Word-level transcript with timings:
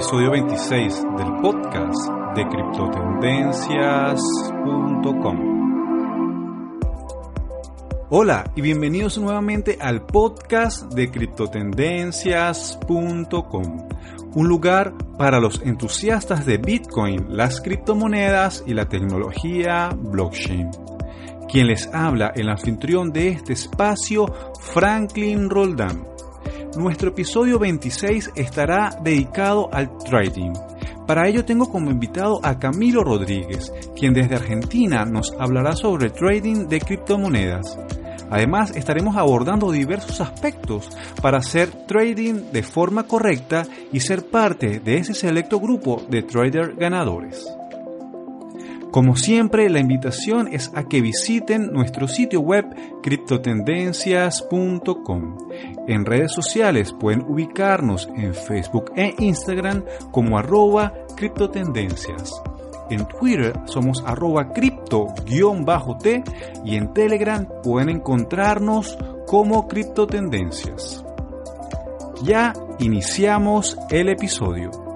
episodio 0.00 0.30
26 0.30 1.02
del 1.18 1.30
podcast 1.42 2.08
de 2.34 2.48
criptotendencias.com. 2.48 5.38
Hola 8.08 8.50
y 8.56 8.62
bienvenidos 8.62 9.18
nuevamente 9.18 9.76
al 9.78 10.06
podcast 10.06 10.90
de 10.94 11.10
criptotendencias.com, 11.10 13.88
un 14.36 14.48
lugar 14.48 14.94
para 15.18 15.38
los 15.38 15.60
entusiastas 15.60 16.46
de 16.46 16.56
Bitcoin, 16.56 17.36
las 17.36 17.60
criptomonedas 17.60 18.64
y 18.66 18.72
la 18.72 18.88
tecnología 18.88 19.90
blockchain. 19.94 20.70
Quien 21.46 21.66
les 21.66 21.92
habla, 21.92 22.32
el 22.34 22.48
anfitrión 22.48 23.12
de 23.12 23.28
este 23.28 23.52
espacio, 23.52 24.34
Franklin 24.60 25.50
Roldán 25.50 26.08
nuestro 26.76 27.10
episodio 27.10 27.58
26 27.58 28.32
estará 28.36 28.90
dedicado 29.02 29.68
al 29.72 29.96
trading. 29.98 30.52
Para 31.06 31.28
ello 31.28 31.44
tengo 31.44 31.70
como 31.70 31.90
invitado 31.90 32.38
a 32.42 32.58
Camilo 32.58 33.02
Rodríguez, 33.02 33.72
quien 33.96 34.14
desde 34.14 34.36
Argentina 34.36 35.04
nos 35.04 35.32
hablará 35.38 35.74
sobre 35.74 36.10
trading 36.10 36.68
de 36.68 36.80
criptomonedas. 36.80 37.76
Además, 38.30 38.72
estaremos 38.76 39.16
abordando 39.16 39.72
diversos 39.72 40.20
aspectos 40.20 40.88
para 41.20 41.38
hacer 41.38 41.70
trading 41.86 42.52
de 42.52 42.62
forma 42.62 43.02
correcta 43.02 43.66
y 43.92 43.98
ser 43.98 44.30
parte 44.30 44.78
de 44.78 44.98
ese 44.98 45.14
selecto 45.14 45.58
grupo 45.58 46.00
de 46.08 46.22
traders 46.22 46.76
ganadores. 46.76 47.59
Como 48.90 49.16
siempre, 49.16 49.70
la 49.70 49.78
invitación 49.78 50.48
es 50.48 50.72
a 50.74 50.82
que 50.84 51.00
visiten 51.00 51.72
nuestro 51.72 52.08
sitio 52.08 52.40
web 52.40 52.66
criptotendencias.com. 53.02 55.38
En 55.86 56.04
redes 56.04 56.32
sociales 56.32 56.92
pueden 56.92 57.22
ubicarnos 57.22 58.08
en 58.16 58.34
Facebook 58.34 58.90
e 58.96 59.14
Instagram 59.18 59.84
como 60.10 60.36
arroba 60.38 60.92
criptotendencias. 61.16 62.42
En 62.90 63.06
Twitter 63.06 63.56
somos 63.66 64.02
arroba 64.04 64.52
cripto-t 64.52 66.24
y 66.64 66.74
en 66.74 66.92
Telegram 66.92 67.46
pueden 67.62 67.90
encontrarnos 67.90 68.98
como 69.28 69.68
criptotendencias. 69.68 71.04
Ya 72.24 72.52
iniciamos 72.80 73.78
el 73.90 74.08
episodio. 74.08 74.89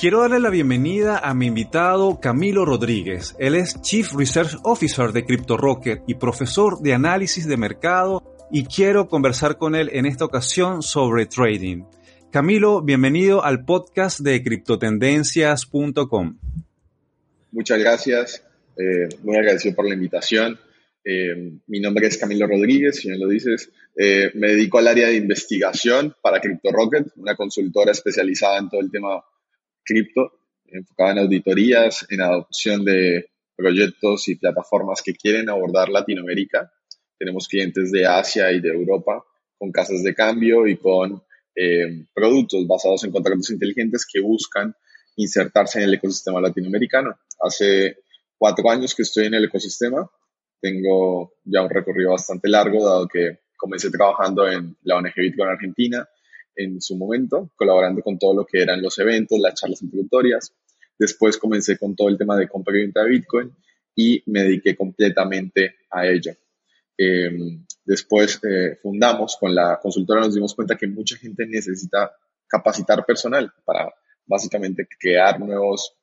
Quiero 0.00 0.20
darle 0.20 0.38
la 0.38 0.50
bienvenida 0.50 1.18
a 1.18 1.34
mi 1.34 1.46
invitado 1.46 2.20
Camilo 2.20 2.64
Rodríguez. 2.64 3.34
Él 3.40 3.56
es 3.56 3.82
Chief 3.82 4.08
Research 4.14 4.54
Officer 4.62 5.10
de 5.10 5.24
CryptoRocket 5.24 6.02
y 6.06 6.14
profesor 6.14 6.80
de 6.80 6.94
análisis 6.94 7.48
de 7.48 7.56
mercado 7.56 8.22
y 8.52 8.64
quiero 8.64 9.08
conversar 9.08 9.58
con 9.58 9.74
él 9.74 9.90
en 9.92 10.06
esta 10.06 10.24
ocasión 10.24 10.84
sobre 10.84 11.26
trading. 11.26 11.82
Camilo, 12.30 12.80
bienvenido 12.80 13.42
al 13.42 13.64
podcast 13.64 14.20
de 14.20 14.40
criptotendencias.com. 14.40 16.38
Muchas 17.50 17.78
gracias, 17.80 18.44
eh, 18.76 19.08
muy 19.24 19.36
agradecido 19.36 19.74
por 19.74 19.88
la 19.88 19.94
invitación. 19.94 20.60
Eh, 21.04 21.58
mi 21.66 21.80
nombre 21.80 22.06
es 22.06 22.16
Camilo 22.18 22.46
Rodríguez, 22.46 23.00
si 23.00 23.08
bien 23.08 23.18
lo 23.18 23.26
dices. 23.26 23.72
Eh, 23.96 24.30
me 24.34 24.50
dedico 24.50 24.78
al 24.78 24.86
área 24.86 25.08
de 25.08 25.16
investigación 25.16 26.14
para 26.22 26.40
CryptoRocket, 26.40 27.08
una 27.16 27.34
consultora 27.34 27.90
especializada 27.90 28.58
en 28.58 28.68
todo 28.68 28.80
el 28.80 28.92
tema 28.92 29.24
cripto, 29.88 30.32
enfocada 30.66 31.12
en 31.12 31.18
auditorías, 31.20 32.06
en 32.10 32.20
adopción 32.20 32.84
de 32.84 33.30
proyectos 33.56 34.28
y 34.28 34.36
plataformas 34.36 35.02
que 35.02 35.14
quieren 35.14 35.48
abordar 35.48 35.88
Latinoamérica. 35.88 36.70
Tenemos 37.18 37.48
clientes 37.48 37.90
de 37.90 38.06
Asia 38.06 38.52
y 38.52 38.60
de 38.60 38.68
Europa 38.68 39.24
con 39.58 39.72
casas 39.72 40.02
de 40.04 40.14
cambio 40.14 40.68
y 40.68 40.76
con 40.76 41.22
eh, 41.56 42.06
productos 42.14 42.66
basados 42.68 43.02
en 43.04 43.10
contratos 43.10 43.50
inteligentes 43.50 44.06
que 44.06 44.20
buscan 44.20 44.74
insertarse 45.16 45.78
en 45.78 45.88
el 45.88 45.94
ecosistema 45.94 46.40
latinoamericano. 46.40 47.16
Hace 47.40 47.96
cuatro 48.36 48.70
años 48.70 48.94
que 48.94 49.02
estoy 49.02 49.26
en 49.26 49.34
el 49.34 49.44
ecosistema. 49.46 50.08
Tengo 50.60 51.32
ya 51.44 51.62
un 51.62 51.70
recorrido 51.70 52.12
bastante 52.12 52.48
largo, 52.48 52.84
dado 52.84 53.08
que 53.08 53.40
comencé 53.56 53.90
trabajando 53.90 54.48
en 54.48 54.76
la 54.82 54.96
ONG 54.96 55.14
Bitcoin 55.16 55.50
Argentina, 55.50 56.08
en 56.58 56.80
su 56.80 56.96
momento, 56.96 57.50
colaborando 57.54 58.02
con 58.02 58.18
todo 58.18 58.34
lo 58.34 58.44
que 58.44 58.60
eran 58.60 58.82
los 58.82 58.98
eventos, 58.98 59.38
las 59.38 59.54
charlas 59.54 59.80
introductorias. 59.82 60.52
Después 60.98 61.38
comencé 61.38 61.78
con 61.78 61.94
todo 61.94 62.08
el 62.08 62.18
tema 62.18 62.36
de 62.36 62.48
compra 62.48 62.76
y 62.76 62.82
venta 62.82 63.04
de 63.04 63.10
Bitcoin 63.10 63.56
y 63.94 64.22
me 64.26 64.42
dediqué 64.42 64.76
completamente 64.76 65.76
a 65.90 66.06
ello. 66.06 66.32
Em, 66.96 67.64
después 67.84 68.40
eh, 68.42 68.76
fundamos 68.82 69.36
con 69.38 69.54
la 69.54 69.78
consultora, 69.80 70.22
nos 70.22 70.34
dimos 70.34 70.54
cuenta 70.54 70.76
que 70.76 70.88
mucha 70.88 71.16
gente 71.16 71.46
necesita 71.46 72.10
capacitar 72.48 73.06
personal 73.06 73.52
para 73.64 73.94
básicamente 74.26 74.88
crear 74.98 75.38
nuevos, 75.38 75.94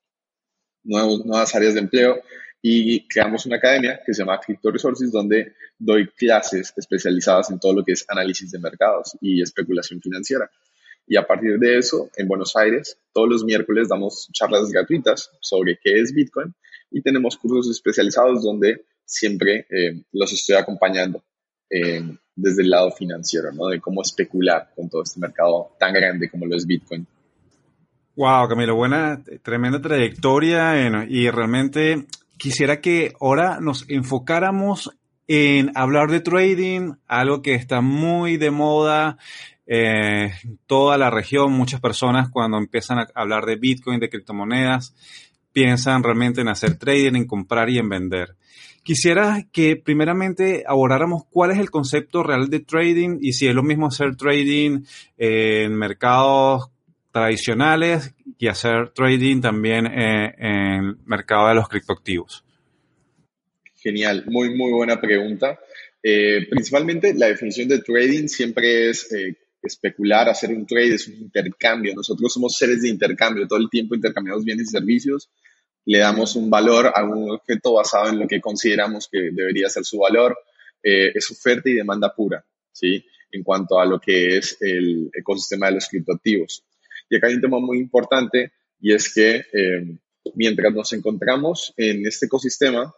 nuevos, 0.83 1.25
nuevas 1.25 1.53
áreas 1.53 1.73
de 1.73 1.81
empleo 1.81 2.21
y 2.67 3.07
creamos 3.07 3.45
una 3.45 3.57
academia 3.57 4.01
que 4.03 4.11
se 4.11 4.23
llama 4.23 4.39
Crypto 4.39 4.71
Resources, 4.71 5.11
donde 5.11 5.53
doy 5.77 6.07
clases 6.07 6.73
especializadas 6.75 7.51
en 7.51 7.59
todo 7.59 7.73
lo 7.73 7.83
que 7.83 7.91
es 7.91 8.03
análisis 8.09 8.49
de 8.49 8.57
mercados 8.57 9.15
y 9.21 9.39
especulación 9.39 10.01
financiera. 10.01 10.49
Y 11.05 11.15
a 11.15 11.27
partir 11.27 11.59
de 11.59 11.77
eso, 11.77 12.09
en 12.17 12.27
Buenos 12.27 12.55
Aires, 12.55 12.97
todos 13.13 13.29
los 13.29 13.43
miércoles 13.43 13.87
damos 13.87 14.29
charlas 14.33 14.71
gratuitas 14.71 15.29
sobre 15.41 15.77
qué 15.79 15.99
es 15.99 16.11
Bitcoin 16.11 16.55
y 16.89 17.03
tenemos 17.03 17.37
cursos 17.37 17.69
especializados 17.69 18.41
donde 18.41 18.83
siempre 19.05 19.67
eh, 19.69 20.01
los 20.11 20.33
estoy 20.33 20.55
acompañando 20.55 21.23
eh, 21.69 22.01
desde 22.35 22.63
el 22.63 22.71
lado 22.71 22.89
financiero, 22.89 23.51
¿no? 23.51 23.67
De 23.67 23.79
cómo 23.79 24.01
especular 24.01 24.71
con 24.75 24.89
todo 24.89 25.03
este 25.03 25.19
mercado 25.19 25.75
tan 25.79 25.93
grande 25.93 26.31
como 26.31 26.47
lo 26.47 26.55
es 26.55 26.65
Bitcoin. 26.65 27.05
Wow, 28.15 28.47
Camilo, 28.49 28.75
buena, 28.75 29.21
tremenda 29.43 29.79
trayectoria 29.79 31.05
y 31.07 31.29
realmente 31.29 32.07
quisiera 32.38 32.81
que 32.81 33.13
ahora 33.19 33.59
nos 33.59 33.90
enfocáramos 33.90 34.91
en 35.28 35.72
hablar 35.75 36.12
de 36.12 36.19
trading, 36.19 36.94
algo 37.07 37.41
que 37.41 37.56
está 37.56 37.81
muy 37.81 38.38
de 38.38 38.51
moda 38.51 39.18
en 39.66 40.31
toda 40.68 40.97
la 40.97 41.09
región. 41.09 41.51
Muchas 41.51 41.81
personas 41.81 42.29
cuando 42.29 42.57
empiezan 42.57 43.00
a 43.00 43.07
hablar 43.16 43.45
de 43.45 43.56
Bitcoin, 43.56 44.00
de 44.00 44.09
criptomonedas, 44.09 44.95
piensan 45.51 46.03
realmente 46.03 46.41
en 46.41 46.50
hacer 46.50 46.78
trading, 46.78 47.16
en 47.16 47.28
comprar 47.28 47.69
y 47.69 47.79
en 47.79 47.90
vender. 47.90 48.35
Quisiera 48.84 49.47
que 49.51 49.78
primeramente 49.78 50.63
abordáramos 50.68 51.24
cuál 51.31 51.50
es 51.51 51.57
el 51.57 51.72
concepto 51.72 52.22
real 52.22 52.50
de 52.51 52.59
trading 52.59 53.18
y 53.19 53.34
si 53.34 53.47
es 53.47 53.56
lo 53.56 53.63
mismo 53.63 53.88
hacer 53.88 54.16
trading 54.16 54.81
en 55.18 55.74
mercados 55.74 56.69
tradicionales 57.15 58.13
y 58.37 58.47
hacer 58.47 58.91
trading 58.93 59.39
también 59.39 59.85
en, 59.85 60.33
el 60.37 60.97
mercado 61.05 61.47
de 61.47 61.55
los 61.55 61.69
criptoactivos? 61.69 62.43
Genial, 63.77 64.25
muy, 64.27 64.53
muy 64.53 64.73
buena 64.73 64.99
pregunta. 64.99 65.57
Eh, 66.03 66.45
principalmente 66.49 67.13
la 67.13 67.27
definición 67.27 67.69
de 67.69 67.79
trading 67.79 68.27
siempre 68.27 68.89
es 68.89 69.13
eh, 69.13 69.33
especular, 69.63 70.27
hacer 70.27 70.49
un 70.49 70.67
trade, 70.67 70.95
es 70.95 71.07
un 71.07 71.15
intercambio. 71.15 71.93
Nosotros 71.95 72.33
somos 72.33 72.57
seres 72.57 72.81
de 72.81 72.89
intercambio, 72.89 73.47
todo 73.47 73.59
el 73.59 73.69
tiempo 73.69 73.95
intercambiamos 73.95 74.43
bienes 74.43 74.67
y 74.67 74.71
servicios, 74.71 75.29
le 75.85 75.99
damos 75.99 76.35
un 76.35 76.49
valor 76.49 76.91
a 76.93 77.01
un 77.05 77.31
objeto 77.31 77.75
basado 77.75 78.09
en 78.09 78.19
lo 78.19 78.27
que 78.27 78.41
consideramos 78.41 79.07
que 79.09 79.29
debería 79.31 79.69
ser 79.69 79.85
su 79.85 79.99
valor. 79.99 80.37
Eh, 80.83 81.13
es 81.15 81.31
oferta 81.31 81.69
y 81.69 81.75
demanda 81.75 82.13
pura, 82.13 82.43
¿sí? 82.73 83.05
En 83.31 83.41
cuanto 83.41 83.79
a 83.79 83.85
lo 83.85 84.01
que 84.01 84.35
es 84.35 84.57
el 84.59 85.09
ecosistema 85.13 85.67
de 85.67 85.75
los 85.75 85.87
criptoactivos. 85.87 86.65
Y 87.09 87.17
acá 87.17 87.27
hay 87.27 87.35
un 87.35 87.41
tema 87.41 87.59
muy 87.59 87.79
importante 87.79 88.51
y 88.79 88.93
es 88.93 89.13
que 89.13 89.45
eh, 89.53 89.97
mientras 90.35 90.73
nos 90.73 90.93
encontramos 90.93 91.73
en 91.77 92.05
este 92.05 92.25
ecosistema, 92.25 92.93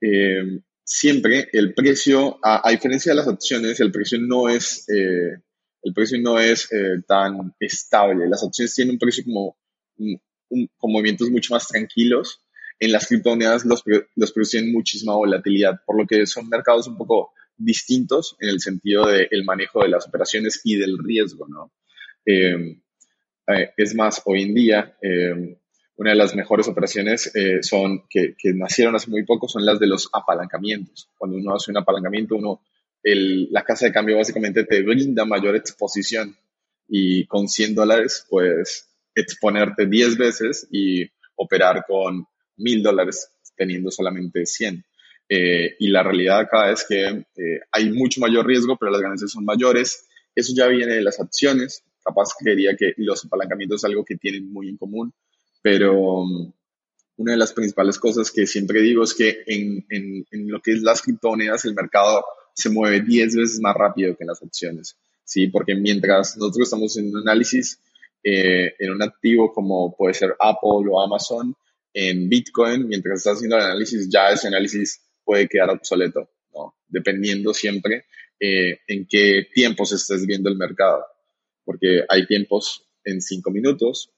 eh, 0.00 0.60
siempre 0.84 1.48
el 1.52 1.74
precio, 1.74 2.38
a, 2.42 2.70
diferencia 2.70 3.12
de 3.12 3.16
las 3.16 3.28
acciones, 3.28 3.80
el 3.80 3.90
precio 3.90 4.18
no 4.20 4.48
es, 4.48 4.88
eh, 4.88 5.42
el 5.82 5.94
precio 5.94 6.18
no 6.20 6.38
es 6.38 6.68
tan 7.06 7.54
estable. 7.60 8.28
Las 8.28 8.42
acciones 8.42 8.74
tienen 8.74 8.94
un 8.94 8.98
precio 8.98 9.24
como, 9.24 9.56
con 9.96 10.92
movimientos 10.92 11.30
mucho 11.30 11.54
más 11.54 11.68
tranquilos. 11.68 12.42
En 12.78 12.92
las 12.92 13.06
criptomonedas 13.06 13.64
los, 13.64 13.82
los 14.14 14.50
tienen 14.50 14.72
muchísima 14.72 15.14
volatilidad, 15.14 15.80
por 15.86 15.98
lo 15.98 16.06
que 16.06 16.26
son 16.26 16.48
mercados 16.48 16.88
un 16.88 16.98
poco 16.98 17.32
distintos 17.56 18.36
en 18.40 18.50
el 18.50 18.60
sentido 18.60 19.06
del 19.06 19.44
manejo 19.44 19.82
de 19.82 19.88
las 19.88 20.06
operaciones 20.06 20.60
y 20.64 20.76
del 20.76 20.98
riesgo, 20.98 21.46
¿no? 21.48 21.72
Es 23.76 23.94
más, 23.94 24.22
hoy 24.24 24.42
en 24.42 24.54
día, 24.54 24.96
eh, 25.00 25.56
una 25.96 26.10
de 26.10 26.16
las 26.16 26.34
mejores 26.34 26.68
operaciones 26.68 27.34
eh, 27.34 27.62
son 27.62 28.04
que, 28.10 28.34
nacieron 28.54 28.94
hace 28.96 29.10
muy 29.10 29.24
poco 29.24 29.48
son 29.48 29.64
las 29.64 29.78
de 29.78 29.86
los 29.86 30.08
apalancamientos. 30.12 31.08
Cuando 31.16 31.36
uno 31.36 31.54
hace 31.54 31.70
un 31.70 31.78
apalancamiento, 31.78 32.36
uno, 32.36 32.60
la 33.02 33.62
casa 33.62 33.86
de 33.86 33.92
cambio 33.92 34.16
básicamente 34.16 34.64
te 34.64 34.82
brinda 34.82 35.24
mayor 35.24 35.54
exposición 35.54 36.36
y 36.88 37.24
con 37.26 37.48
100 37.48 37.74
dólares 37.74 38.26
puedes 38.28 38.88
exponerte 39.14 39.86
10 39.86 40.18
veces 40.18 40.68
y 40.70 41.08
operar 41.36 41.84
con 41.86 42.26
1000 42.56 42.82
dólares 42.82 43.30
teniendo 43.56 43.90
solamente 43.90 44.44
100. 44.44 44.84
y 45.28 45.88
la 45.88 46.02
realidad 46.02 46.40
acá 46.40 46.70
es 46.70 46.84
que 46.84 47.24
hay 47.70 47.90
mucho 47.90 48.20
mayor 48.20 48.46
riesgo, 48.46 48.76
pero 48.76 48.90
las 48.90 49.00
ganancias 49.00 49.30
son 49.30 49.44
mayores. 49.44 50.06
Eso 50.34 50.52
ya 50.54 50.66
viene 50.66 50.94
de 50.94 51.02
las 51.02 51.20
acciones. 51.20 51.84
Capaz 52.06 52.30
creería 52.38 52.76
que 52.76 52.94
los 52.98 53.24
apalancamientos 53.24 53.80
es 53.80 53.84
algo 53.84 54.04
que 54.04 54.16
tienen 54.16 54.52
muy 54.52 54.68
en 54.68 54.76
común, 54.76 55.12
pero 55.60 56.00
um, 56.20 56.52
una 57.16 57.32
de 57.32 57.38
las 57.38 57.52
principales 57.52 57.98
cosas 57.98 58.30
que 58.30 58.46
siempre 58.46 58.80
digo 58.80 59.02
es 59.02 59.14
que 59.14 59.42
en, 59.46 59.84
en, 59.90 60.24
en 60.30 60.50
lo 60.50 60.60
que 60.60 60.72
es 60.72 60.82
las 60.82 61.02
criptomonedas 61.02 61.64
el 61.64 61.74
mercado 61.74 62.24
se 62.54 62.70
mueve 62.70 63.00
10 63.00 63.36
veces 63.36 63.60
más 63.60 63.74
rápido 63.74 64.16
que 64.16 64.24
en 64.24 64.28
las 64.28 64.42
acciones, 64.42 64.96
¿sí? 65.24 65.48
Porque 65.48 65.74
mientras 65.74 66.36
nosotros 66.36 66.68
estamos 66.68 66.96
en 66.96 67.08
un 67.08 67.18
análisis 67.18 67.80
eh, 68.22 68.74
en 68.78 68.90
un 68.92 69.02
activo 69.02 69.52
como 69.52 69.94
puede 69.96 70.14
ser 70.14 70.34
Apple 70.40 70.88
o 70.90 71.00
Amazon, 71.00 71.54
en 71.92 72.28
Bitcoin, 72.28 72.88
mientras 72.88 73.18
estás 73.18 73.36
haciendo 73.36 73.56
el 73.56 73.62
análisis, 73.62 74.08
ya 74.10 74.30
ese 74.30 74.48
análisis 74.48 75.00
puede 75.24 75.48
quedar 75.48 75.70
obsoleto, 75.70 76.28
¿no? 76.54 76.74
Dependiendo 76.88 77.54
siempre 77.54 78.04
eh, 78.38 78.78
en 78.86 79.06
qué 79.08 79.46
tiempos 79.54 79.92
estés 79.92 80.26
viendo 80.26 80.50
el 80.50 80.56
mercado, 80.56 81.04
porque 81.66 82.04
hay 82.08 82.26
tiempos 82.26 82.88
en 83.04 83.20
5 83.20 83.50
minutos, 83.50 84.10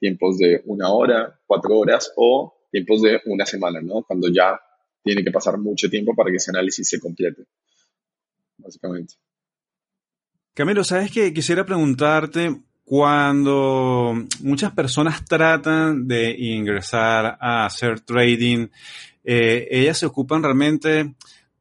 tiempos 0.00 0.38
de 0.38 0.62
una 0.64 0.90
hora, 0.90 1.38
cuatro 1.46 1.78
horas 1.78 2.12
o 2.16 2.56
tiempos 2.70 3.02
de 3.02 3.20
una 3.26 3.46
semana, 3.46 3.80
¿no? 3.80 4.02
Cuando 4.02 4.28
ya 4.28 4.60
tiene 5.02 5.22
que 5.22 5.30
pasar 5.30 5.58
mucho 5.58 5.88
tiempo 5.88 6.14
para 6.16 6.30
que 6.30 6.36
ese 6.36 6.50
análisis 6.50 6.88
se 6.88 6.98
complete, 6.98 7.44
básicamente. 8.56 9.14
Camilo, 10.54 10.82
¿sabes 10.82 11.12
qué? 11.12 11.32
Quisiera 11.32 11.64
preguntarte, 11.64 12.60
cuando 12.84 14.14
muchas 14.40 14.72
personas 14.72 15.24
tratan 15.24 16.06
de 16.06 16.36
ingresar 16.38 17.38
a 17.40 17.66
hacer 17.66 18.00
trading, 18.00 18.68
eh, 19.24 19.66
ellas 19.70 19.98
se 19.98 20.06
ocupan 20.06 20.42
realmente 20.42 21.14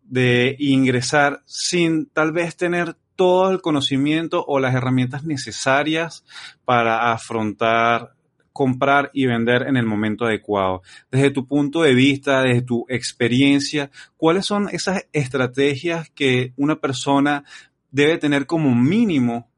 de 0.04 0.56
ingresar 0.60 1.42
sin 1.46 2.08
tal 2.08 2.34
vez 2.34 2.56
tener 2.58 2.96
todo 3.16 3.52
el 3.52 3.62
conocimiento 3.62 4.44
o 4.48 4.60
las 4.60 4.76
herramientas 4.76 5.24
necesarias 5.24 6.26
para 6.66 7.12
afrontar 7.12 8.16
comprar 8.54 9.10
y 9.14 9.26
vender 9.26 9.64
en 9.64 9.76
el 9.76 9.86
momento 9.86 10.26
adecuado. 10.26 10.84
Desde 11.12 11.32
tu 11.32 11.48
punto 11.48 11.82
de 11.82 11.94
vista, 11.94 12.44
desde 12.44 12.62
tu 12.62 12.86
experiencia, 12.88 13.90
¿cuáles 14.16 14.46
son 14.46 14.70
esas 14.70 15.08
estrategias 15.12 16.10
que 16.12 16.54
una 16.56 16.80
persona 16.80 17.44
debe 17.92 18.20
tener 18.20 18.46
como 18.46 18.74
mínimo 18.76 19.50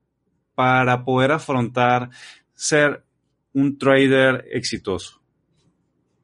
para 0.56 1.04
poder 1.04 1.34
afrontar 1.34 2.10
ser 2.54 3.04
un 3.54 3.78
trader 3.78 4.46
exitoso? 4.52 5.22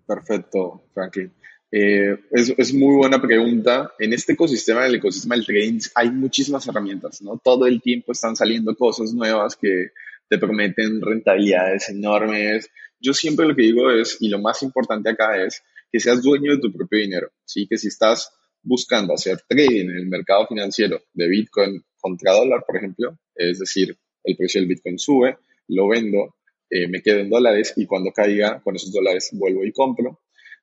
Perfecto, 0.07 0.83
Franklin. 0.93 1.31
Eh, 1.71 2.17
es, 2.31 2.53
es, 2.57 2.73
muy 2.73 2.97
buena 2.97 3.21
pregunta. 3.21 3.93
En 3.97 4.13
este 4.13 4.33
ecosistema, 4.33 4.81
en 4.81 4.87
el 4.87 4.95
ecosistema 4.95 5.35
del 5.35 5.45
trading, 5.45 5.79
hay 5.95 6.11
muchísimas 6.11 6.67
herramientas, 6.67 7.21
¿no? 7.21 7.39
Todo 7.41 7.65
el 7.65 7.81
tiempo 7.81 8.11
están 8.11 8.35
saliendo 8.35 8.75
cosas 8.75 9.13
nuevas 9.13 9.55
que 9.55 9.91
te 10.27 10.37
prometen 10.37 11.01
rentabilidades 11.01 11.89
enormes. 11.89 12.69
Yo 12.99 13.13
siempre 13.13 13.47
lo 13.47 13.55
que 13.55 13.63
digo 13.63 13.89
es, 13.89 14.17
y 14.19 14.29
lo 14.29 14.39
más 14.39 14.61
importante 14.63 15.09
acá 15.09 15.41
es, 15.41 15.63
que 15.91 15.99
seas 15.99 16.21
dueño 16.21 16.51
de 16.51 16.61
tu 16.61 16.71
propio 16.71 16.99
dinero, 16.99 17.31
¿sí? 17.45 17.67
Que 17.67 17.77
si 17.77 17.87
estás 17.87 18.31
buscando 18.63 19.13
hacer 19.13 19.41
trading 19.47 19.89
en 19.89 19.97
el 19.97 20.07
mercado 20.07 20.47
financiero 20.47 21.01
de 21.13 21.27
Bitcoin 21.27 21.83
contra 21.99 22.33
dólar, 22.33 22.63
por 22.65 22.77
ejemplo, 22.77 23.17
es 23.35 23.59
decir, 23.59 23.97
el 24.23 24.37
precio 24.37 24.61
del 24.61 24.69
Bitcoin 24.69 24.99
sube, 24.99 25.37
lo 25.67 25.87
vendo, 25.87 26.35
eh, 26.69 26.87
me 26.87 27.01
quedo 27.01 27.19
en 27.19 27.29
dólares 27.29 27.73
y 27.75 27.85
cuando 27.85 28.11
caiga 28.11 28.61
con 28.61 28.75
esos 28.75 28.91
dólares 28.91 29.29
vuelvo 29.33 29.65
y 29.65 29.71
compro. 29.71 30.21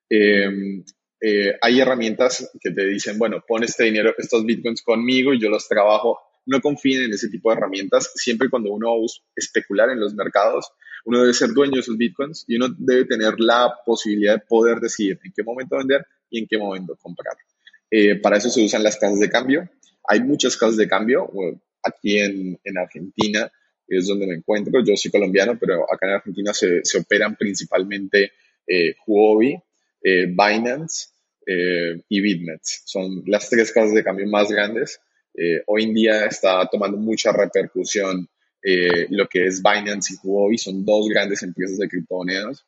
Eh, 0.08 0.82
eh, 1.20 1.56
hay 1.60 1.80
herramientas 1.80 2.50
que 2.60 2.70
te 2.70 2.84
dicen, 2.84 3.18
bueno, 3.18 3.42
pon 3.46 3.64
este 3.64 3.84
dinero, 3.84 4.14
estos 4.16 4.44
Bitcoins 4.44 4.82
conmigo 4.82 5.34
y 5.34 5.40
yo 5.40 5.48
los 5.48 5.66
trabajo 5.68 6.18
no 6.48 6.62
confíen 6.62 7.02
en 7.04 7.12
ese 7.12 7.28
tipo 7.28 7.50
de 7.50 7.58
herramientas. 7.58 8.10
Siempre 8.14 8.48
cuando 8.48 8.72
uno 8.72 8.88
va 8.88 9.04
a 9.04 9.06
especular 9.36 9.90
en 9.90 10.00
los 10.00 10.14
mercados, 10.14 10.72
uno 11.04 11.20
debe 11.20 11.34
ser 11.34 11.50
dueño 11.50 11.74
de 11.74 11.80
esos 11.80 11.96
bitcoins 11.96 12.44
y 12.48 12.56
uno 12.56 12.68
debe 12.76 13.04
tener 13.04 13.34
la 13.38 13.74
posibilidad 13.84 14.34
de 14.34 14.44
poder 14.48 14.80
decidir 14.80 15.18
en 15.22 15.32
qué 15.32 15.42
momento 15.42 15.76
vender 15.76 16.06
y 16.30 16.40
en 16.40 16.46
qué 16.48 16.56
momento 16.56 16.96
comprar. 16.96 17.34
Eh, 17.90 18.16
para 18.16 18.38
eso 18.38 18.48
se 18.48 18.64
usan 18.64 18.82
las 18.82 18.96
casas 18.96 19.20
de 19.20 19.28
cambio. 19.28 19.68
Hay 20.08 20.20
muchas 20.20 20.56
casas 20.56 20.78
de 20.78 20.88
cambio. 20.88 21.30
Aquí 21.82 22.18
en, 22.18 22.58
en 22.64 22.78
Argentina 22.78 23.50
es 23.86 24.06
donde 24.06 24.26
me 24.26 24.34
encuentro. 24.34 24.82
Yo 24.82 24.96
soy 24.96 25.10
colombiano, 25.10 25.58
pero 25.58 25.84
acá 25.92 26.06
en 26.08 26.14
Argentina 26.14 26.54
se, 26.54 26.82
se 26.82 26.98
operan 26.98 27.36
principalmente 27.36 28.32
eh, 28.66 28.94
Huobi, 29.06 29.54
eh, 30.02 30.26
Binance 30.26 31.08
eh, 31.46 32.02
y 32.08 32.20
BitMEX. 32.20 32.82
Son 32.84 33.22
las 33.26 33.48
tres 33.48 33.72
casas 33.72 33.94
de 33.94 34.04
cambio 34.04 34.26
más 34.26 34.48
grandes 34.50 35.00
eh, 35.34 35.62
hoy 35.66 35.84
en 35.84 35.94
día 35.94 36.26
está 36.26 36.66
tomando 36.66 36.96
mucha 36.96 37.30
repercusión 37.32 38.28
lo 39.10 39.28
que 39.28 39.46
es 39.46 39.62
Binance 39.62 40.14
y 40.14 40.16
Huobi, 40.22 40.58
son 40.58 40.84
dos 40.84 41.08
grandes 41.08 41.42
empresas 41.42 41.78
de 41.78 41.88
criptomonedas. 41.88 42.66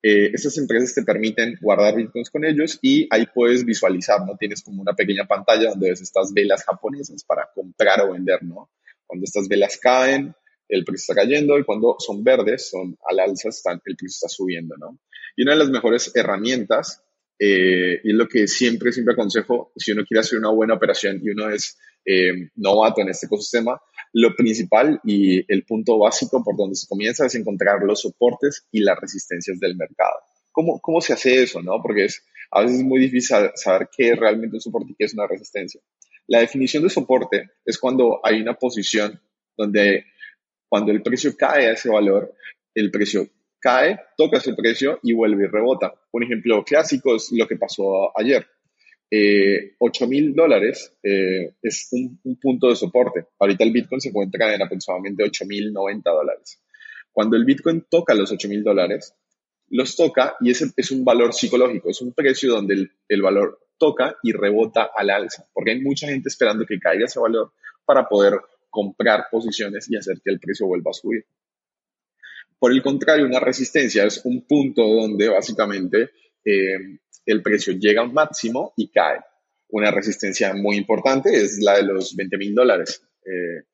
Estas 0.00 0.56
empresas 0.56 0.94
te 0.94 1.02
permiten 1.02 1.58
guardar 1.60 1.96
bitcoins 1.96 2.30
con 2.30 2.44
ellos 2.44 2.78
y 2.80 3.08
ahí 3.10 3.26
puedes 3.34 3.64
visualizar, 3.64 4.24
¿no? 4.24 4.36
Tienes 4.36 4.62
como 4.62 4.80
una 4.80 4.94
pequeña 4.94 5.26
pantalla 5.26 5.70
donde 5.70 5.90
ves 5.90 6.00
estas 6.00 6.32
velas 6.32 6.64
japonesas 6.64 7.24
para 7.24 7.50
comprar 7.54 8.00
o 8.02 8.12
vender, 8.12 8.42
¿no? 8.44 8.70
Cuando 9.04 9.24
estas 9.24 9.48
velas 9.48 9.76
caen, 9.78 10.34
el 10.68 10.84
precio 10.84 11.12
está 11.12 11.22
cayendo 11.22 11.58
y 11.58 11.64
cuando 11.64 11.96
son 11.98 12.22
verdes, 12.24 12.70
son 12.70 12.96
al 13.08 13.20
alza, 13.20 13.48
están, 13.48 13.80
el 13.84 13.96
precio 13.96 14.14
está 14.14 14.28
subiendo, 14.28 14.76
¿no? 14.76 14.98
Y 15.36 15.42
una 15.42 15.52
de 15.52 15.58
las 15.58 15.70
mejores 15.70 16.12
herramientas, 16.14 17.02
y 17.38 18.10
es 18.10 18.14
lo 18.14 18.26
que 18.26 18.48
siempre, 18.48 18.92
siempre 18.92 19.12
aconsejo, 19.12 19.72
si 19.76 19.92
uno 19.92 20.04
quiere 20.06 20.20
hacer 20.20 20.38
una 20.38 20.50
buena 20.50 20.74
operación 20.74 21.20
y 21.22 21.30
uno 21.30 21.50
es 21.50 21.76
eh, 22.04 22.50
novato 22.54 23.02
en 23.02 23.08
este 23.08 23.26
ecosistema, 23.26 23.80
lo 24.12 24.34
principal 24.34 25.00
y 25.04 25.44
el 25.52 25.64
punto 25.64 25.98
básico 25.98 26.42
por 26.42 26.56
donde 26.56 26.76
se 26.76 26.86
comienza 26.86 27.26
es 27.26 27.34
encontrar 27.34 27.82
los 27.82 28.00
soportes 28.00 28.66
y 28.70 28.80
las 28.80 28.98
resistencias 28.98 29.58
del 29.60 29.76
mercado. 29.76 30.14
¿Cómo, 30.52 30.80
cómo 30.80 31.00
se 31.00 31.12
hace 31.12 31.42
eso? 31.42 31.60
No? 31.60 31.82
Porque 31.82 32.06
es, 32.06 32.24
a 32.50 32.62
veces 32.62 32.78
es 32.78 32.84
muy 32.84 33.00
difícil 33.00 33.50
saber 33.56 33.88
qué 33.94 34.10
es 34.12 34.18
realmente 34.18 34.56
un 34.56 34.60
soporte 34.60 34.92
y 34.92 34.94
qué 34.94 35.04
es 35.04 35.12
una 35.12 35.26
resistencia. 35.26 35.80
La 36.28 36.40
definición 36.40 36.82
de 36.82 36.90
soporte 36.90 37.50
es 37.64 37.78
cuando 37.78 38.20
hay 38.24 38.40
una 38.40 38.54
posición 38.54 39.20
donde 39.56 40.04
cuando 40.76 40.92
el 40.92 41.00
precio 41.00 41.34
cae 41.34 41.68
a 41.68 41.72
ese 41.72 41.88
valor, 41.88 42.34
el 42.74 42.90
precio 42.90 43.26
cae, 43.58 43.98
toca 44.14 44.36
ese 44.36 44.52
precio 44.52 45.00
y 45.02 45.14
vuelve 45.14 45.44
y 45.44 45.48
rebota. 45.48 45.94
Un 46.12 46.24
ejemplo 46.24 46.62
clásico 46.62 47.16
es 47.16 47.32
lo 47.32 47.48
que 47.48 47.56
pasó 47.56 48.12
ayer 48.14 48.46
eh, 49.10 49.74
8 49.78 50.06
mil 50.06 50.34
dólares 50.34 50.94
eh, 51.02 51.54
es 51.62 51.88
un, 51.92 52.20
punto 52.38 52.68
de 52.68 52.76
soporte. 52.76 53.24
Ahorita 53.38 53.64
el 53.64 53.72
Bitcoin 53.72 54.02
se 54.02 54.10
encuentra 54.10 54.54
en 54.54 54.60
aproximadamente 54.60 55.24
8 55.24 55.46
mil 55.46 55.72
90 55.72 56.10
dólares. 56.10 56.62
Cuando 57.10 57.38
el 57.38 57.46
Bitcoin 57.46 57.86
toca 57.88 58.12
los 58.12 58.30
8 58.30 58.48
mil 58.50 58.62
dólares, 58.62 59.14
los 59.68 59.96
toca 59.96 60.36
y 60.42 60.50
ese 60.50 60.72
es 60.76 60.90
un 60.90 61.06
valor 61.06 61.32
psicológico, 61.32 61.88
es 61.88 62.02
un 62.02 62.12
precio 62.12 62.52
donde 62.52 62.74
el, 62.74 62.92
el 63.08 63.22
valor 63.22 63.60
toca 63.78 64.16
y 64.22 64.32
rebota 64.32 64.90
al 64.94 65.08
alza, 65.08 65.48
porque 65.54 65.70
hay 65.70 65.80
mucha 65.80 66.06
gente 66.06 66.28
esperando 66.28 66.66
que 66.66 66.78
caiga 66.78 67.06
ese 67.06 67.18
valor 67.18 67.52
para 67.86 68.06
poder 68.06 68.34
comprar 68.76 69.28
posiciones 69.30 69.90
y 69.90 69.96
hacer 69.96 70.20
que 70.22 70.30
el 70.30 70.38
precio 70.38 70.66
vuelva 70.66 70.90
a 70.90 70.92
subir. 70.92 71.24
Por 72.58 72.72
el 72.72 72.82
contrario, 72.82 73.24
una 73.24 73.40
resistencia 73.40 74.04
es 74.04 74.20
un 74.24 74.46
punto 74.46 74.82
donde 74.82 75.30
básicamente 75.30 76.10
eh, 76.44 76.76
el 77.24 77.40
precio 77.40 77.72
llega 77.72 78.02
a 78.02 78.04
un 78.04 78.12
máximo 78.12 78.74
y 78.76 78.90
cae. 78.90 79.20
Una 79.68 79.90
resistencia 79.90 80.52
muy 80.52 80.76
importante 80.76 81.30
es 81.34 81.58
la 81.62 81.76
de 81.76 81.84
los 81.84 82.14
20 82.14 82.36
mil 82.36 82.54
dólares, 82.54 83.02
eh, 83.24 83.64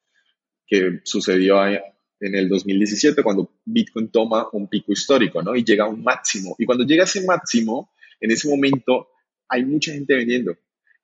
que 0.69 1.01
sucedió 1.03 1.67
en 1.67 2.35
el 2.37 2.49
2017 2.49 3.25
cuando 3.25 3.51
Bitcoin 3.65 4.09
toma 4.09 4.47
un 4.53 4.69
pico 4.69 4.93
histórico, 4.93 5.43
¿no? 5.43 5.57
Y 5.57 5.65
llega 5.65 5.85
a 5.85 5.89
un 5.89 6.05
máximo. 6.05 6.55
Y 6.59 6.65
cuando 6.65 6.85
llega 6.85 7.03
a 7.03 7.07
ese 7.07 7.25
máximo, 7.27 7.91
en 8.21 8.31
ese 8.31 8.49
momento 8.49 9.09
hay 9.49 9.65
mucha 9.65 9.93
gente 9.93 10.15
vendiendo. 10.15 10.57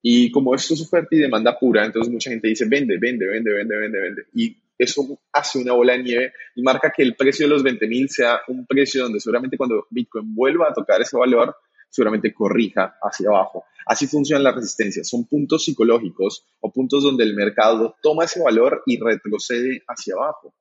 Y 0.03 0.31
como 0.31 0.55
esto 0.55 0.75
es 0.75 0.83
oferta 0.83 1.09
y 1.13 1.19
demanda 1.19 1.59
pura, 1.59 1.85
entonces 1.85 2.13
mucha 2.13 2.31
gente 2.31 2.49
dice, 2.49 2.67
vende, 2.69 2.99
vende, 2.99 3.27
vende, 3.27 3.53
vende, 3.53 3.77
vende, 3.77 4.01
vende. 4.01 4.23
Y 4.35 4.57
eso 4.79 5.19
hace 5.33 5.59
una 5.59 5.73
bola 5.73 5.95
de 5.95 6.03
nieve 6.05 6.33
y 6.55 6.63
marca 6.63 6.93
que 6.95 7.03
el 7.03 7.17
precio 7.17 7.47
de 7.47 7.51
los 7.51 7.63
20 7.65 7.89
mil 7.89 8.09
sea 8.09 8.41
un 8.47 8.65
precio 8.65 9.03
donde 9.03 9.19
seguramente 9.19 9.57
cuando 9.57 9.87
Bitcoin 9.91 10.35
vuelva 10.35 10.69
a 10.69 10.73
tocar 10.73 11.01
ese 11.01 11.17
valor, 11.17 11.57
seguramente 11.91 12.33
corrija 12.33 12.97
hacia 13.03 13.29
abajo. 13.29 13.65
Así 13.87 14.07
funciona 14.07 14.43
la 14.43 14.53
resistencia. 14.53 15.03
Son 15.03 15.27
puntos 15.27 15.65
psicológicos 15.65 16.45
o 16.61 16.71
puntos 16.71 17.03
donde 17.03 17.25
el 17.25 17.35
mercado 17.35 17.97
toma 18.03 18.25
ese 18.25 18.41
valor 18.41 18.83
y 18.87 19.01
retrocede 19.01 19.83
hacia 19.89 20.15
abajo. 20.15 20.55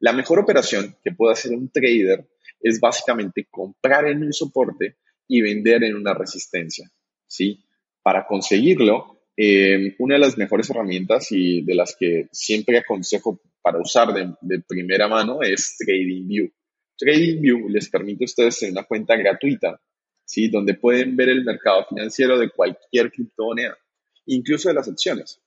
La 0.00 0.12
mejor 0.12 0.38
operación 0.38 0.96
que 1.04 1.12
puede 1.12 1.34
hacer 1.34 1.52
un 1.52 1.70
trader 1.70 2.26
es 2.60 2.80
básicamente 2.80 3.46
comprar 3.50 4.06
en 4.06 4.22
un 4.24 4.32
soporte 4.32 4.96
y 5.28 5.42
vender 5.42 5.84
en 5.84 5.94
una 5.94 6.14
resistencia. 6.14 6.90
¿sí? 7.26 7.62
Para 8.10 8.26
conseguirlo, 8.26 9.22
eh, 9.36 9.94
una 10.00 10.16
de 10.16 10.20
las 10.20 10.36
mejores 10.36 10.68
herramientas 10.68 11.30
y 11.30 11.62
de 11.62 11.76
las 11.76 11.94
que 11.96 12.26
siempre 12.32 12.78
aconsejo 12.78 13.40
para 13.62 13.78
usar 13.78 14.12
de, 14.12 14.34
de 14.40 14.64
primera 14.66 15.06
mano 15.06 15.42
es 15.42 15.76
TradingView. 15.78 16.50
TradingView 16.98 17.68
les 17.68 17.88
permite 17.88 18.24
a 18.24 18.26
ustedes 18.26 18.58
tener 18.58 18.72
una 18.72 18.82
cuenta 18.82 19.14
gratuita 19.14 19.80
¿sí? 20.24 20.48
donde 20.48 20.74
pueden 20.74 21.14
ver 21.14 21.28
el 21.28 21.44
mercado 21.44 21.86
financiero 21.88 22.36
de 22.36 22.50
cualquier 22.50 23.12
criptomoneda, 23.12 23.78
incluso 24.26 24.70
de 24.70 24.74
las 24.74 24.88
acciones. 24.88 25.40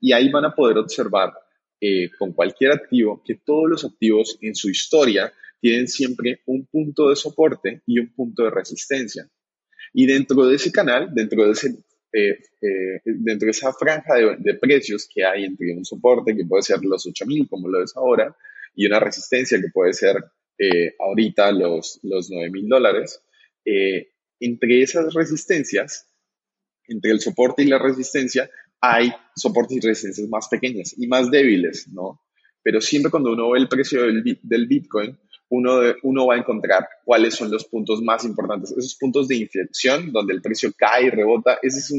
Y 0.00 0.12
ahí 0.12 0.32
van 0.32 0.46
a 0.46 0.52
poder 0.56 0.78
observar 0.78 1.32
eh, 1.80 2.10
con 2.18 2.32
cualquier 2.32 2.72
activo 2.72 3.22
que 3.24 3.36
todos 3.36 3.70
los 3.70 3.84
activos 3.84 4.36
en 4.40 4.56
su 4.56 4.68
historia 4.68 5.32
tienen 5.60 5.86
siempre 5.86 6.40
un 6.46 6.66
punto 6.66 7.08
de 7.08 7.14
soporte 7.14 7.82
y 7.86 8.00
un 8.00 8.12
punto 8.12 8.42
de 8.42 8.50
resistencia. 8.50 9.30
Y 9.92 10.06
dentro 10.06 10.46
de 10.46 10.56
ese 10.56 10.72
canal, 10.72 11.14
dentro 11.14 11.44
de, 11.46 11.52
ese, 11.52 11.84
eh, 12.12 12.38
eh, 12.60 13.00
dentro 13.04 13.46
de 13.46 13.50
esa 13.50 13.72
franja 13.72 14.14
de, 14.38 14.54
precios 14.54 15.08
que 15.12 15.24
hay 15.24 15.44
entre 15.44 15.74
un 15.74 15.84
soporte 15.84 16.36
que 16.36 16.44
puede 16.44 16.62
ser 16.62 16.78
los 16.82 17.06
8.000 17.06 17.48
como 17.48 17.68
lo 17.68 17.82
es 17.82 17.96
ahora 17.96 18.36
y 18.74 18.86
una 18.86 19.00
resistencia 19.00 19.60
que 19.60 19.68
puede 19.72 19.92
ser 19.92 20.16
ahorita 20.98 21.52
los, 21.52 22.00
los 22.02 22.30
9.000 22.30 22.68
dólares, 22.68 23.22
entre 23.64 24.82
esas 24.82 25.14
resistencias, 25.14 26.06
entre 26.86 27.12
el 27.12 27.20
soporte 27.20 27.62
y 27.62 27.66
la 27.66 27.78
resistencia, 27.78 28.50
hay 28.80 29.12
soportes 29.36 29.76
y 29.76 29.80
resistencias 29.80 30.28
más 30.28 30.48
pequeñas 30.48 30.94
y 30.96 31.06
más 31.06 31.30
débiles, 31.30 31.88
¿no? 31.88 32.20
Pero 32.62 32.80
siempre 32.80 33.10
cuando 33.10 33.32
uno 33.32 33.50
ve 33.50 33.58
el 33.58 33.68
precio 33.68 34.02
del, 34.02 34.66
Bitcoin, 34.66 35.18
uno, 35.50 36.26
va 36.26 36.34
a 36.34 36.38
encontrar 36.38 36.88
cuáles 37.04 37.34
son 37.34 37.50
los 37.50 37.64
puntos 37.64 38.00
más 38.02 38.24
importantes. 38.24 38.70
Esos 38.70 38.94
puntos 38.94 39.26
de 39.26 39.36
inflexión, 39.36 40.12
donde 40.12 40.32
el 40.32 40.40
precio 40.40 40.72
cae 40.76 41.06
y 41.06 41.10
rebota, 41.10 41.58
ese 41.60 41.80
es, 41.80 41.90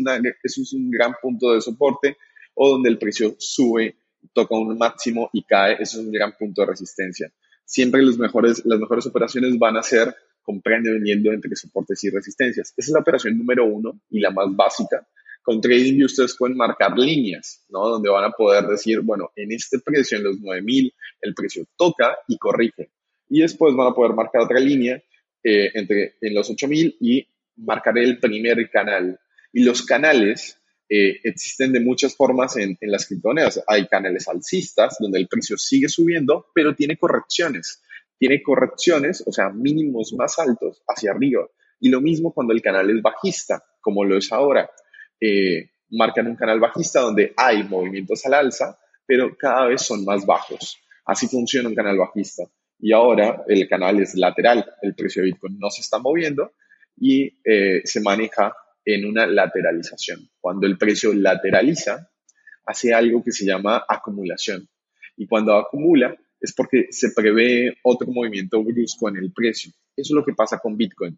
un 0.74 0.89
gran 0.89 1.15
punto 1.22 1.53
de 1.53 1.62
soporte, 1.62 2.17
o 2.53 2.70
donde 2.70 2.89
el 2.89 2.98
precio 2.98 3.36
sube, 3.38 3.96
toca 4.34 4.55
un 4.55 4.77
máximo 4.77 5.29
y 5.34 5.43
cae, 5.43 5.74
ese 5.74 6.00
es 6.00 6.05
un 6.05 6.12
gran 6.12 6.34
punto 6.38 6.62
de 6.62 6.67
resistencia. 6.67 7.31
Siempre 7.65 8.01
los 8.01 8.17
las 8.17 8.79
mejores 8.79 9.05
operaciones 9.05 9.58
van 9.60 9.77
a 9.77 9.84
ser 9.84 10.15
comprando 10.41 10.89
y 10.89 10.93
vendiendo 10.93 11.31
entre 11.31 11.55
soportes 11.55 12.03
y 12.03 12.10
resistencias. 12.10 12.74
Esa 12.75 12.89
es 12.89 12.93
la 12.93 13.00
operación 13.00 13.38
número 13.38 13.65
uno 13.65 14.00
y 14.10 14.20
la 14.20 14.31
más 14.31 14.48
básica. 14.55 15.05
Con 15.43 15.60
trading 15.60 16.03
ustedes 16.03 16.36
pueden 16.38 16.55
marcar 16.55 16.98
líneas, 16.98 17.65
¿no? 17.70 17.88
Donde 17.89 18.10
van 18.10 18.25
a 18.25 18.31
poder 18.31 18.65
decir, 18.65 19.01
bueno, 19.01 19.31
en 19.36 19.51
este 19.51 19.79
precio, 19.79 20.17
en 20.17 20.24
los 20.24 20.39
9000, 20.39 20.93
el 21.22 21.34
precio 21.34 21.65
toca 21.75 22.17
y 22.27 22.38
corrige. 22.38 22.91
Y 23.32 23.42
después 23.42 23.76
van 23.76 23.88
a 23.88 23.96
poder 23.96 24.14
marcar 24.14 24.42
otra 24.42 24.60
línea 24.60 25.02
eh, 25.44 25.72
entre, 25.74 26.18
en 26.22 26.36
los 26.36 26.48
8000 26.50 26.98
y 27.00 27.28
marcar 27.56 27.98
el 27.98 28.20
primer 28.20 28.70
canal. 28.70 29.20
Y 29.52 29.64
los 29.64 29.84
canales 29.84 30.60
eh, 30.88 31.20
existen 31.24 31.74
de 31.74 31.80
muchas 31.80 32.16
formas 32.16 32.58
en, 32.58 32.78
en 32.80 32.92
las 32.92 33.08
criptomonedas. 33.08 33.64
Hay 33.66 33.88
canales 33.88 34.28
alcistas, 34.28 34.98
donde 35.00 35.18
el 35.18 35.28
precio 35.28 35.58
sigue 35.58 35.90
subiendo, 35.90 36.46
pero 36.54 36.76
tiene 36.76 36.98
correcciones 36.98 37.82
tiene 38.22 38.44
correcciones, 38.44 39.24
o 39.26 39.32
sea, 39.32 39.50
mínimos 39.50 40.14
más 40.14 40.38
altos 40.38 40.84
hacia 40.88 41.10
arriba. 41.10 41.48
Y 41.80 41.90
lo 41.90 42.02
mismo 42.02 42.32
cuando 42.32 42.54
el 42.54 42.62
canal 42.62 42.88
es 42.92 43.02
bajista, 43.02 43.64
como 43.82 44.04
lo 44.04 44.16
es 44.16 44.32
ahora. 44.32 44.70
Eh, 45.20 45.72
marcan 45.90 46.28
un 46.28 46.36
canal 46.36 46.60
bajista 46.60 47.02
donde 47.02 47.34
hay 47.36 47.64
movimientos 47.64 48.24
al 48.28 48.36
alza, 48.36 48.78
pero 49.08 49.36
cada 49.36 49.66
vez 49.66 49.82
son 49.82 50.06
más 50.06 50.24
bajos. 50.24 50.78
Así 51.04 51.28
funciona 51.28 51.68
un 51.68 51.74
canal 51.74 51.98
bajista. 51.98 52.44
Y 52.82 52.94
ahora 52.94 53.44
el 53.48 53.68
canal 53.70 54.02
es 54.02 54.16
lateral, 54.16 54.66
el 54.82 54.96
precio 54.96 55.22
de 55.22 55.28
Bitcoin 55.28 55.60
no 55.60 55.70
se 55.70 55.82
está 55.82 56.00
moviendo 56.00 56.54
y 56.98 57.32
eh, 57.44 57.82
se 57.86 58.02
maneja 58.02 58.56
en 58.84 59.06
una 59.06 59.28
lateralización. 59.28 60.30
Cuando 60.40 60.66
el 60.66 60.78
precio 60.78 61.14
lateraliza, 61.14 62.10
hace 62.66 62.94
algo 62.94 63.24
que 63.24 63.32
se 63.32 63.46
llama 63.46 63.84
acumulación. 63.88 64.68
Y 65.16 65.28
cuando 65.28 65.56
acumula, 65.56 66.16
es 66.40 66.54
porque 66.54 66.88
se 66.90 67.12
prevé 67.12 67.78
otro 67.84 68.08
movimiento 68.12 68.64
brusco 68.64 69.10
en 69.10 69.18
el 69.18 69.32
precio. 69.32 69.72
Eso 69.96 70.14
es 70.14 70.16
lo 70.16 70.26
que 70.26 70.34
pasa 70.34 70.58
con 70.58 70.76
Bitcoin. 70.76 71.18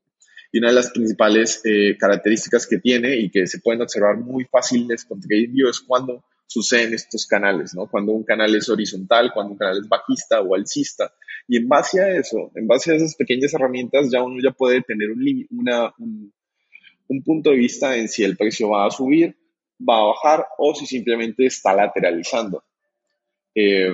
Y 0.51 0.60
una 0.60 0.67
de 0.67 0.75
las 0.75 0.91
principales 0.91 1.62
eh, 1.63 1.96
características 1.98 2.67
que 2.67 2.77
tiene 2.77 3.15
y 3.15 3.32
que 3.32 3.48
se 3.48 3.60
pueden 3.60 3.82
observar 3.82 4.17
muy 4.17 4.46
fáciles 4.46 5.05
con 5.05 5.20
TradingView 5.20 5.70
es 5.70 5.79
cuando 5.79 6.25
suceden 6.46 6.93
estos 6.93 7.25
canales, 7.25 7.74
¿no? 7.74 7.88
Cuando 7.88 8.12
un 8.12 8.24
canal 8.24 8.53
es 8.53 8.70
horizontal, 8.70 9.32
cuando 9.34 9.53
un 9.53 9.58
canal 9.58 9.79
es 9.79 9.88
bajista 9.88 10.41
o 10.41 10.53
alcista. 10.53 11.12
Y 11.47 11.57
en 11.57 11.67
base 11.67 12.01
a 12.01 12.09
eso, 12.17 12.51
en 12.55 12.67
base 12.67 12.91
a 12.91 12.95
esas 12.95 13.15
pequeñas 13.15 13.53
herramientas, 13.53 14.09
ya 14.12 14.23
uno 14.23 14.41
ya 14.41 14.51
puede 14.51 14.81
tener 14.81 15.12
un, 15.12 15.45
una, 15.51 15.93
un, 15.97 16.33
un 17.07 17.23
punto 17.23 17.50
de 17.50 17.57
vista 17.57 17.95
en 17.95 18.07
si 18.07 18.23
el 18.23 18.38
precio 18.38 18.69
va 18.69 18.85
a 18.85 18.91
subir, 18.91 19.35
va 19.88 20.00
a 20.00 20.05
bajar 20.05 20.45
o 20.57 20.73
si 20.73 20.85
simplemente 20.85 21.45
está 21.45 21.73
lateralizando. 21.73 22.63
Eh, 23.55 23.93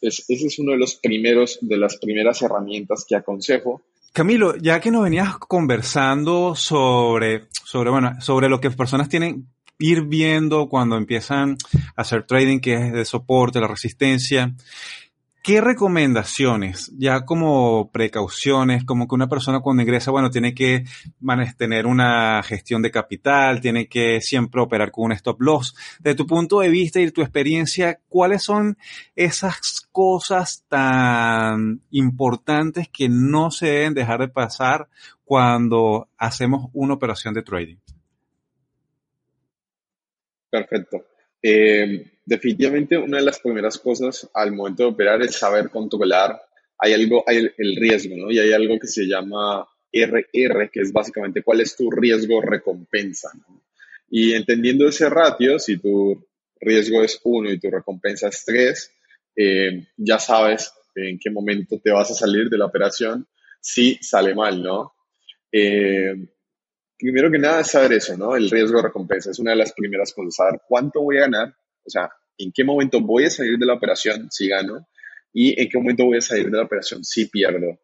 ese 0.00 0.24
es 0.28 0.58
uno 0.58 0.72
de 0.72 0.78
los 0.78 0.96
primeros, 0.96 1.58
de 1.60 1.76
las 1.76 1.96
primeras 1.96 2.42
herramientas 2.42 3.04
que 3.08 3.16
aconsejo. 3.16 3.82
Camilo, 4.12 4.56
ya 4.56 4.80
que 4.80 4.90
nos 4.90 5.04
venías 5.04 5.38
conversando 5.38 6.54
sobre, 6.54 7.48
sobre, 7.64 7.90
bueno, 7.90 8.20
sobre 8.20 8.48
lo 8.48 8.60
que 8.60 8.70
personas 8.70 9.08
tienen 9.08 9.46
ir 9.78 10.02
viendo 10.02 10.68
cuando 10.68 10.96
empiezan 10.96 11.56
a 11.94 12.02
hacer 12.02 12.24
trading, 12.24 12.58
que 12.58 12.74
es 12.74 12.92
de 12.92 13.04
soporte, 13.04 13.60
la 13.60 13.68
resistencia, 13.68 14.54
¿Qué 15.48 15.62
recomendaciones, 15.62 16.92
ya 16.98 17.24
como 17.24 17.90
precauciones, 17.90 18.84
como 18.84 19.08
que 19.08 19.14
una 19.14 19.30
persona 19.30 19.60
cuando 19.60 19.82
ingresa, 19.82 20.10
bueno, 20.10 20.28
tiene 20.28 20.54
que 20.54 20.84
tener 21.56 21.86
una 21.86 22.42
gestión 22.42 22.82
de 22.82 22.90
capital, 22.90 23.62
tiene 23.62 23.88
que 23.88 24.20
siempre 24.20 24.60
operar 24.60 24.90
con 24.90 25.06
un 25.06 25.12
stop 25.12 25.40
loss? 25.40 25.74
De 26.00 26.14
tu 26.14 26.26
punto 26.26 26.60
de 26.60 26.68
vista 26.68 27.00
y 27.00 27.10
tu 27.12 27.22
experiencia, 27.22 27.98
¿cuáles 28.10 28.42
son 28.42 28.76
esas 29.16 29.88
cosas 29.90 30.66
tan 30.68 31.80
importantes 31.92 32.86
que 32.90 33.08
no 33.08 33.50
se 33.50 33.68
deben 33.68 33.94
dejar 33.94 34.20
de 34.20 34.28
pasar 34.28 34.90
cuando 35.24 36.10
hacemos 36.18 36.68
una 36.74 36.92
operación 36.92 37.32
de 37.32 37.42
trading? 37.42 37.76
Perfecto. 40.50 41.06
Eh, 41.42 42.17
definitivamente 42.28 42.98
una 42.98 43.16
de 43.18 43.24
las 43.24 43.40
primeras 43.40 43.78
cosas 43.78 44.28
al 44.34 44.52
momento 44.52 44.82
de 44.82 44.90
operar 44.90 45.22
es 45.22 45.36
saber 45.36 45.70
controlar. 45.70 46.38
Hay 46.78 46.92
algo, 46.92 47.24
hay 47.26 47.50
el, 47.56 47.76
riesgo, 47.76 48.16
¿no? 48.16 48.30
Y 48.30 48.38
hay 48.38 48.52
algo 48.52 48.78
que 48.78 48.86
se 48.86 49.06
llama 49.06 49.66
RR, 49.90 50.70
que 50.70 50.80
es 50.80 50.92
básicamente 50.92 51.42
cuál 51.42 51.62
es 51.62 51.74
tu 51.74 51.90
riesgo 51.90 52.42
recompensa. 52.42 53.30
Y 54.10 54.34
entendiendo 54.34 54.86
ese 54.88 55.08
ratio, 55.08 55.58
si 55.58 55.78
tu 55.78 56.22
riesgo 56.60 57.02
es 57.02 57.18
1 57.24 57.50
y 57.50 57.58
tu 57.58 57.70
recompensa 57.70 58.28
es 58.28 58.44
3, 58.44 58.92
eh, 59.36 59.86
ya 59.96 60.18
sabes 60.18 60.72
en 60.94 61.18
qué 61.18 61.30
momento 61.30 61.80
te 61.82 61.90
vas 61.90 62.10
a 62.10 62.14
salir 62.14 62.50
de 62.50 62.58
la 62.58 62.66
operación 62.66 63.26
si 63.60 63.98
sale 64.02 64.34
mal, 64.34 64.62
¿no? 64.62 64.92
Eh, 65.50 66.14
primero 66.98 67.30
que 67.30 67.38
nada 67.38 67.64
saber 67.64 67.94
eso, 67.94 68.18
¿no? 68.18 68.36
El 68.36 68.50
riesgo 68.50 68.82
recompensa 68.82 69.30
es 69.30 69.38
una 69.38 69.52
de 69.52 69.58
las 69.58 69.72
primeras 69.72 70.12
cosas, 70.12 70.34
saber 70.34 70.60
cuánto 70.68 71.00
voy 71.00 71.16
a 71.16 71.22
ganar 71.22 71.54
o 71.88 71.90
sea, 71.90 72.10
en 72.36 72.52
qué 72.52 72.64
momento 72.64 73.00
voy 73.00 73.24
a 73.24 73.30
salir 73.30 73.58
de 73.58 73.66
la 73.66 73.74
operación 73.74 74.28
si 74.30 74.48
gano 74.48 74.86
y 75.32 75.60
en 75.60 75.68
qué 75.68 75.78
momento 75.78 76.04
voy 76.04 76.18
a 76.18 76.22
salir 76.22 76.50
de 76.50 76.56
la 76.56 76.64
operación 76.64 77.04
si 77.04 77.26
pierdo. 77.26 77.80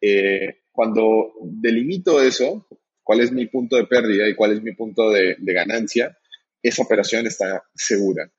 Eh, 0.00 0.62
cuando 0.70 1.32
delimito 1.42 2.22
eso, 2.22 2.68
cuál 3.02 3.20
es 3.20 3.32
mi 3.32 3.46
punto 3.46 3.76
de 3.76 3.86
pérdida 3.86 4.28
y 4.28 4.34
cuál 4.34 4.52
es 4.52 4.62
mi 4.62 4.74
punto 4.74 5.10
de, 5.10 5.36
ganancia, 5.38 6.16
esa 6.62 6.82
operación 6.82 7.26
está 7.26 7.64
segura. 7.74 8.30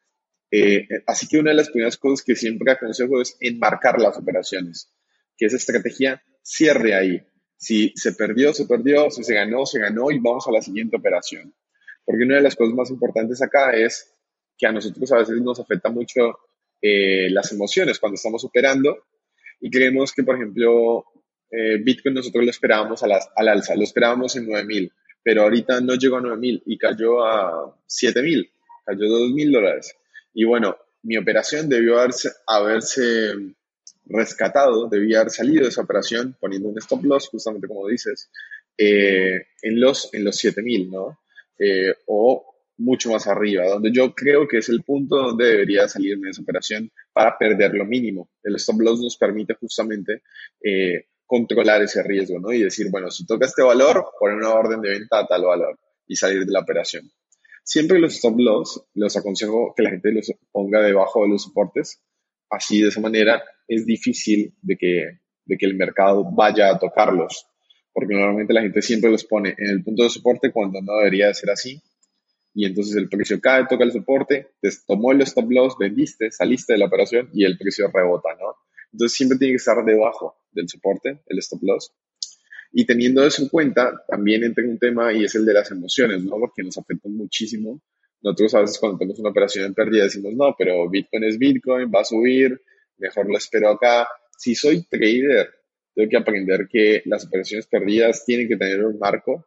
Eh, 0.51 0.87
así 1.05 1.27
que 1.27 1.39
una 1.39 1.51
de 1.51 1.57
las 1.57 1.69
primeras 1.69 1.97
cosas 1.97 2.23
que 2.23 2.35
siempre 2.35 2.71
aconsejo 2.71 3.21
es 3.21 3.35
enmarcar 3.41 3.99
las 3.99 4.17
operaciones, 4.17 4.93
que 5.35 5.47
esa 5.47 5.57
estrategia 5.57 6.21
cierre 6.43 6.95
ahí. 6.95 7.21
Si 7.57 7.91
se 7.95 8.13
perdió, 8.13 8.53
se 8.53 8.65
perdió, 8.65 9.09
si 9.09 9.23
se 9.23 9.33
ganó, 9.33 9.65
se 9.65 9.79
ganó 9.79 10.11
y 10.11 10.19
vamos 10.19 10.47
a 10.47 10.51
la 10.51 10.61
siguiente 10.61 10.95
operación. 10.95 11.53
Porque 12.05 12.23
una 12.23 12.35
de 12.35 12.41
las 12.41 12.55
cosas 12.55 12.75
más 12.75 12.89
importantes 12.91 13.41
acá 13.41 13.71
es 13.71 14.16
que 14.57 14.67
a 14.67 14.71
nosotros 14.71 15.11
a 15.11 15.19
veces 15.19 15.39
nos 15.41 15.59
afecta 15.59 15.89
mucho 15.89 16.39
eh, 16.81 17.29
las 17.31 17.51
emociones 17.51 17.99
cuando 17.99 18.15
estamos 18.15 18.43
operando 18.43 19.05
y 19.59 19.69
creemos 19.69 20.13
que, 20.13 20.23
por 20.23 20.35
ejemplo, 20.35 21.05
eh, 21.49 21.77
Bitcoin 21.83 22.15
nosotros 22.15 22.43
lo 22.43 22.51
esperábamos 22.51 23.03
a 23.03 23.07
al 23.35 23.47
alza, 23.47 23.75
lo 23.75 23.83
esperábamos 23.83 24.35
en 24.35 24.47
9000, 24.47 24.91
pero 25.23 25.43
ahorita 25.43 25.81
no 25.81 25.95
llegó 25.95 26.17
a 26.17 26.21
9000 26.21 26.63
y 26.65 26.77
cayó 26.77 27.25
a 27.25 27.75
7000, 27.85 28.51
cayó 28.85 29.05
a 29.05 29.19
2000 29.19 29.51
dólares. 29.51 29.95
Y 30.33 30.43
bueno, 30.43 30.77
mi 31.03 31.17
operación 31.17 31.67
debió 31.69 31.99
haberse, 31.99 32.29
haberse 32.45 33.33
rescatado, 34.05 34.87
debía 34.87 35.21
haber 35.21 35.31
salido 35.31 35.63
de 35.63 35.69
esa 35.69 35.81
operación 35.81 36.35
poniendo 36.39 36.69
un 36.69 36.77
stop 36.77 37.03
loss, 37.03 37.27
justamente 37.29 37.67
como 37.67 37.87
dices, 37.87 38.29
eh, 38.77 39.47
en, 39.63 39.79
los, 39.79 40.13
en 40.13 40.23
los 40.23 40.35
7000, 40.37 40.91
¿no? 40.91 41.19
o 42.05 42.56
mucho 42.77 43.11
más 43.11 43.27
arriba, 43.27 43.65
donde 43.67 43.91
yo 43.91 44.13
creo 44.13 44.47
que 44.47 44.57
es 44.59 44.69
el 44.69 44.83
punto 44.83 45.17
donde 45.17 45.45
debería 45.45 45.87
salir 45.87 46.17
esa 46.29 46.41
operación 46.41 46.91
para 47.11 47.37
perder 47.37 47.73
lo 47.73 47.85
mínimo. 47.85 48.29
El 48.43 48.55
stop 48.55 48.81
loss 48.81 48.99
nos 49.01 49.17
permite 49.17 49.55
justamente 49.55 50.21
eh, 50.63 51.05
controlar 51.25 51.81
ese 51.81 52.03
riesgo, 52.03 52.39
¿no? 52.39 52.53
Y 52.53 52.63
decir, 52.63 52.87
bueno, 52.91 53.09
si 53.11 53.25
toca 53.25 53.45
este 53.45 53.63
valor, 53.63 54.05
poner 54.19 54.37
una 54.37 54.53
orden 54.53 54.81
de 54.81 54.91
venta 54.91 55.19
a 55.19 55.27
tal 55.27 55.43
valor 55.43 55.79
y 56.07 56.15
salir 56.15 56.45
de 56.45 56.51
la 56.51 56.61
operación. 56.61 57.09
Siempre 57.63 57.99
los 57.99 58.15
stop 58.15 58.39
loss 58.39 58.83
los 58.93 59.17
aconsejo 59.17 59.73
que 59.75 59.83
la 59.83 59.89
gente 59.89 60.11
los 60.11 60.31
ponga 60.51 60.81
debajo 60.81 61.23
de 61.23 61.29
los 61.29 61.43
soportes. 61.43 62.01
Así, 62.49 62.81
de 62.81 62.89
esa 62.89 63.01
manera, 63.01 63.43
es 63.67 63.85
difícil 63.85 64.53
de 64.61 64.77
que, 64.77 65.19
de 65.45 65.57
que 65.57 65.65
el 65.65 65.75
mercado 65.75 66.23
vaya 66.33 66.69
a 66.69 66.79
tocarlos 66.79 67.45
porque 67.97 68.13
normalmente 68.13 68.53
la 68.53 68.61
gente 68.61 68.83
siempre 68.83 69.09
los 69.09 69.23
pone 69.23 69.55
en 69.57 69.71
el 69.71 69.83
punto 69.83 70.03
de 70.03 70.11
soporte 70.11 70.51
cuando 70.51 70.79
no 70.83 70.97
debería 70.97 71.33
ser 71.33 71.49
así. 71.49 71.81
Y 72.57 72.65
entonces 72.65 72.95
el 72.95 73.07
precio 73.07 73.39
cae, 73.39 73.67
toca 73.69 73.83
el 73.83 73.91
soporte, 73.91 74.47
te 74.59 74.71
tomó 74.87 75.11
el 75.11 75.21
stop 75.21 75.51
loss, 75.51 75.75
vendiste, 75.77 76.31
saliste 76.31 76.73
de 76.73 76.79
la 76.79 76.87
operación 76.87 77.29
y 77.31 77.45
el 77.45 77.55
precio 77.55 77.87
rebota, 77.93 78.29
¿no? 78.33 78.55
Entonces 78.91 79.15
siempre 79.15 79.37
tiene 79.37 79.51
que 79.51 79.57
estar 79.57 79.85
debajo 79.85 80.39
del 80.51 80.67
soporte, 80.67 81.21
el 81.27 81.37
stop 81.37 81.61
loss. 81.61 81.93
Y 82.71 82.87
teniendo 82.87 83.23
eso 83.23 83.43
en 83.43 83.49
cuenta, 83.49 84.03
también 84.07 84.43
entra 84.43 84.63
un 84.65 84.79
tema 84.79 85.13
y 85.13 85.25
es 85.25 85.35
el 85.35 85.45
de 85.45 85.53
las 85.53 85.69
emociones, 85.69 86.23
¿no? 86.23 86.31
Porque 86.31 86.63
nos 86.63 86.75
afecta 86.79 87.07
muchísimo. 87.09 87.79
Nosotros 88.23 88.55
a 88.55 88.61
veces 88.61 88.79
cuando 88.79 88.97
tenemos 88.97 89.19
una 89.19 89.29
operación 89.29 89.65
en 89.67 89.75
pérdida 89.75 90.05
decimos, 90.05 90.33
no, 90.33 90.55
pero 90.57 90.89
Bitcoin 90.89 91.25
es 91.25 91.37
Bitcoin, 91.37 91.91
va 91.93 92.01
a 92.01 92.05
subir, 92.05 92.59
mejor 92.97 93.29
lo 93.29 93.37
espero 93.37 93.69
acá. 93.69 94.07
Si 94.35 94.55
soy 94.55 94.81
trader, 94.81 95.47
tengo 95.93 96.09
que 96.09 96.17
aprender 96.17 96.67
que 96.67 97.03
las 97.05 97.23
operaciones 97.23 97.67
perdidas 97.67 98.25
tienen 98.25 98.47
que 98.47 98.57
tener 98.57 98.83
un 98.83 98.97
marco 98.97 99.45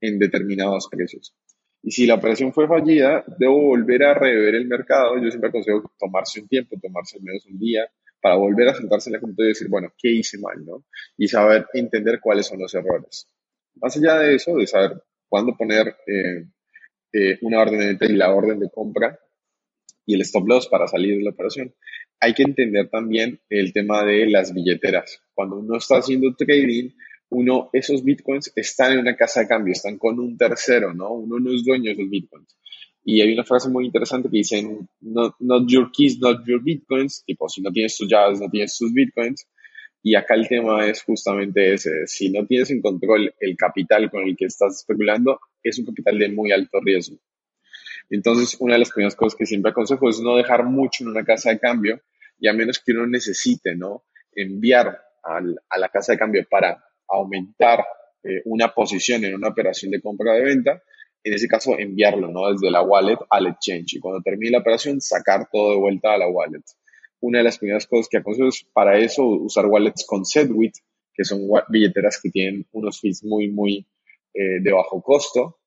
en 0.00 0.20
determinados 0.20 0.86
precios. 0.88 1.34
Y 1.82 1.90
si 1.90 2.06
la 2.06 2.14
operación 2.14 2.52
fue 2.52 2.68
fallida, 2.68 3.24
debo 3.38 3.60
volver 3.60 4.04
a 4.04 4.14
rever 4.14 4.54
el 4.54 4.68
mercado. 4.68 5.16
Yo 5.20 5.28
siempre 5.30 5.50
aconsejo 5.50 5.92
tomarse 5.98 6.40
un 6.40 6.48
tiempo, 6.48 6.76
tomarse 6.80 7.18
al 7.18 7.24
menos 7.24 7.44
un 7.46 7.58
día, 7.58 7.90
para 8.20 8.36
volver 8.36 8.68
a 8.68 8.74
sentarse 8.74 9.10
en 9.10 9.14
la 9.14 9.20
computadora 9.20 9.48
y 9.48 9.54
decir, 9.54 9.68
bueno, 9.68 9.92
¿qué 9.98 10.08
hice 10.10 10.38
mal? 10.38 10.64
¿no? 10.64 10.84
Y 11.18 11.26
saber 11.26 11.66
entender 11.74 12.20
cuáles 12.20 12.46
son 12.46 12.60
los 12.60 12.72
errores. 12.72 13.28
Más 13.74 13.96
allá 13.96 14.20
de 14.20 14.36
eso, 14.36 14.56
de 14.56 14.66
saber 14.66 15.02
cuándo 15.28 15.56
poner 15.56 15.96
eh, 16.06 16.46
eh, 17.12 17.38
una 17.42 17.60
orden 17.60 17.80
de 17.80 17.86
venta 17.86 18.06
y 18.06 18.12
la 18.12 18.32
orden 18.32 18.60
de 18.60 18.70
compra 18.70 19.18
y 20.06 20.14
el 20.14 20.20
stop 20.20 20.46
loss 20.46 20.68
para 20.68 20.86
salir 20.86 21.16
de 21.16 21.24
la 21.24 21.30
operación, 21.30 21.74
hay 22.20 22.34
que 22.34 22.44
entender 22.44 22.88
también 22.88 23.40
el 23.48 23.72
tema 23.72 24.04
de 24.04 24.26
las 24.28 24.54
billeteras. 24.54 25.20
Cuando 25.34 25.56
uno 25.56 25.78
está 25.78 25.96
haciendo 25.96 26.34
trading, 26.36 26.90
uno, 27.32 27.70
esos 27.72 28.04
bitcoins 28.04 28.52
están 28.54 28.92
en 28.92 28.98
una 28.98 29.16
casa 29.16 29.40
de 29.40 29.48
cambio, 29.48 29.72
están 29.72 29.96
con 29.96 30.20
un 30.20 30.36
tercero, 30.36 30.92
¿no? 30.92 31.12
Uno 31.14 31.38
no 31.40 31.50
es 31.50 31.64
dueño 31.64 31.84
de 31.84 31.92
esos 31.92 32.10
bitcoins. 32.10 32.56
Y 33.04 33.20
hay 33.22 33.32
una 33.32 33.42
frase 33.42 33.70
muy 33.70 33.86
interesante 33.86 34.28
que 34.28 34.36
dice, 34.36 34.62
not, 35.00 35.34
not 35.40 35.66
your 35.66 35.90
keys, 35.90 36.20
not 36.20 36.44
your 36.46 36.62
bitcoins, 36.62 37.24
tipo, 37.24 37.48
si 37.48 37.62
no 37.62 37.72
tienes 37.72 37.96
tus 37.96 38.06
llaves, 38.06 38.38
no 38.38 38.50
tienes 38.50 38.76
tus 38.76 38.92
bitcoins. 38.92 39.48
Y 40.02 40.14
acá 40.14 40.34
el 40.34 40.46
tema 40.46 40.86
es 40.86 41.02
justamente 41.02 41.72
ese, 41.72 42.06
si 42.06 42.28
no 42.28 42.46
tienes 42.46 42.70
en 42.70 42.82
control 42.82 43.34
el 43.40 43.56
capital 43.56 44.10
con 44.10 44.24
el 44.24 44.36
que 44.36 44.44
estás 44.44 44.80
especulando, 44.80 45.40
es 45.62 45.78
un 45.78 45.86
capital 45.86 46.18
de 46.18 46.28
muy 46.28 46.52
alto 46.52 46.80
riesgo. 46.80 47.16
Entonces, 48.10 48.56
una 48.60 48.74
de 48.74 48.80
las 48.80 48.90
primeras 48.90 49.16
cosas 49.16 49.38
que 49.38 49.46
siempre 49.46 49.70
aconsejo 49.70 50.10
es 50.10 50.20
no 50.20 50.36
dejar 50.36 50.64
mucho 50.66 51.02
en 51.02 51.10
una 51.10 51.24
casa 51.24 51.50
de 51.50 51.58
cambio, 51.58 52.02
y 52.38 52.48
a 52.48 52.52
menos 52.52 52.78
que 52.78 52.92
uno 52.92 53.06
necesite, 53.06 53.74
¿no? 53.74 54.04
Enviar 54.34 55.00
al, 55.22 55.58
a 55.70 55.78
la 55.78 55.88
casa 55.88 56.12
de 56.12 56.18
cambio 56.18 56.44
para 56.50 56.84
aumentar 57.12 57.84
eh, 58.22 58.42
una 58.44 58.68
posición 58.72 59.24
en 59.24 59.34
una 59.34 59.48
operación 59.48 59.90
de 59.90 60.00
compra 60.00 60.34
de 60.34 60.42
venta, 60.42 60.82
en 61.24 61.34
ese 61.34 61.48
caso 61.48 61.78
enviarlo 61.78 62.28
¿no? 62.28 62.52
desde 62.52 62.70
la 62.70 62.82
wallet 62.82 63.18
al 63.30 63.46
exchange 63.46 63.94
y 63.94 64.00
cuando 64.00 64.22
termine 64.22 64.52
la 64.52 64.58
operación 64.58 65.00
sacar 65.00 65.48
todo 65.50 65.72
de 65.72 65.78
vuelta 65.78 66.14
a 66.14 66.18
la 66.18 66.28
wallet. 66.28 66.62
Una 67.20 67.38
de 67.38 67.44
las 67.44 67.58
primeras 67.58 67.86
cosas 67.86 68.08
que 68.08 68.18
aconsejo 68.18 68.48
es 68.48 68.66
para 68.72 68.98
eso 68.98 69.24
usar 69.24 69.66
wallets 69.66 70.04
con 70.06 70.24
Segwit, 70.24 70.74
que 71.14 71.24
son 71.24 71.42
billeteras 71.68 72.20
que 72.20 72.30
tienen 72.30 72.66
unos 72.72 73.00
fees 73.00 73.22
muy, 73.22 73.48
muy 73.48 73.86
eh, 74.34 74.60
de 74.60 74.72
bajo 74.72 75.00
costo. 75.02 75.58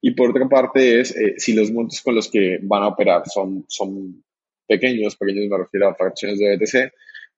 Y 0.00 0.12
por 0.12 0.30
otra 0.30 0.48
parte 0.48 1.00
es 1.00 1.16
eh, 1.16 1.34
si 1.38 1.54
los 1.54 1.72
montos 1.72 2.00
con 2.02 2.14
los 2.14 2.30
que 2.30 2.58
van 2.62 2.82
a 2.82 2.88
operar 2.88 3.22
son, 3.26 3.64
son 3.66 4.22
pequeños, 4.68 5.16
pequeños 5.16 5.48
me 5.48 5.58
refiero 5.58 5.88
a 5.88 5.94
fracciones 5.94 6.38
de 6.38 6.56
BTC, 6.56 6.92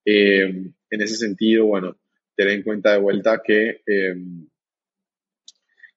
eh, 0.04 0.42
en 0.90 1.02
ese 1.02 1.16
sentido, 1.16 1.66
bueno, 1.66 1.96
tener 2.36 2.54
en 2.54 2.62
cuenta 2.62 2.92
de 2.92 3.00
vuelta 3.00 3.42
que, 3.44 3.80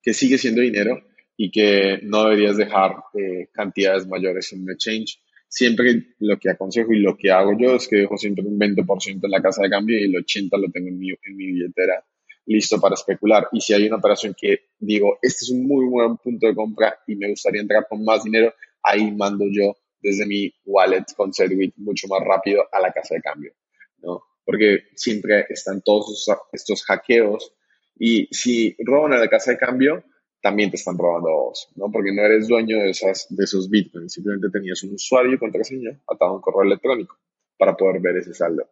que 0.02 0.14
sigue 0.14 0.38
siendo 0.38 0.62
dinero 0.62 1.04
y 1.42 1.52
que 1.52 2.00
no 2.04 2.26
deberías 2.26 2.58
dejar 2.58 2.96
eh, 3.14 3.48
cantidades 3.54 4.06
mayores 4.06 4.52
en 4.52 4.64
un 4.64 4.72
exchange. 4.72 5.22
Siempre 5.48 6.16
lo 6.20 6.38
que 6.38 6.50
aconsejo 6.50 6.94
y 6.94 7.00
lo 7.00 7.16
que 7.18 7.32
hago 7.32 7.58
yo 7.58 7.76
es 7.76 7.88
que 7.88 7.96
dejo 7.96 8.18
siempre 8.18 8.44
un 8.44 8.60
20% 8.60 9.20
en 9.24 9.32
la 9.32 9.42
casa 9.42 9.64
de 9.64 9.70
cambio 9.70 9.98
y 9.98 10.04
el 10.04 10.14
80% 10.14 10.50
lo 10.60 10.70
tengo 10.70 10.90
en 10.90 11.00
mi, 11.00 11.10
en 11.10 11.38
mi 11.38 11.46
billetera 11.46 12.04
listo 12.46 12.82
para 12.82 12.96
especular. 12.96 13.48
Y 13.54 13.62
si 13.62 13.74
hay 13.74 13.88
una 13.88 13.96
operación 13.96 14.36
que 14.38 14.66
digo, 14.80 15.18
este 15.22 15.46
es 15.46 15.52
un 15.52 15.66
muy 15.66 15.86
buen 15.86 16.18
punto 16.18 16.48
de 16.48 16.56
compra 16.56 17.00
y 17.08 17.16
me 17.16 17.30
gustaría 17.30 17.62
entrar 17.62 17.88
con 17.90 18.04
más 18.04 18.26
dinero, 18.26 18.54
ahí 18.84 19.10
mando 19.12 19.46
yo 19.50 19.78
desde 20.02 20.26
mi 20.26 20.52
wallet 20.66 21.06
con 21.16 21.32
Segwit 21.32 21.74
mucho 21.78 22.08
más 22.10 22.22
rápido 22.22 22.64
a 22.70 22.82
la 22.82 22.92
casa 22.92 23.16
de 23.16 23.22
cambio, 23.22 23.54
¿no? 24.00 24.24
Porque 24.50 24.86
siempre 24.96 25.46
están 25.48 25.84
todos 25.84 26.28
estos 26.52 26.84
hackeos 26.86 27.54
y 28.00 28.28
si 28.32 28.76
roban 28.80 29.14
a 29.14 29.20
la 29.20 29.28
casa 29.28 29.52
de 29.52 29.60
cambio, 29.60 30.04
también 30.42 30.72
te 30.72 30.78
están 30.78 30.98
robando 30.98 31.30
vos, 31.30 31.70
¿no? 31.76 31.92
Porque 31.92 32.12
no 32.12 32.24
eres 32.24 32.48
dueño 32.48 32.80
de, 32.80 32.90
esas, 32.90 33.28
de 33.30 33.44
esos 33.44 33.70
bitcoins, 33.70 34.12
simplemente 34.12 34.50
tenías 34.52 34.82
un 34.82 34.96
usuario 34.96 35.34
y 35.34 35.38
contraseña 35.38 36.02
atado 36.08 36.32
a 36.32 36.36
un 36.38 36.42
correo 36.42 36.64
electrónico 36.64 37.20
para 37.60 37.78
poder 37.78 38.02
ver 38.02 38.18
ese 38.18 38.34
saldo. 38.34 38.68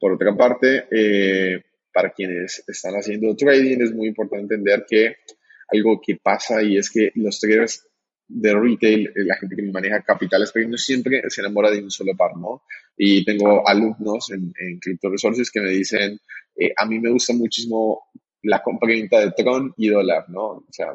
Por 0.00 0.14
otra 0.14 0.36
parte, 0.36 0.88
eh, 0.90 1.62
para 1.92 2.10
quienes 2.10 2.64
están 2.66 2.94
haciendo 2.94 3.36
trading 3.36 3.82
es 3.82 3.94
muy 3.94 4.08
importante 4.08 4.56
entender 4.56 4.84
que 4.88 5.14
algo 5.68 6.00
que 6.04 6.16
pasa 6.20 6.60
y 6.60 6.76
es 6.76 6.90
que 6.90 7.12
los 7.14 7.38
traders 7.38 7.86
de 8.34 8.54
retail, 8.54 9.08
eh, 9.08 9.24
la 9.24 9.36
gente 9.36 9.56
que 9.56 9.62
maneja 9.62 10.02
capitales 10.02 10.52
pequeños 10.52 10.82
siempre 10.82 11.22
se 11.28 11.40
enamora 11.40 11.70
de 11.70 11.82
un 11.82 11.90
solo 11.90 12.16
par, 12.16 12.36
¿no? 12.36 12.62
Y 12.96 13.24
tengo 13.24 13.66
alumnos 13.68 14.30
en, 14.30 14.52
en 14.58 14.78
Crypto 14.78 15.10
Resources 15.10 15.50
que 15.50 15.60
me 15.60 15.70
dicen, 15.70 16.18
eh, 16.56 16.72
a 16.76 16.86
mí 16.86 16.98
me 16.98 17.10
gusta 17.10 17.34
muchísimo 17.34 18.04
la 18.42 18.62
compra 18.62 18.92
y 18.92 19.00
venta 19.00 19.20
de 19.20 19.32
Tron 19.32 19.72
y 19.76 19.88
dólar, 19.88 20.24
¿no? 20.28 20.44
O 20.46 20.66
sea, 20.70 20.94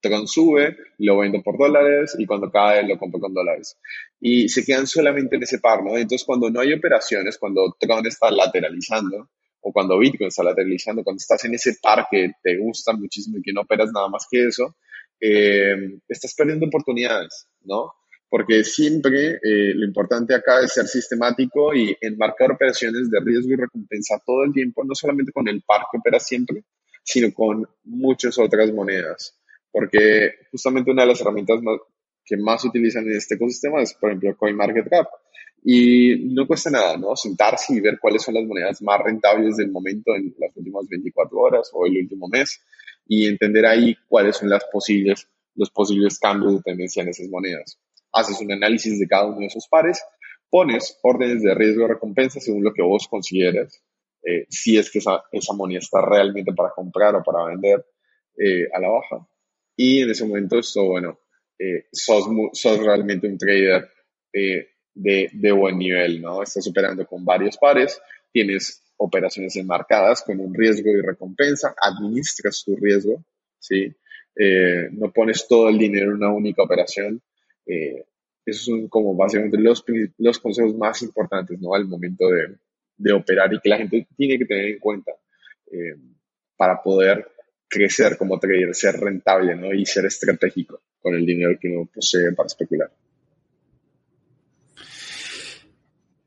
Tron 0.00 0.28
sube, 0.28 0.76
lo 0.98 1.18
vendo 1.18 1.42
por 1.42 1.58
dólares 1.58 2.16
y 2.18 2.26
cuando 2.26 2.50
cae 2.50 2.86
lo 2.86 2.98
compro 2.98 3.20
con 3.20 3.34
dólares. 3.34 3.78
Y 4.20 4.48
se 4.48 4.64
quedan 4.64 4.86
solamente 4.86 5.36
en 5.36 5.42
ese 5.42 5.58
par, 5.58 5.82
¿no? 5.82 5.96
Entonces, 5.96 6.24
cuando 6.24 6.50
no 6.50 6.60
hay 6.60 6.72
operaciones, 6.72 7.38
cuando 7.38 7.76
Tron 7.78 8.06
está 8.06 8.30
lateralizando 8.30 9.28
o 9.60 9.72
cuando 9.72 9.98
Bitcoin 9.98 10.28
está 10.28 10.44
lateralizando, 10.44 11.02
cuando 11.02 11.18
estás 11.18 11.44
en 11.44 11.54
ese 11.54 11.76
par 11.82 12.06
que 12.10 12.32
te 12.42 12.56
gusta 12.56 12.92
muchísimo 12.92 13.38
y 13.38 13.42
que 13.42 13.52
no 13.52 13.62
operas 13.62 13.90
nada 13.92 14.08
más 14.08 14.26
que 14.30 14.46
eso, 14.46 14.76
eh, 15.20 15.98
estás 16.08 16.34
perdiendo 16.34 16.66
oportunidades, 16.66 17.48
¿no? 17.62 17.92
Porque 18.28 18.64
siempre 18.64 19.38
eh, 19.42 19.72
lo 19.74 19.86
importante 19.86 20.34
acá 20.34 20.60
es 20.60 20.72
ser 20.72 20.86
sistemático 20.86 21.74
y 21.74 21.96
enmarcar 22.00 22.52
operaciones 22.52 23.10
de 23.10 23.20
riesgo 23.20 23.52
y 23.52 23.56
recompensa 23.56 24.20
todo 24.24 24.44
el 24.44 24.52
tiempo, 24.52 24.84
no 24.84 24.94
solamente 24.94 25.32
con 25.32 25.48
el 25.48 25.62
par 25.62 25.82
que 25.90 25.98
operas 25.98 26.26
siempre, 26.26 26.64
sino 27.04 27.32
con 27.32 27.66
muchas 27.84 28.36
otras 28.38 28.72
monedas. 28.72 29.38
Porque 29.70 30.32
justamente 30.50 30.90
una 30.90 31.02
de 31.02 31.08
las 31.08 31.20
herramientas 31.20 31.60
que 32.24 32.36
más 32.36 32.64
utilizan 32.64 33.04
en 33.06 33.16
este 33.16 33.36
ecosistema 33.36 33.80
es, 33.80 33.94
por 33.94 34.10
ejemplo, 34.10 34.36
CoinMarketCap. 34.36 35.06
Y 35.64 36.32
no 36.34 36.46
cuesta 36.46 36.70
nada, 36.70 36.96
¿no? 36.96 37.16
Sentarse 37.16 37.74
y 37.74 37.80
ver 37.80 37.98
cuáles 38.00 38.22
son 38.22 38.34
las 38.34 38.44
monedas 38.44 38.82
más 38.82 39.00
rentables 39.02 39.56
del 39.56 39.70
momento 39.70 40.14
en 40.14 40.34
las 40.38 40.56
últimas 40.56 40.86
24 40.88 41.38
horas 41.38 41.70
o 41.72 41.86
el 41.86 41.96
último 41.98 42.28
mes 42.28 42.60
y 43.06 43.26
entender 43.26 43.66
ahí 43.66 43.96
cuáles 44.08 44.36
son 44.36 44.50
las 44.50 44.64
posibles, 44.72 45.28
los 45.54 45.70
posibles 45.70 46.18
cambios 46.18 46.56
de 46.56 46.62
tendencia 46.62 47.02
en 47.02 47.08
esas 47.08 47.28
monedas. 47.28 47.78
Haces 48.12 48.40
un 48.40 48.52
análisis 48.52 48.98
de 48.98 49.06
cada 49.06 49.26
uno 49.26 49.40
de 49.40 49.46
esos 49.46 49.68
pares, 49.68 50.00
pones 50.50 50.98
órdenes 51.02 51.42
de 51.42 51.54
riesgo 51.54 51.84
y 51.84 51.88
recompensa 51.88 52.40
según 52.40 52.64
lo 52.64 52.72
que 52.72 52.82
vos 52.82 53.08
consideres 53.08 53.82
eh, 54.26 54.44
si 54.50 54.76
es 54.76 54.90
que 54.90 54.98
esa, 54.98 55.22
esa, 55.30 55.52
moneda 55.52 55.78
está 55.78 56.02
realmente 56.04 56.52
para 56.52 56.70
comprar 56.70 57.14
o 57.14 57.22
para 57.22 57.44
vender 57.44 57.86
eh, 58.36 58.66
a 58.74 58.80
la 58.80 58.88
baja. 58.88 59.24
Y 59.76 60.02
en 60.02 60.10
ese 60.10 60.24
momento, 60.24 60.58
esto, 60.58 60.84
bueno, 60.84 61.20
eh, 61.56 61.86
sos, 61.92 62.26
sos, 62.52 62.78
realmente 62.78 63.28
un 63.28 63.38
trader 63.38 63.88
de, 64.32 64.68
de, 65.32 65.52
buen 65.52 65.78
nivel, 65.78 66.20
¿no? 66.20 66.42
Estás 66.42 66.66
operando 66.66 67.06
con 67.06 67.24
varios 67.24 67.56
pares, 67.56 68.02
tienes 68.32 68.82
operaciones 68.96 69.56
enmarcadas 69.56 70.22
con 70.22 70.40
un 70.40 70.54
riesgo 70.54 70.90
y 70.90 71.00
recompensa, 71.00 71.74
administras 71.80 72.62
tu 72.64 72.76
riesgo, 72.76 73.22
¿sí? 73.58 73.94
no 74.92 75.10
pones 75.12 75.46
todo 75.48 75.70
el 75.70 75.78
dinero 75.78 76.10
en 76.10 76.16
una 76.18 76.30
única 76.30 76.62
operación. 76.62 77.22
esos 77.64 78.64
son 78.64 78.88
como 78.88 79.14
básicamente 79.14 79.58
los, 79.58 79.82
los 80.18 80.38
consejos 80.38 80.74
más 80.76 81.00
importantes, 81.02 81.58
¿no? 81.58 81.74
Al 81.74 81.86
momento 81.86 82.28
de, 82.28 82.56
de 82.96 83.12
operar 83.12 83.52
y 83.52 83.60
que 83.60 83.68
la 83.68 83.78
gente 83.78 84.06
tiene 84.16 84.38
que 84.38 84.46
tener 84.46 84.66
en 84.66 84.78
cuenta 84.78 85.12
eh, 85.70 85.96
para 86.56 86.82
poder 86.82 87.28
crecer 87.68 88.16
como 88.16 88.38
trader, 88.38 88.74
ser 88.74 88.94
rentable 88.96 89.54
¿no? 89.56 89.72
y 89.74 89.84
ser 89.84 90.06
estratégico 90.06 90.80
con 91.00 91.14
el 91.14 91.26
dinero 91.26 91.58
que 91.60 91.68
uno 91.68 91.88
posee 91.92 92.32
para 92.32 92.46
especular. 92.46 92.90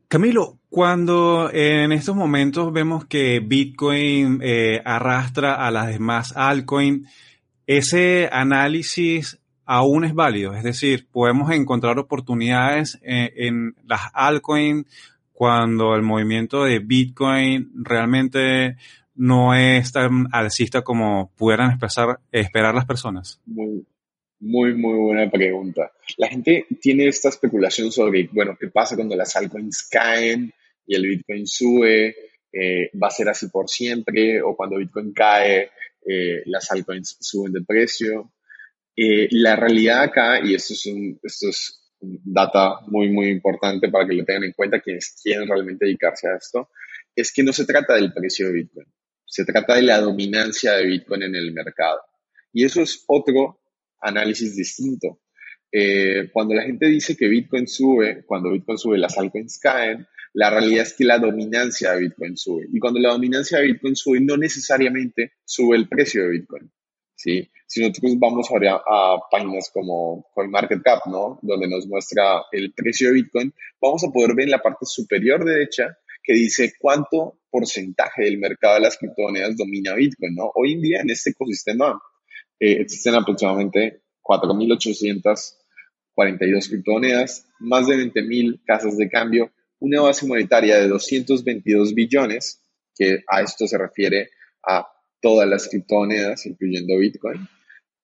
Camilo, 0.09 0.57
cuando 0.69 1.51
en 1.53 1.91
estos 1.91 2.15
momentos 2.15 2.73
vemos 2.73 3.05
que 3.05 3.39
Bitcoin 3.41 4.39
eh, 4.41 4.81
arrastra 4.83 5.53
a 5.53 5.69
las 5.69 5.85
demás 5.85 6.35
altcoins, 6.35 7.07
ese 7.67 8.27
análisis 8.31 9.39
aún 9.65 10.05
es 10.05 10.15
válido, 10.15 10.55
es 10.55 10.63
decir, 10.63 11.07
podemos 11.11 11.51
encontrar 11.51 11.99
oportunidades 11.99 12.97
en, 13.03 13.29
en 13.35 13.75
las 13.85 14.01
altcoins 14.13 14.87
cuando 15.31 15.93
el 15.93 16.01
movimiento 16.01 16.63
de 16.63 16.79
Bitcoin 16.79 17.71
realmente 17.75 18.77
no 19.13 19.53
es 19.53 19.91
tan 19.91 20.27
alcista 20.31 20.81
como 20.81 21.29
pudieran 21.35 21.77
esperar 22.31 22.73
las 22.73 22.85
personas? 22.85 23.39
Muy, 24.39 24.73
muy 24.73 24.97
buena 24.97 25.29
pregunta. 25.29 25.91
La 26.17 26.27
gente 26.27 26.65
tiene 26.81 27.07
esta 27.07 27.29
especulación 27.29 27.91
sobre, 27.91 28.29
bueno, 28.31 28.57
¿qué 28.59 28.67
pasa 28.69 28.95
cuando 28.95 29.15
las 29.15 29.35
altcoins 29.35 29.87
caen 29.89 30.53
y 30.85 30.95
el 30.95 31.07
Bitcoin 31.07 31.45
sube? 31.45 32.15
Eh, 32.51 32.89
¿Va 33.01 33.07
a 33.07 33.11
ser 33.11 33.29
así 33.29 33.47
por 33.49 33.69
siempre? 33.69 34.41
¿O 34.41 34.55
cuando 34.55 34.77
Bitcoin 34.77 35.13
cae, 35.13 35.71
eh, 36.05 36.41
las 36.45 36.71
altcoins 36.71 37.17
suben 37.19 37.53
de 37.53 37.61
precio? 37.61 38.31
Eh, 38.95 39.27
la 39.31 39.55
realidad 39.55 40.03
acá, 40.03 40.39
y 40.43 40.55
esto 40.55 40.73
es, 40.73 40.85
un, 40.85 41.19
esto 41.23 41.49
es 41.49 41.91
data 41.99 42.79
muy, 42.87 43.09
muy 43.09 43.29
importante 43.29 43.89
para 43.89 44.07
que 44.07 44.13
lo 44.13 44.25
tengan 44.25 44.45
en 44.45 44.53
cuenta 44.53 44.81
quienes 44.81 45.19
quieren 45.21 45.47
realmente 45.47 45.85
dedicarse 45.85 46.27
a 46.27 46.35
esto, 46.35 46.69
es 47.15 47.31
que 47.33 47.43
no 47.43 47.53
se 47.53 47.65
trata 47.65 47.95
del 47.95 48.13
precio 48.13 48.47
de 48.47 48.53
Bitcoin, 48.53 48.87
se 49.25 49.45
trata 49.45 49.75
de 49.75 49.83
la 49.83 49.99
dominancia 49.99 50.73
de 50.73 50.85
Bitcoin 50.85 51.23
en 51.23 51.35
el 51.35 51.53
mercado. 51.53 51.99
Y 52.51 52.65
eso 52.65 52.81
es 52.81 53.03
otro 53.07 53.59
análisis 54.01 54.55
distinto. 54.55 55.19
Eh, 55.71 56.29
cuando 56.33 56.55
la 56.55 56.63
gente 56.63 56.87
dice 56.87 57.15
que 57.15 57.27
Bitcoin 57.27 57.67
sube, 57.67 58.23
cuando 58.25 58.51
Bitcoin 58.51 58.77
sube, 58.77 58.97
las 58.97 59.17
altcoins 59.17 59.59
caen, 59.59 60.07
la 60.33 60.49
realidad 60.49 60.83
es 60.83 60.93
que 60.93 61.05
la 61.05 61.19
dominancia 61.19 61.93
de 61.93 62.01
Bitcoin 62.01 62.37
sube. 62.37 62.67
Y 62.71 62.79
cuando 62.79 62.99
la 62.99 63.09
dominancia 63.09 63.59
de 63.59 63.67
Bitcoin 63.67 63.95
sube, 63.95 64.19
no 64.21 64.37
necesariamente 64.37 65.33
sube 65.43 65.75
el 65.75 65.87
precio 65.87 66.23
de 66.23 66.29
Bitcoin. 66.29 66.71
¿sí? 67.15 67.49
Si 67.67 67.81
nosotros 67.81 68.17
vamos 68.17 68.49
ahora 68.49 68.81
a 68.85 69.17
páginas 69.29 69.69
como 69.73 70.27
CoinMarketCap, 70.33 71.05
¿no? 71.07 71.39
Donde 71.41 71.67
nos 71.67 71.85
muestra 71.87 72.43
el 72.51 72.73
precio 72.73 73.09
de 73.09 73.15
Bitcoin, 73.15 73.53
vamos 73.81 74.03
a 74.03 74.11
poder 74.11 74.35
ver 74.35 74.45
en 74.45 74.51
la 74.51 74.61
parte 74.61 74.85
superior 74.85 75.45
derecha 75.45 75.97
que 76.23 76.33
dice 76.33 76.73
cuánto 76.79 77.39
porcentaje 77.49 78.23
del 78.23 78.37
mercado 78.37 78.75
de 78.75 78.81
las 78.81 78.97
criptomonedas 78.97 79.57
domina 79.57 79.93
Bitcoin, 79.93 80.35
¿no? 80.35 80.51
Hoy 80.55 80.73
en 80.73 80.81
día 80.81 81.01
en 81.01 81.09
este 81.09 81.31
ecosistema 81.31 81.99
eh, 82.59 82.81
existen 82.81 83.15
aproximadamente 83.15 84.01
4.842 84.21 86.69
criptomonedas, 86.69 87.47
más 87.59 87.87
de 87.87 87.95
20.000 87.95 88.61
casas 88.65 88.97
de 88.97 89.09
cambio, 89.09 89.51
una 89.79 90.01
base 90.01 90.27
monetaria 90.27 90.77
de 90.79 90.89
222 90.89 91.93
billones, 91.93 92.61
que 92.95 93.23
a 93.27 93.41
esto 93.41 93.65
se 93.65 93.77
refiere 93.77 94.29
a 94.67 94.85
todas 95.21 95.47
las 95.47 95.69
criptomonedas, 95.69 96.45
incluyendo 96.45 96.97
Bitcoin. 96.97 97.47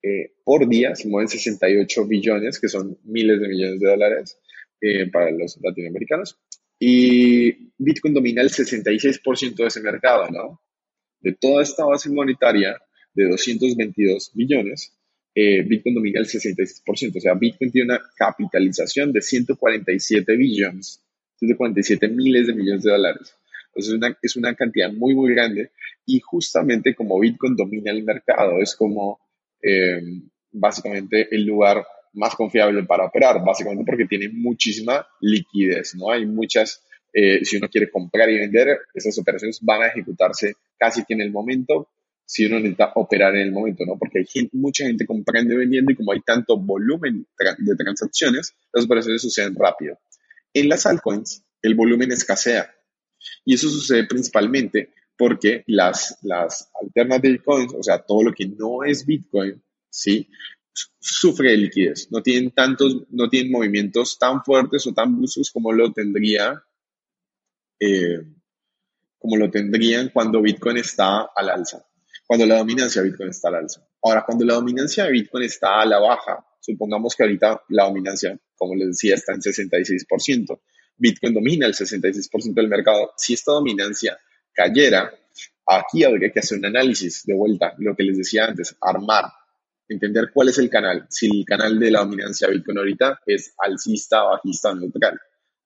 Eh, 0.02 0.36
por 0.44 0.68
día 0.68 0.96
se 0.96 1.10
mueven 1.10 1.28
68 1.28 2.06
billones, 2.06 2.60
que 2.60 2.70
son 2.70 2.98
miles 3.04 3.42
de 3.42 3.48
millones 3.48 3.80
de 3.80 3.88
dólares 3.88 4.40
eh, 4.82 5.10
para 5.12 5.32
los 5.32 5.60
latinoamericanos. 5.62 6.40
Y 6.80 7.72
Bitcoin 7.78 8.14
domina 8.14 8.42
el 8.42 8.50
66% 8.50 9.56
de 9.56 9.68
ese 9.68 9.82
mercado, 9.82 10.30
¿no? 10.30 10.62
De 11.20 11.34
toda 11.34 11.64
esta 11.64 11.86
base 11.86 12.10
monetaria 12.10 12.78
de 13.16 13.30
222 13.30 14.32
billones, 14.34 14.94
eh, 15.34 15.64
Bitcoin 15.64 15.96
domina 15.96 16.20
el 16.20 16.28
66%. 16.28 17.18
O 17.18 17.22
sea, 17.22 17.34
Bitcoin 17.34 17.72
tiene 17.72 17.94
una 17.94 18.02
capitalización 18.16 19.12
de 19.12 19.22
147 19.22 20.36
billones, 20.36 21.04
147 21.40 22.08
miles 22.10 22.48
de 22.48 22.54
millones 22.54 22.84
de 22.84 22.92
dólares. 22.92 23.36
Entonces 23.68 23.94
es 23.94 23.98
una, 23.98 24.18
es 24.22 24.36
una 24.36 24.56
cantidad 24.56 24.92
muy, 24.94 25.14
muy 25.16 25.34
grande 25.34 25.72
y 26.06 26.20
justamente 26.20 26.96
como 26.96 27.20
Bitcoin 27.20 27.56
domina 27.56 27.92
el 27.92 28.04
mercado, 28.04 28.62
es 28.62 28.76
como 28.76 29.20
eh, 29.62 30.02
básicamente 30.52 31.28
el 31.36 31.46
lugar 31.46 31.86
más 32.14 32.36
confiable 32.36 32.84
para 32.84 33.06
operar, 33.06 33.44
básicamente 33.44 33.84
porque 33.86 34.06
tiene 34.06 34.30
muchísima 34.30 35.06
liquidez, 35.20 35.96
¿no? 35.96 36.12
Hay 36.12 36.26
muchas, 36.26 36.84
eh, 37.12 37.44
si 37.44 37.58
uno 37.58 37.68
quiere 37.68 37.90
comprar 37.90 38.30
y 38.30 38.38
vender, 38.38 38.80
esas 38.94 39.18
operaciones 39.20 39.60
van 39.62 39.84
a 39.84 39.88
ejecutarse 39.88 40.54
casi 40.78 41.04
que 41.04 41.14
en 41.14 41.22
el 41.22 41.32
momento, 41.32 41.90
si 42.26 42.46
uno 42.46 42.58
necesita 42.58 42.92
operar 42.96 43.36
en 43.36 43.42
el 43.42 43.52
momento, 43.52 43.86
¿no? 43.86 43.98
Porque 43.98 44.20
hay 44.20 44.50
mucha 44.54 44.86
gente 44.86 45.06
comprando 45.06 45.54
y 45.54 45.58
vendiendo 45.58 45.92
y 45.92 45.96
como 45.96 46.12
hay 46.12 46.22
tanto 46.22 46.58
volumen 46.58 47.28
de 47.60 47.76
transacciones, 47.76 48.54
las 48.74 48.86
operaciones 48.86 49.22
suceden 49.22 49.56
rápido. 49.56 50.00
En 50.54 50.70
las 50.70 50.86
altcoins, 50.86 51.44
el 51.62 51.76
volumen 51.76 52.12
escasea. 52.12 52.74
Y 53.44 53.56
eso 53.56 53.70
sucede 53.70 54.06
principalmente 54.06 54.94
porque 55.18 55.64
las, 55.68 56.18
las 56.24 56.70
alternative 56.82 57.42
coins, 57.44 57.74
o 57.74 57.84
sea, 57.84 58.00
todo 58.00 58.24
lo 58.24 58.34
que 58.34 58.48
no 58.48 58.84
es 58.84 59.06
Bitcoin, 59.06 59.62
¿sí? 59.90 60.28
sufre 61.00 61.52
de 61.52 61.58
liquidez. 61.58 62.12
No 62.12 62.22
tienen 62.22 62.52
tantos, 62.52 63.04
no 63.10 63.30
tienen 63.30 63.52
movimientos 63.52 64.18
tan 64.20 64.44
fuertes 64.44 64.86
o 64.88 64.94
tan 64.94 65.18
bruscos 65.18 65.52
como 65.52 65.72
lo 65.72 65.92
tendría, 65.94 66.64
eh, 67.80 68.22
como 69.18 69.38
lo 69.38 69.50
tendrían 69.50 70.10
cuando 70.10 70.42
Bitcoin 70.42 70.78
está 70.78 71.30
al 71.36 71.50
alza. 71.50 71.86
Cuando 72.26 72.46
la 72.46 72.58
dominancia 72.58 73.02
de 73.02 73.10
Bitcoin 73.10 73.30
está 73.30 73.50
al 73.50 73.56
alza. 73.56 73.88
Ahora, 74.02 74.24
cuando 74.26 74.46
la 74.46 74.56
dominancia 74.56 75.04
de 75.04 75.12
Bitcoin 75.12 75.44
está 75.44 75.82
a 75.82 75.86
la 75.86 76.00
baja, 76.00 76.46
supongamos 76.60 77.16
que 77.16 77.24
ahorita 77.24 77.64
la 77.70 77.86
dominancia, 77.86 78.38
como 78.56 78.76
les 78.76 78.88
decía, 78.88 79.16
está 79.16 79.34
en 79.34 79.42
66%. 79.42 80.60
Bitcoin 80.98 81.34
domina 81.34 81.68
el 81.68 81.74
66% 81.74 82.54
del 82.54 82.68
mercado. 82.68 83.12
Si 83.18 83.34
esta 83.34 83.52
dominancia 83.52 84.18
cayera, 84.54 85.14
aquí 85.68 86.04
habría 86.04 86.32
que 86.32 86.40
hacer 86.40 86.58
un 86.58 86.66
análisis 86.66 87.24
de 87.26 87.36
vuelta, 87.36 87.74
lo 87.78 87.96
que 87.96 88.04
les 88.04 88.18
decía 88.18 88.46
antes, 88.46 88.76
armar, 88.82 89.26
entender 89.88 90.32
cuál 90.34 90.50
es 90.50 90.58
el 90.58 90.70
canal. 90.70 91.06
Si 91.10 91.28
el 91.28 91.46
canal 91.46 91.78
de 91.78 91.92
la 91.92 92.00
dominancia 92.00 92.48
Bitcoin 92.48 92.80
ahorita 92.80 93.20
es 93.26 93.54
alcista, 93.58 94.24
bajista 94.24 94.72
o 94.72 94.76
neutral. 94.76 95.20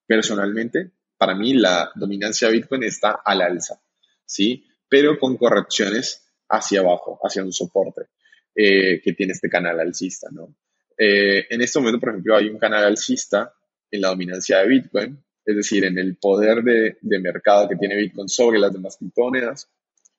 Personalmente, 0.05 0.91
para 1.17 1.35
mí 1.35 1.53
la 1.53 1.91
dominancia 1.95 2.49
Bitcoin 2.49 2.83
está 2.83 3.21
al 3.23 3.41
alza, 3.41 3.81
¿sí? 4.25 4.65
Pero 4.89 5.19
con 5.19 5.37
correcciones 5.37 6.28
hacia 6.49 6.81
abajo, 6.81 7.19
hacia 7.23 7.43
un 7.43 7.53
soporte 7.53 8.07
eh, 8.55 9.01
que 9.01 9.13
tiene 9.13 9.33
este 9.33 9.49
canal 9.49 9.79
alcista, 9.79 10.27
¿no? 10.31 10.55
Eh, 10.97 11.45
en 11.49 11.61
este 11.61 11.79
momento, 11.79 11.99
por 11.99 12.09
ejemplo, 12.09 12.35
hay 12.35 12.49
un 12.49 12.57
canal 12.57 12.83
alcista 12.83 13.53
en 13.89 14.01
la 14.01 14.09
dominancia 14.09 14.59
de 14.59 14.67
Bitcoin, 14.67 15.23
es 15.45 15.55
decir, 15.55 15.85
en 15.85 15.97
el 15.97 16.17
poder 16.17 16.61
de, 16.63 16.97
mercado 17.19 17.69
que 17.69 17.75
tiene 17.75 17.95
Bitcoin 17.95 18.27
sobre 18.27 18.59
las 18.59 18.73
demás 18.73 18.97
criptomonedas, 18.97 19.69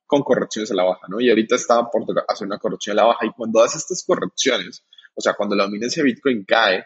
con 0.07 0.23
correcciones 0.23 0.71
a 0.71 0.75
la 0.75 0.85
baja, 0.85 1.07
¿no? 1.09 1.21
Y 1.21 1.29
ahorita 1.29 1.57
está 1.57 1.88
por 1.88 2.05
hacer 2.27 2.47
una 2.47 2.59
corrección 2.59 2.99
a 2.99 3.03
la 3.03 3.09
baja 3.09 3.27
y 3.27 3.31
cuando 3.31 3.62
hace 3.62 3.79
estas 3.79 4.03
correcciones, 4.05 4.83
o 5.14 5.21
sea, 5.21 5.35
cuando 5.35 5.55
la 5.55 5.64
dominancia 5.64 6.03
de 6.03 6.09
Bitcoin 6.09 6.45
cae, 6.45 6.85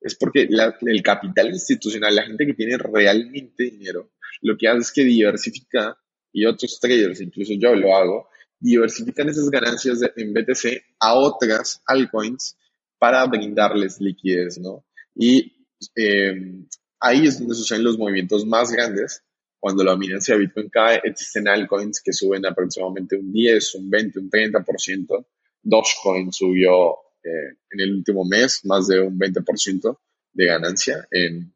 es 0.00 0.14
porque 0.16 0.46
el 0.50 1.02
capital 1.02 1.48
institucional, 1.48 2.14
la 2.14 2.24
gente 2.24 2.44
que 2.44 2.54
tiene 2.54 2.76
realmente 2.76 3.64
dinero, 3.64 4.10
lo 4.42 4.56
que 4.58 4.68
hace 4.68 4.80
es 4.80 4.92
que 4.92 5.04
diversifica, 5.04 5.96
y 6.34 6.44
otros 6.44 6.78
traders, 6.80 7.20
incluso 7.20 7.52
yo 7.56 7.74
lo 7.74 7.96
hago, 7.96 8.28
diversifican 8.58 9.28
esas 9.28 9.50
ganancias 9.50 10.00
en 10.16 10.32
BTC 10.32 10.82
a 11.00 11.14
otras 11.14 11.82
altcoins 11.86 12.56
para 12.98 13.26
brindarles 13.26 14.00
liquidez, 14.00 14.58
¿no? 14.58 14.84
Y 15.14 15.52
eh, 15.96 16.64
ahí 17.00 17.26
es 17.26 17.38
donde 17.38 17.54
suceden 17.54 17.84
los 17.84 17.98
movimientos 17.98 18.46
más 18.46 18.70
grandes. 18.72 19.22
Cuando 19.58 19.82
la 19.82 19.92
dominancia 19.92 20.34
de 20.34 20.40
Bitcoin 20.40 20.68
cae, 20.68 21.00
existen 21.04 21.48
altcoins 21.48 22.02
que 22.02 22.12
suben 22.12 22.44
aproximadamente 22.44 23.16
un 23.16 23.32
10, 23.32 23.74
un 23.76 23.90
20, 23.90 24.18
un 24.18 24.30
30%. 24.30 25.26
Dogecoin 25.62 26.32
subió 26.32 26.96
eh, 27.22 27.56
en 27.70 27.80
el 27.80 27.94
último 27.94 28.24
mes 28.24 28.60
más 28.64 28.86
de 28.86 29.00
un 29.00 29.18
20% 29.18 29.98
de 30.34 30.46
ganancia 30.46 31.08
en, 31.10 31.54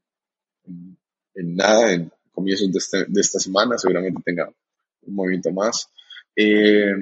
en, 1.34 1.56
nada, 1.56 1.92
en 1.92 2.11
comienzos 2.32 2.72
de, 2.72 2.78
este, 2.78 3.04
de, 3.06 3.20
esta 3.20 3.38
semana, 3.38 3.76
seguramente 3.76 4.22
tenga 4.24 4.48
un 5.02 5.14
movimiento 5.14 5.50
más. 5.52 5.90
Eh, 6.40 6.94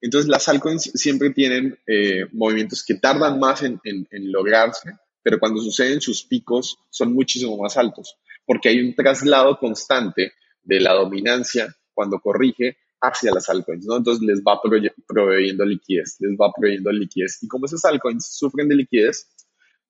entonces 0.00 0.28
las 0.28 0.48
altcoins 0.48 0.92
siempre 0.94 1.30
tienen 1.30 1.76
eh, 1.88 2.26
movimientos 2.32 2.84
que 2.84 2.94
tardan 2.94 3.40
más 3.40 3.62
en, 3.62 3.80
lograrse, 4.12 4.92
pero 5.22 5.40
cuando 5.40 5.60
suceden 5.60 6.00
sus 6.00 6.24
picos 6.24 6.78
son 6.88 7.12
muchísimo 7.14 7.56
más 7.56 7.76
altos, 7.76 8.16
porque 8.46 8.68
hay 8.68 8.78
un 8.80 8.94
traslado 8.94 9.58
constante 9.58 10.34
de 10.62 10.80
la 10.80 10.92
dominancia 10.92 11.74
cuando 11.92 12.20
corrige 12.20 12.76
hacia 13.00 13.32
las 13.32 13.48
altcoins, 13.48 13.86
¿no? 13.86 13.96
Entonces 13.96 14.24
les 14.24 14.40
va 14.40 14.60
proveyendo 14.62 15.64
liquidez, 15.64 16.16
les 16.20 16.32
va 16.32 16.52
proveyendo 16.52 16.92
liquidez. 16.92 17.42
Y 17.42 17.48
como 17.48 17.66
esas 17.66 17.84
altcoins 17.84 18.26
sufren 18.26 18.68
de 18.68 18.76
liquidez, 18.76 19.28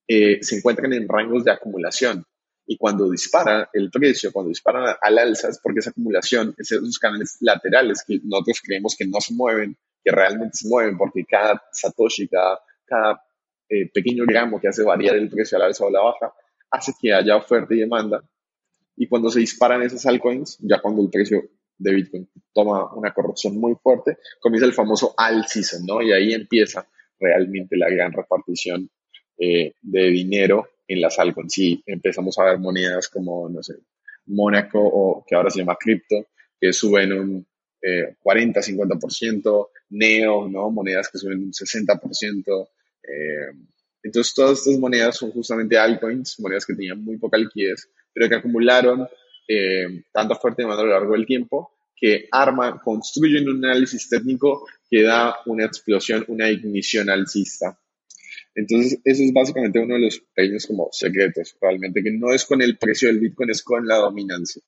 eh, 0.07 0.39
se 0.41 0.57
encuentran 0.57 0.91
en 0.93 1.07
rangos 1.07 1.43
de 1.43 1.51
acumulación. 1.51 2.25
Y 2.67 2.77
cuando 2.77 3.09
dispara 3.09 3.69
el 3.73 3.91
precio, 3.91 4.31
cuando 4.31 4.49
dispara 4.49 4.97
al 5.01 5.17
alza, 5.17 5.49
es 5.49 5.59
porque 5.59 5.79
esa 5.79 5.91
acumulación, 5.91 6.55
esos 6.57 6.97
canales 6.97 7.37
laterales 7.41 8.03
que 8.05 8.19
nosotros 8.23 8.61
creemos 8.63 8.95
que 8.97 9.05
no 9.05 9.21
se 9.21 9.33
mueven, 9.33 9.77
que 10.03 10.11
realmente 10.11 10.57
se 10.57 10.67
mueven, 10.67 10.97
porque 10.97 11.25
cada 11.25 11.63
satoshi, 11.71 12.27
cada, 12.27 12.59
cada 12.85 13.23
eh, 13.69 13.89
pequeño 13.93 14.25
gramo 14.25 14.59
que 14.59 14.67
hace 14.67 14.83
variar 14.83 15.15
el 15.15 15.29
precio 15.29 15.57
a 15.57 15.59
la 15.59 15.65
alza 15.67 15.85
o 15.85 15.89
a 15.89 15.91
la 15.91 16.01
baja, 16.01 16.33
hace 16.71 16.93
que 16.99 17.13
haya 17.13 17.35
oferta 17.35 17.73
y 17.73 17.79
demanda. 17.79 18.23
Y 18.97 19.07
cuando 19.07 19.29
se 19.29 19.39
disparan 19.39 19.83
esas 19.83 20.05
altcoins, 20.05 20.57
ya 20.61 20.81
cuando 20.81 21.03
el 21.03 21.09
precio 21.09 21.43
de 21.77 21.93
Bitcoin 21.93 22.29
toma 22.53 22.93
una 22.95 23.13
corrección 23.13 23.57
muy 23.59 23.75
fuerte, 23.75 24.17
comienza 24.39 24.65
el 24.65 24.73
famoso 24.73 25.13
all 25.17 25.45
season, 25.45 25.85
¿no? 25.85 26.01
Y 26.01 26.11
ahí 26.11 26.33
empieza 26.33 26.87
realmente 27.19 27.77
la 27.77 27.89
gran 27.89 28.11
repartición 28.11 28.89
eh, 29.37 29.73
de 29.81 30.03
dinero 30.07 30.69
en 30.87 31.01
las 31.01 31.17
altcoins. 31.19 31.57
Y 31.57 31.83
empezamos 31.85 32.37
a 32.39 32.45
ver 32.45 32.59
monedas 32.59 33.09
como, 33.09 33.49
no 33.49 33.61
sé, 33.63 33.75
Mónaco 34.27 34.79
o 34.79 35.23
que 35.27 35.35
ahora 35.35 35.49
se 35.49 35.59
llama 35.59 35.77
cripto, 35.79 36.27
que 36.59 36.73
suben 36.73 37.13
un 37.13 37.47
40, 38.21 38.61
50%, 38.61 39.69
Neo, 39.89 40.47
¿no? 40.47 40.71
Monedas 40.71 41.09
que 41.09 41.19
suben 41.19 41.43
un 41.43 41.51
60%. 41.51 42.69
Eh, 43.03 43.51
entonces, 44.01 44.33
todas 44.33 44.59
estas 44.59 44.79
monedas 44.79 45.17
son 45.17 45.31
justamente 45.31 45.77
altcoins, 45.77 46.39
monedas 46.39 46.65
que 46.65 46.73
tenían 46.73 47.03
muy 47.03 47.17
poca 47.17 47.37
liquidez, 47.37 47.89
pero 48.13 48.27
que 48.27 48.35
acumularon 48.35 49.07
eh, 49.47 50.03
tanta 50.11 50.35
fuerte 50.35 50.63
demanda 50.63 50.81
a 50.81 50.85
lo 50.85 50.91
largo 50.91 51.13
del 51.13 51.25
tiempo 51.25 51.71
que 51.95 52.27
arman, 52.31 52.79
construyen 52.79 53.47
un 53.47 53.63
análisis 53.63 54.09
técnico 54.09 54.67
que 54.89 55.01
da 55.03 55.37
una 55.45 55.65
explosión, 55.65 56.25
una 56.27 56.49
ignición 56.49 57.09
alcista. 57.09 57.79
Entonces, 58.55 58.99
eso 59.03 59.23
es 59.23 59.33
básicamente 59.33 59.79
uno 59.79 59.95
de 59.95 60.01
los 60.01 60.19
pequeños 60.33 60.65
como 60.65 60.87
secretos, 60.91 61.57
realmente, 61.61 62.01
que 62.01 62.11
no 62.11 62.31
es 62.31 62.45
con 62.45 62.61
el 62.61 62.77
precio 62.77 63.09
del 63.09 63.19
Bitcoin, 63.19 63.49
es 63.49 63.61
con 63.61 63.85
la 63.85 63.97
dominancia. 63.97 64.61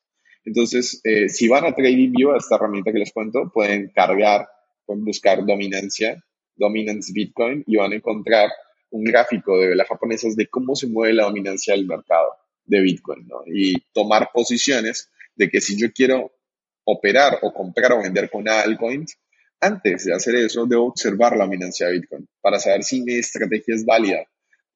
Entonces, 0.44 1.00
eh, 1.04 1.30
si 1.30 1.48
van 1.48 1.66
a 1.66 1.74
TradingView, 1.74 2.36
esta 2.36 2.56
herramienta 2.56 2.92
que 2.92 3.00
les 3.00 3.14
cuento, 3.14 3.50
pueden 3.54 3.90
cargar, 3.96 4.48
pueden 4.86 5.06
buscar 5.06 5.46
dominancia, 5.46 6.22
dominance 6.56 7.12
Bitcoin, 7.14 7.64
y 7.66 7.78
van 7.78 7.94
a 7.94 7.96
encontrar 7.96 8.50
un 8.90 9.04
gráfico 9.04 9.58
de 9.60 9.76
las 9.76 9.88
japonesas 9.88 10.36
de 10.36 10.48
cómo 10.48 10.76
se 10.76 10.88
mueve 10.88 11.14
la 11.14 11.24
dominancia 11.24 11.74
del 11.74 11.86
mercado 11.86 12.30
de 12.66 12.82
Bitcoin, 12.82 13.28
¿no? 13.28 13.42
Y 13.46 13.74
tomar 13.94 14.30
posiciones 14.34 15.10
de 15.36 15.50
que 15.50 15.62
si 15.62 15.80
yo 15.80 15.92
quiero 15.94 16.32
operar 16.84 17.40
o 17.42 17.54
comprar 17.54 17.94
o 17.94 18.02
vender 18.02 18.30
con 18.30 18.48
altcoins, 18.48 19.18
antes 19.60 20.06
de 20.06 20.14
hacer 20.14 20.36
eso, 20.36 20.66
debo 20.66 20.88
observar 20.88 21.36
la 21.36 21.46
dominancia 21.46 21.88
de 21.88 21.94
Bitcoin 21.94 22.28
para 22.42 22.60
saber 22.60 22.84
si 22.84 23.02
mi 23.02 23.16
estrategia 23.16 23.76
es 23.76 23.86
válida. 23.86 24.26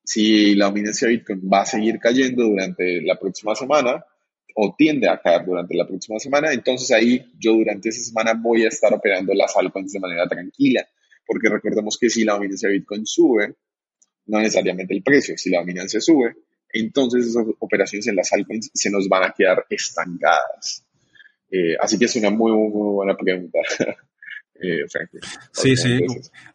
Si 0.03 0.55
la 0.55 0.65
dominancia 0.65 1.07
de 1.07 1.15
Bitcoin 1.15 1.41
va 1.51 1.61
a 1.61 1.65
seguir 1.65 1.99
cayendo 1.99 2.43
durante 2.43 3.01
la 3.01 3.19
próxima 3.19 3.55
semana 3.55 4.03
o 4.55 4.75
tiende 4.77 5.07
a 5.07 5.19
caer 5.21 5.45
durante 5.45 5.75
la 5.75 5.87
próxima 5.87 6.19
semana, 6.19 6.51
entonces 6.51 6.91
ahí 6.91 7.31
yo 7.39 7.53
durante 7.53 7.89
esa 7.89 8.03
semana 8.03 8.33
voy 8.33 8.63
a 8.63 8.67
estar 8.67 8.93
operando 8.93 9.33
las 9.33 9.55
altcoins 9.55 9.93
de 9.93 9.99
manera 9.99 10.27
tranquila. 10.27 10.87
Porque 11.25 11.49
recordemos 11.49 11.97
que 11.97 12.09
si 12.09 12.25
la 12.25 12.33
dominancia 12.33 12.67
de 12.67 12.75
Bitcoin 12.75 13.05
sube, 13.05 13.55
no 14.25 14.39
necesariamente 14.39 14.93
el 14.93 15.03
precio, 15.03 15.37
si 15.37 15.49
la 15.49 15.59
dominancia 15.59 16.01
sube, 16.01 16.35
entonces 16.73 17.27
esas 17.27 17.45
operaciones 17.59 18.07
en 18.07 18.15
las 18.15 18.33
altcoins 18.33 18.71
se 18.73 18.89
nos 18.89 19.07
van 19.07 19.23
a 19.23 19.33
quedar 19.33 19.65
estancadas. 19.69 20.85
Eh, 21.51 21.75
así 21.79 21.99
que 21.99 22.05
es 22.05 22.15
una 22.15 22.29
muy, 22.29 22.51
muy 22.51 22.93
buena 22.93 23.15
pregunta. 23.15 23.59
Eh, 24.61 24.85
sí, 25.51 25.75
sí. 25.75 25.99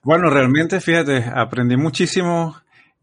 Bueno, 0.03 0.31
realmente, 0.31 0.81
fíjate, 0.81 1.25
aprendí 1.35 1.77
muchísimo 1.77 2.57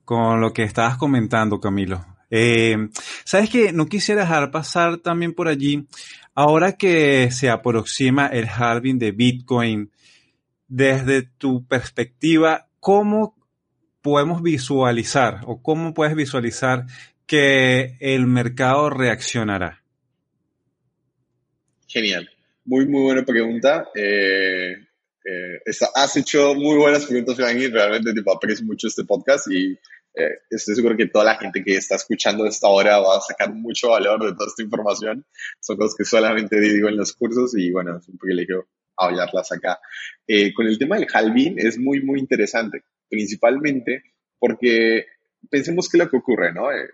con 0.06 0.40
lo 0.40 0.54
que 0.54 0.64
estabas 0.64 0.98
comentando, 0.98 1.60
Camilo. 1.60 2.06
Eh, 2.30 2.90
Sabes 3.26 3.50
que 3.50 3.72
no 3.72 3.86
quisiera 3.88 4.22
dejar 4.22 4.50
pasar 4.50 4.98
también 4.98 5.34
por 5.34 5.48
allí, 5.48 5.88
ahora 6.34 6.74
que 6.74 7.30
se 7.32 7.50
aproxima 7.50 8.28
el 8.28 8.48
halving 8.48 8.98
de 8.98 9.12
Bitcoin, 9.12 9.92
desde 10.68 11.24
tu 11.24 11.66
perspectiva, 11.68 12.68
¿cómo 12.80 13.36
podemos 14.02 14.42
visualizar 14.42 15.42
o 15.46 15.62
cómo 15.62 15.94
puedes 15.94 16.16
visualizar 16.16 16.86
que 17.26 17.98
el 18.00 18.26
mercado 18.26 18.90
reaccionará? 18.90 19.84
Genial. 21.88 22.30
Muy, 22.66 22.88
muy 22.88 23.04
buena 23.04 23.24
pregunta. 23.24 23.90
Eh, 23.94 24.88
eh, 25.26 25.62
has 25.96 26.18
hecho 26.18 26.54
muy 26.56 26.78
buenas 26.78 27.06
preguntas, 27.06 27.36
Frankie. 27.36 27.70
Realmente 27.70 28.14
tipo, 28.14 28.32
aprecio 28.34 28.66
mucho 28.66 28.88
este 28.88 29.06
podcast 29.06 29.48
y 29.52 29.78
eh, 30.16 30.40
estoy 30.50 30.76
seguro 30.76 30.96
que 30.96 31.08
toda 31.08 31.26
la 31.26 31.36
gente 31.36 31.64
que 31.64 31.76
está 31.76 31.96
escuchando 31.96 32.46
esta 32.46 32.68
hora 32.68 33.00
va 33.00 33.18
a 33.18 33.22
sacar 33.22 33.54
mucho 33.54 33.90
valor 33.90 34.24
de 34.24 34.34
toda 34.34 34.48
esta 34.48 34.64
información. 34.64 35.26
Son 35.60 35.78
cosas 35.78 35.96
que 35.98 36.06
solamente 36.06 36.60
digo 36.60 36.90
en 36.90 36.98
los 36.98 37.14
cursos 37.14 37.58
y 37.58 37.72
bueno, 37.72 37.98
es 37.98 38.08
un 38.08 38.18
privilegio 38.18 38.68
hablarlas 38.98 39.52
acá. 39.52 39.80
Eh, 40.28 40.54
con 40.54 40.68
el 40.68 40.78
tema 40.78 40.98
del 40.98 41.08
halving 41.12 41.56
es 41.58 41.80
muy, 41.80 42.04
muy 42.04 42.20
interesante, 42.20 42.84
principalmente 43.10 44.04
porque 44.38 45.06
pensemos 45.50 45.90
que 45.90 45.98
lo 45.98 46.10
que 46.10 46.18
ocurre, 46.18 46.54
¿no? 46.54 46.72
Eh, 46.72 46.90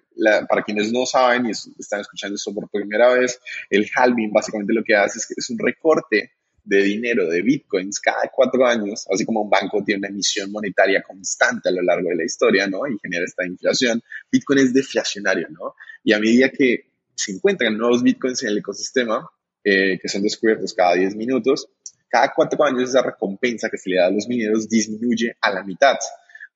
para 0.48 0.64
quienes 0.64 0.92
no 0.92 1.06
saben 1.06 1.48
y 1.48 1.52
están 1.52 2.02
escuchando 2.02 2.36
esto 2.36 2.54
por 2.54 2.70
primera 2.70 3.14
vez, 3.14 3.40
el 3.70 3.88
halving 3.94 4.32
básicamente 4.32 4.74
lo 4.74 4.84
que 4.84 4.96
hace 4.96 5.20
es 5.20 5.28
que 5.28 5.34
es 5.38 5.50
un 5.50 5.58
recorte 5.60 6.32
de 6.64 6.84
dinero, 6.84 7.28
de 7.28 7.42
bitcoins, 7.42 8.00
cada 8.00 8.30
cuatro 8.34 8.66
años, 8.66 9.08
así 9.12 9.26
como 9.26 9.42
un 9.42 9.50
banco 9.50 9.84
tiene 9.84 10.00
una 10.00 10.08
emisión 10.10 10.52
monetaria 10.52 11.02
constante 11.02 11.70
a 11.70 11.72
lo 11.72 11.82
largo 11.82 12.10
de 12.10 12.16
la 12.16 12.24
historia, 12.24 12.68
¿no? 12.68 12.88
Y 12.88 12.98
genera 13.02 13.26
esta 13.26 13.46
inflación, 13.46 14.02
Bitcoin 14.32 14.60
es 14.60 14.74
deflacionario, 14.74 15.48
¿no? 15.50 15.76
Y 16.04 16.14
a 16.14 16.20
medida 16.20 16.50
que 16.50 16.92
se 17.16 17.32
encuentran 17.32 17.78
nuevos 17.78 18.04
bitcoins 18.04 18.44
en 18.44 18.50
el 18.50 18.60
ecosistema, 18.60 19.30
eh, 19.64 20.00
que 20.02 20.08
son 20.08 20.22
descubiertos 20.22 20.74
cada 20.74 20.96
10 20.96 21.16
minutos, 21.16 21.70
cada 22.10 22.32
cuatro 22.36 22.64
años 22.64 22.90
esa 22.90 23.04
recompensa 23.04 23.70
que 23.70 23.78
se 23.78 23.90
le 23.90 23.98
da 23.98 24.08
a 24.08 24.12
los 24.12 24.28
mineros 24.28 24.68
disminuye 24.68 25.36
a 25.42 25.52
la 25.52 25.64
mitad. 25.64 25.98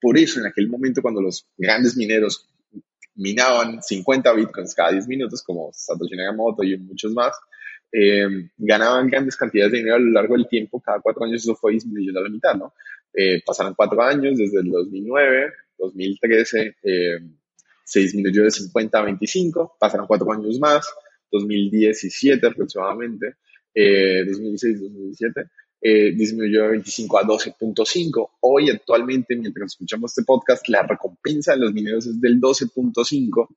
Por 0.02 0.18
eso, 0.18 0.40
en 0.40 0.48
aquel 0.48 0.68
momento, 0.68 1.02
cuando 1.02 1.22
los 1.22 1.48
grandes 1.58 1.96
mineros 1.96 2.50
minaban 3.16 3.82
50 3.82 4.34
bitcoins 4.34 4.74
cada 4.74 4.92
10 4.92 5.08
minutos, 5.08 5.44
como 5.44 5.72
Satoshi 5.72 6.16
Nakamoto 6.16 6.64
y 6.64 6.78
muchos 6.78 7.14
más, 7.14 7.34
eh, 7.96 8.50
ganaban 8.58 9.08
grandes 9.08 9.36
cantidades 9.36 9.72
de 9.72 9.78
dinero 9.78 9.98
a 9.98 10.00
lo 10.00 10.10
largo 10.10 10.34
del 10.36 10.48
tiempo, 10.48 10.82
cada 10.82 11.00
cuatro 11.00 11.26
años 11.26 11.44
eso 11.44 11.54
fue 11.54 11.74
disminuyendo 11.74 12.20
a 12.20 12.24
la 12.24 12.30
mitad, 12.30 12.56
¿no? 12.56 12.74
Eh, 13.14 13.44
pasaron 13.46 13.76
cuatro 13.76 14.02
años, 14.02 14.36
desde 14.36 14.62
el 14.62 14.72
2009, 14.72 15.54
2013, 15.78 16.76
eh, 16.82 17.20
se 17.86 18.00
disminuyó 18.00 18.46
de 18.46 18.50
50 18.50 18.98
a 18.98 19.04
25, 19.04 19.78
pasaron 19.80 20.08
cuatro 20.08 20.32
años 20.32 20.60
más, 20.60 20.88
2017 21.32 22.48
aproximadamente, 22.48 23.36
2016, 23.76 24.82
2017, 24.82 26.16
disminuyó 26.16 26.64
de 26.64 26.70
25 26.70 27.20
a 27.20 27.24
12.5. 27.24 28.30
Hoy 28.40 28.72
actualmente, 28.72 29.36
mientras 29.36 29.74
escuchamos 29.74 30.12
este 30.12 30.24
podcast, 30.24 30.68
la 30.70 30.82
recompensa 30.82 31.54
de 31.54 31.60
los 31.60 31.74
mineros 31.74 32.08
es 32.08 32.20
del 32.20 32.40
12.5. 32.40 33.48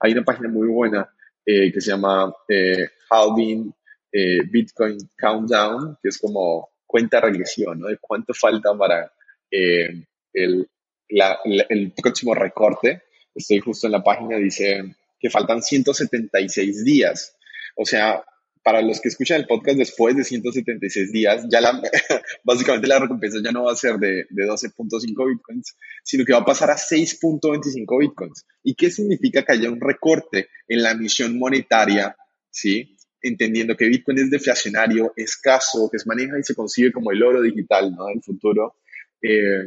Hay 0.00 0.12
una 0.12 0.24
página 0.24 0.48
muy 0.48 0.66
buena 0.66 1.08
eh, 1.50 1.72
que 1.72 1.80
se 1.80 1.92
llama 1.92 2.30
eh, 2.46 2.90
Halving 3.08 3.72
eh, 4.12 4.40
Bitcoin 4.50 4.98
Countdown, 5.18 5.96
que 6.02 6.10
es 6.10 6.18
como 6.18 6.68
cuenta 6.86 7.22
regresión, 7.22 7.80
¿no? 7.80 7.88
De 7.88 7.96
cuánto 7.98 8.34
falta 8.34 8.76
para 8.76 9.10
eh, 9.50 10.04
el, 10.34 10.68
el 11.08 11.92
próximo 11.92 12.34
recorte. 12.34 13.04
Estoy 13.34 13.60
justo 13.60 13.86
en 13.86 13.92
la 13.92 14.04
página, 14.04 14.36
dice 14.36 14.94
que 15.18 15.30
faltan 15.30 15.62
176 15.62 16.84
días. 16.84 17.34
O 17.76 17.86
sea, 17.86 18.22
para 18.62 18.82
los 18.82 19.00
que 19.00 19.08
escuchan 19.08 19.40
el 19.40 19.46
podcast 19.46 19.78
después 19.78 20.16
de 20.16 20.24
176 20.24 21.12
días, 21.12 21.46
ya 21.50 21.60
la, 21.60 21.80
básicamente 22.44 22.86
la 22.86 22.98
recompensa 22.98 23.38
ya 23.42 23.52
no 23.52 23.64
va 23.64 23.72
a 23.72 23.76
ser 23.76 23.96
de, 23.96 24.26
de 24.28 24.44
12.5 24.44 25.28
bitcoins, 25.28 25.76
sino 26.02 26.24
que 26.24 26.32
va 26.32 26.40
a 26.40 26.44
pasar 26.44 26.70
a 26.70 26.76
6.25 26.76 27.98
bitcoins. 28.00 28.46
¿Y 28.62 28.74
qué 28.74 28.90
significa 28.90 29.44
que 29.44 29.52
haya 29.52 29.70
un 29.70 29.80
recorte 29.80 30.48
en 30.66 30.82
la 30.82 30.92
emisión 30.92 31.38
monetaria? 31.38 32.16
¿Sí? 32.50 32.96
Entendiendo 33.20 33.76
que 33.76 33.86
Bitcoin 33.86 34.18
es 34.18 34.30
deflacionario, 34.30 35.12
escaso, 35.16 35.88
que 35.90 35.98
se 35.98 36.06
maneja 36.06 36.38
y 36.38 36.42
se 36.44 36.54
concibe 36.54 36.92
como 36.92 37.10
el 37.10 37.22
oro 37.22 37.42
digital 37.42 37.92
¿no? 37.94 38.06
del 38.06 38.22
futuro 38.22 38.76
eh, 39.20 39.66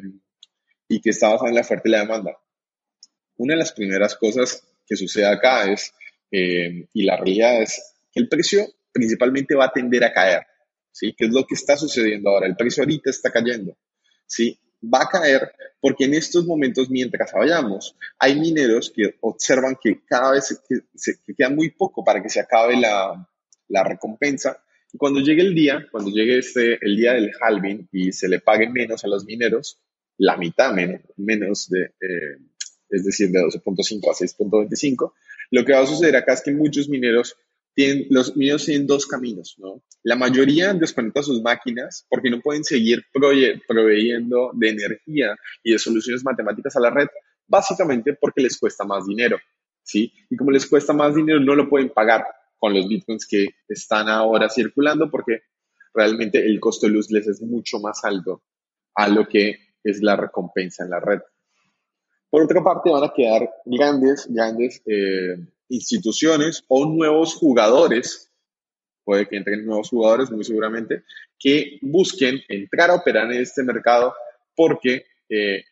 y 0.87 1.01
que 1.01 1.09
está 1.09 1.29
basado 1.29 1.49
en 1.49 1.55
la 1.55 1.61
oferta 1.61 1.87
y 1.87 1.91
la 1.91 1.99
demanda. 1.99 2.37
Una 3.37 3.53
de 3.53 3.59
las 3.59 3.73
primeras 3.73 4.15
cosas 4.15 4.63
que 4.87 4.95
sucede 4.95 5.25
acá 5.25 5.71
es, 5.71 5.93
eh, 6.31 6.87
y 6.93 7.03
la 7.03 7.17
realidad 7.17 7.61
es 7.61 7.93
que 8.11 8.19
el 8.19 8.29
precio 8.29 8.67
principalmente 8.91 9.55
va 9.55 9.65
a 9.65 9.73
tender 9.73 10.03
a 10.03 10.13
caer, 10.13 10.43
¿sí? 10.91 11.13
¿Qué 11.17 11.25
es 11.25 11.31
lo 11.31 11.45
que 11.45 11.55
está 11.55 11.77
sucediendo 11.77 12.29
ahora? 12.29 12.47
El 12.47 12.55
precio 12.55 12.83
ahorita 12.83 13.09
está 13.09 13.31
cayendo, 13.31 13.77
¿sí? 14.25 14.59
Va 14.83 15.03
a 15.03 15.09
caer 15.09 15.51
porque 15.79 16.05
en 16.05 16.13
estos 16.13 16.45
momentos, 16.45 16.89
mientras 16.89 17.31
vayamos, 17.33 17.95
hay 18.19 18.39
mineros 18.39 18.91
que 18.95 19.15
observan 19.21 19.77
que 19.81 20.03
cada 20.05 20.31
vez 20.31 20.61
se, 20.95 21.19
queda 21.35 21.49
muy 21.49 21.71
poco 21.71 22.03
para 22.03 22.21
que 22.21 22.29
se 22.29 22.39
acabe 22.39 22.79
la, 22.79 23.27
la 23.67 23.83
recompensa. 23.83 24.63
Y 24.93 24.97
cuando 24.97 25.19
llegue 25.21 25.41
el 25.41 25.55
día, 25.55 25.87
cuando 25.91 26.11
llegue 26.11 26.37
este, 26.37 26.77
el 26.81 26.97
día 26.97 27.13
del 27.13 27.31
halving 27.39 27.89
y 27.91 28.11
se 28.11 28.27
le 28.27 28.39
pague 28.39 28.69
menos 28.69 29.03
a 29.03 29.07
los 29.07 29.25
mineros, 29.25 29.79
la 30.17 30.37
mitad 30.37 30.73
menos, 30.73 31.01
menos 31.17 31.67
de, 31.69 31.81
eh, 31.99 32.37
es 32.89 33.05
decir, 33.05 33.31
de 33.31 33.39
12.5 33.39 34.09
a 34.09 34.13
6.25, 34.13 35.13
lo 35.49 35.65
que 35.65 35.73
va 35.73 35.79
a 35.79 35.87
suceder 35.87 36.15
acá 36.15 36.33
es 36.33 36.41
que 36.41 36.51
muchos 36.51 36.89
mineros 36.89 37.37
los 38.09 38.35
mineros 38.35 38.65
tienen 38.65 38.87
dos 38.87 39.05
caminos, 39.05 39.55
¿no? 39.57 39.81
La 40.03 40.15
mayoría 40.15 40.73
desconecta 40.73 41.23
sus 41.23 41.41
máquinas 41.41 42.05
porque 42.09 42.29
no 42.29 42.41
pueden 42.41 42.63
seguir 42.63 43.05
proveyendo 43.13 44.51
de 44.53 44.69
energía 44.69 45.35
y 45.63 45.73
de 45.73 45.79
soluciones 45.79 46.23
matemáticas 46.23 46.75
a 46.75 46.81
la 46.81 46.89
red, 46.89 47.07
básicamente 47.47 48.13
porque 48.13 48.41
les 48.41 48.57
cuesta 48.59 48.83
más 48.83 49.05
dinero, 49.05 49.37
¿sí? 49.83 50.11
Y 50.29 50.35
como 50.35 50.51
les 50.51 50.65
cuesta 50.67 50.93
más 50.93 51.15
dinero, 51.15 51.39
no 51.39 51.55
lo 51.55 51.69
pueden 51.69 51.89
pagar 51.89 52.25
con 52.57 52.73
los 52.73 52.87
bitcoins 52.87 53.25
que 53.25 53.47
están 53.67 54.09
ahora 54.09 54.49
circulando 54.49 55.09
porque 55.09 55.41
realmente 55.93 56.45
el 56.45 56.59
costo 56.59 56.87
de 56.87 56.93
luz 56.93 57.09
les 57.09 57.27
es 57.27 57.41
mucho 57.41 57.79
más 57.79 58.03
alto 58.03 58.43
a 58.95 59.07
lo 59.07 59.27
que 59.27 59.57
es 59.83 60.01
la 60.01 60.15
recompensa 60.15 60.83
en 60.83 60.89
la 60.91 60.99
red. 60.99 61.19
Por 62.29 62.43
otra 62.43 62.63
parte, 62.63 62.89
van 62.89 63.03
a 63.03 63.13
quedar 63.13 63.49
grandes, 63.65 64.25
grandes 64.29 64.81
eh, 64.85 65.35
instituciones 65.71 66.63
o 66.67 66.85
nuevos 66.85 67.35
jugadores, 67.35 68.31
puede 69.03 69.27
que 69.27 69.37
entren 69.37 69.65
nuevos 69.65 69.89
jugadores, 69.89 70.29
muy 70.29 70.43
seguramente, 70.43 71.03
que 71.39 71.79
busquen 71.81 72.41
entrar 72.47 72.91
a 72.91 72.95
operar 72.95 73.31
en 73.31 73.41
este 73.41 73.63
mercado 73.63 74.13
porque 74.55 75.05
eh, 75.29 75.63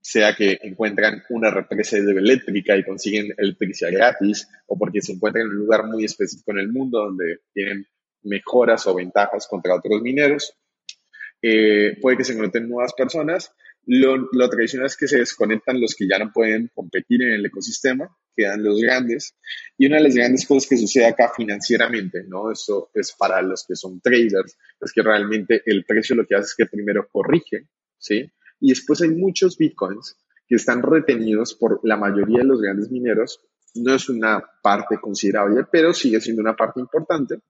sea 0.00 0.34
que 0.34 0.58
encuentran 0.62 1.22
una 1.30 1.50
represa 1.50 1.98
hidroeléctrica 1.98 2.76
y 2.76 2.84
consiguen 2.84 3.34
electricidad 3.36 3.90
gratis, 3.92 4.48
o 4.66 4.78
porque 4.78 5.00
se 5.00 5.12
encuentran 5.12 5.46
en 5.46 5.52
un 5.52 5.58
lugar 5.58 5.84
muy 5.86 6.04
específico 6.04 6.52
en 6.52 6.58
el 6.58 6.72
mundo 6.72 6.98
donde 6.98 7.40
tienen 7.52 7.86
mejoras 8.22 8.86
o 8.86 8.94
ventajas 8.94 9.46
contra 9.48 9.74
otros 9.74 10.02
mineros. 10.02 10.54
Eh, 11.42 11.96
puede 12.00 12.18
que 12.18 12.24
se 12.24 12.36
conecten 12.36 12.68
nuevas 12.68 12.92
personas. 12.94 13.52
Lo, 13.84 14.16
lo, 14.16 14.48
tradicional 14.48 14.86
es 14.86 14.96
que 14.96 15.08
se 15.08 15.18
desconectan 15.18 15.80
los 15.80 15.94
que 15.94 16.08
ya 16.08 16.18
no 16.18 16.32
pueden 16.32 16.70
competir 16.74 17.22
en 17.22 17.32
el 17.32 17.46
ecosistema, 17.46 18.16
quedan 18.36 18.62
los 18.62 18.80
grandes. 18.80 19.34
Y 19.78 19.86
una 19.86 19.96
de 19.96 20.04
las 20.04 20.14
grandes 20.14 20.46
cosas 20.46 20.68
que 20.68 20.76
sucede 20.76 21.06
acá 21.06 21.32
financieramente, 21.34 22.24
¿no? 22.28 22.52
Eso 22.52 22.90
es 22.94 23.12
para 23.18 23.40
los 23.42 23.64
que 23.66 23.74
son 23.74 24.00
traders, 24.00 24.56
es 24.80 24.92
que 24.92 25.02
realmente 25.02 25.62
el 25.66 25.84
precio 25.84 26.14
lo 26.14 26.26
que 26.26 26.34
hace 26.34 26.44
es 26.44 26.54
que 26.54 26.66
primero 26.66 27.08
corrige, 27.10 27.68
¿sí? 27.98 28.30
Y 28.60 28.68
después 28.68 29.02
hay 29.02 29.10
muchos 29.10 29.56
bitcoins 29.56 30.16
que 30.46 30.56
están 30.56 30.82
retenidos 30.82 31.54
por 31.54 31.80
la 31.82 31.96
mayoría 31.96 32.38
de 32.38 32.44
los 32.44 32.60
grandes 32.60 32.90
mineros. 32.90 33.40
No 33.74 33.94
es 33.94 34.08
una 34.08 34.42
parte 34.62 34.98
considerable, 35.00 35.64
pero 35.70 35.92
sigue 35.92 36.20
siendo 36.20 36.42
una 36.42 36.54
parte 36.54 36.80
importante 36.80 37.40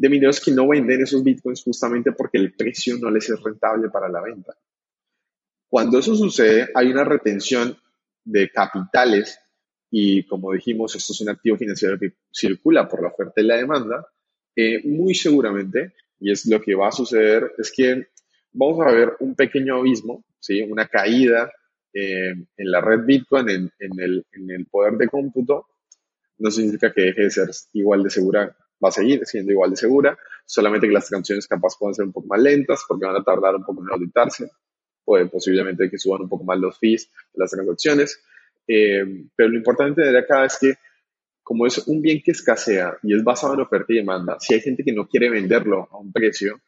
de 0.00 0.08
mineros 0.08 0.40
que 0.40 0.50
no 0.50 0.66
venden 0.66 1.02
esos 1.02 1.22
bitcoins 1.22 1.62
justamente 1.62 2.12
porque 2.12 2.38
el 2.38 2.54
precio 2.54 2.96
no 2.98 3.10
les 3.10 3.28
es 3.28 3.38
rentable 3.42 3.90
para 3.90 4.08
la 4.08 4.22
venta. 4.22 4.56
Cuando 5.68 5.98
eso 5.98 6.16
sucede, 6.16 6.70
hay 6.74 6.90
una 6.90 7.04
retención 7.04 7.76
de 8.24 8.50
capitales 8.50 9.38
y 9.90 10.24
como 10.26 10.52
dijimos, 10.52 10.94
esto 10.94 11.12
es 11.12 11.20
un 11.20 11.30
activo 11.30 11.56
financiero 11.56 11.98
que 11.98 12.14
circula 12.32 12.88
por 12.88 13.02
la 13.02 13.08
oferta 13.08 13.40
y 13.40 13.44
la 13.44 13.56
demanda, 13.56 14.06
eh, 14.54 14.86
muy 14.86 15.14
seguramente, 15.14 15.94
y 16.20 16.30
es 16.30 16.46
lo 16.46 16.60
que 16.60 16.74
va 16.74 16.88
a 16.88 16.92
suceder, 16.92 17.52
es 17.58 17.72
que 17.74 18.06
vamos 18.52 18.86
a 18.86 18.92
ver 18.92 19.16
un 19.20 19.34
pequeño 19.34 19.76
abismo, 19.76 20.24
¿sí? 20.38 20.62
una 20.62 20.86
caída 20.86 21.50
eh, 21.92 22.30
en 22.30 22.70
la 22.70 22.80
red 22.80 23.00
Bitcoin, 23.04 23.48
en, 23.48 23.70
el, 23.98 24.24
en, 24.30 24.50
el, 24.50 24.66
poder 24.66 24.94
de 24.94 25.08
cómputo, 25.08 25.66
no 26.38 26.50
significa 26.50 26.92
que 26.92 27.02
deje 27.02 27.22
de 27.22 27.30
ser 27.30 27.50
igual 27.72 28.04
de 28.04 28.10
segura, 28.10 28.56
va 28.82 28.88
a 28.88 28.92
seguir 28.92 29.26
siendo 29.26 29.52
igual 29.52 29.70
de 29.70 29.76
segura, 29.76 30.18
solamente 30.46 30.86
que 30.86 30.92
las 30.92 31.08
transacciones 31.08 31.48
capaz 31.48 31.76
pueden 31.78 31.94
ser 31.94 32.04
un 32.04 32.12
poco 32.12 32.28
más 32.28 32.40
lentas 32.40 32.84
porque 32.86 33.06
van 33.06 33.16
a 33.16 33.24
tardar 33.24 33.56
un 33.56 33.64
poco 33.64 33.82
en 33.82 33.92
auditarse, 33.92 34.50
puede 35.10 35.26
posiblemente 35.26 35.90
que 35.90 35.98
suban 35.98 36.22
un 36.22 36.28
poco 36.28 36.44
más 36.44 36.56
los 36.56 36.78
fees 36.78 37.10
de 37.34 37.40
las 37.42 37.50
transacciones, 37.50 38.22
eh, 38.68 39.04
pero 39.34 39.48
lo 39.48 39.56
importante 39.56 40.02
de 40.02 40.16
acá 40.16 40.44
es 40.44 40.56
que 40.56 40.74
como 41.42 41.66
es 41.66 41.78
un 41.88 42.00
bien 42.00 42.22
que 42.24 42.30
escasea 42.30 42.96
y 43.02 43.12
es 43.12 43.24
basado 43.24 43.54
en 43.54 43.62
oferta 43.62 43.92
y 43.92 43.96
demanda, 43.96 44.36
si 44.38 44.54
hay 44.54 44.60
gente 44.60 44.84
que 44.84 44.92
no 44.92 45.08
quiere 45.08 45.28
venderlo 45.28 45.88
a 45.90 45.98
un 45.98 46.12
precio, 46.12 46.60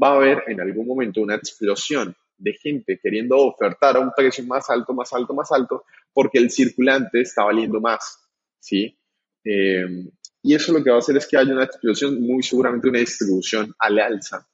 va 0.00 0.10
a 0.10 0.14
haber 0.14 0.44
en 0.46 0.60
algún 0.60 0.86
momento 0.86 1.20
una 1.22 1.34
explosión 1.34 2.14
de 2.38 2.52
gente 2.52 3.00
queriendo 3.02 3.36
ofertar 3.38 3.96
a 3.96 3.98
un 3.98 4.12
precio 4.16 4.44
más 4.44 4.70
alto, 4.70 4.94
más 4.94 5.12
alto, 5.12 5.34
más 5.34 5.50
alto, 5.50 5.84
porque 6.12 6.38
el 6.38 6.52
circulante 6.52 7.20
está 7.20 7.42
valiendo 7.42 7.80
más, 7.80 8.20
¿sí? 8.60 8.96
Eh, 9.44 10.06
y 10.40 10.54
eso 10.54 10.72
lo 10.72 10.84
que 10.84 10.90
va 10.90 10.96
a 10.96 10.98
hacer 11.00 11.16
es 11.16 11.26
que 11.26 11.36
haya 11.36 11.52
una 11.52 11.64
explosión, 11.64 12.20
muy 12.20 12.44
seguramente 12.44 12.88
una 12.88 13.00
distribución 13.00 13.74
al 13.76 13.98
alza. 13.98 14.46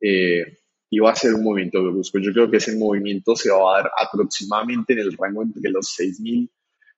Eh, 0.00 0.57
y 0.90 0.98
va 1.00 1.12
a 1.12 1.16
ser 1.16 1.34
un 1.34 1.44
movimiento 1.44 1.82
brusco. 1.82 2.18
Yo 2.18 2.32
creo 2.32 2.50
que 2.50 2.58
ese 2.58 2.76
movimiento 2.76 3.36
se 3.36 3.50
va 3.50 3.58
a 3.58 3.82
dar 3.82 3.90
aproximadamente 3.98 4.94
en 4.94 5.00
el 5.00 5.16
rango 5.16 5.42
entre 5.42 5.70
los 5.70 5.94
6.000 5.98 6.48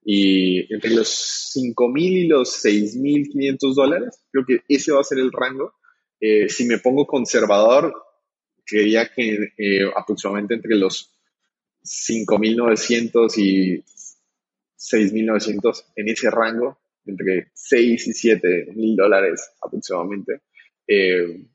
y 0.05 0.73
entre 0.73 0.91
los 0.91 1.53
5.000 1.57 2.01
y 2.01 2.27
los 2.29 2.65
6.500 2.65 3.75
dólares. 3.75 4.25
Creo 4.31 4.45
que 4.47 4.61
ese 4.69 4.93
va 4.93 5.01
a 5.01 5.05
ser 5.05 5.19
el 5.19 5.33
rango. 5.33 5.75
Eh, 6.21 6.49
si 6.49 6.67
me 6.67 6.79
pongo 6.79 7.07
conservador, 7.07 7.95
creería 8.65 9.11
que 9.13 9.53
eh, 9.57 9.91
aproximadamente 9.97 10.55
entre 10.55 10.77
los 10.77 11.13
5.900 11.83 13.39
y 13.39 13.83
6.900 14.79 15.85
en 15.97 16.09
ese 16.09 16.31
rango, 16.31 16.79
entre 17.07 17.51
6 17.55 18.07
y 18.07 18.13
7 18.13 18.73
mil 18.75 18.97
dólares 18.97 19.51
aproximadamente. 19.61 20.43
Eh, 20.87 21.47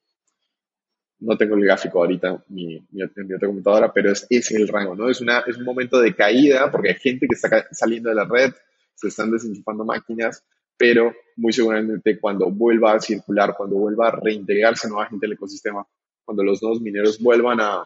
no 1.19 1.38
tengo 1.38 1.56
el 1.56 1.63
gráfico 1.63 1.99
ahorita 1.99 2.43
mi, 2.49 2.86
mi, 2.91 3.01
en 3.01 3.36
otra 3.36 3.47
computadora, 3.47 3.93
pero 3.93 4.12
es, 4.12 4.28
es 4.30 4.51
el 4.51 4.67
rango, 4.67 4.95
¿no? 4.95 5.10
Es, 5.10 5.21
una, 5.21 5.39
es 5.47 5.58
un 5.58 5.63
momento 5.63 5.99
de 5.99 6.15
caída 6.15 6.71
porque 6.71 6.89
hay 6.89 6.95
gente 6.95 7.28
que 7.28 7.36
está 7.36 7.65
saliendo 7.71 8.10
de 8.10 8.15
la 8.15 8.25
red, 8.25 8.54
se 8.93 9.08
están 9.08 9.32
desenchufando 9.32 9.86
máquinas, 9.86 10.43
pero 10.78 11.13
muy 11.38 11.54
seguramente 11.54 12.19
cuando 12.19 12.49
vuelva 12.51 12.93
a 12.93 12.99
circular, 12.99 13.56
cuando 13.56 13.78
vuelva 13.78 14.10
a 14.10 14.12
reintegrarse 14.12 14.89
nueva 14.89 15.08
gente 15.08 15.25
al 15.25 15.34
ecosistema, 15.34 15.86
cuando 16.23 16.43
los 16.43 16.62
nuevos 16.62 16.82
mineros 16.82 17.19
vuelvan 17.21 17.60
a, 17.62 17.86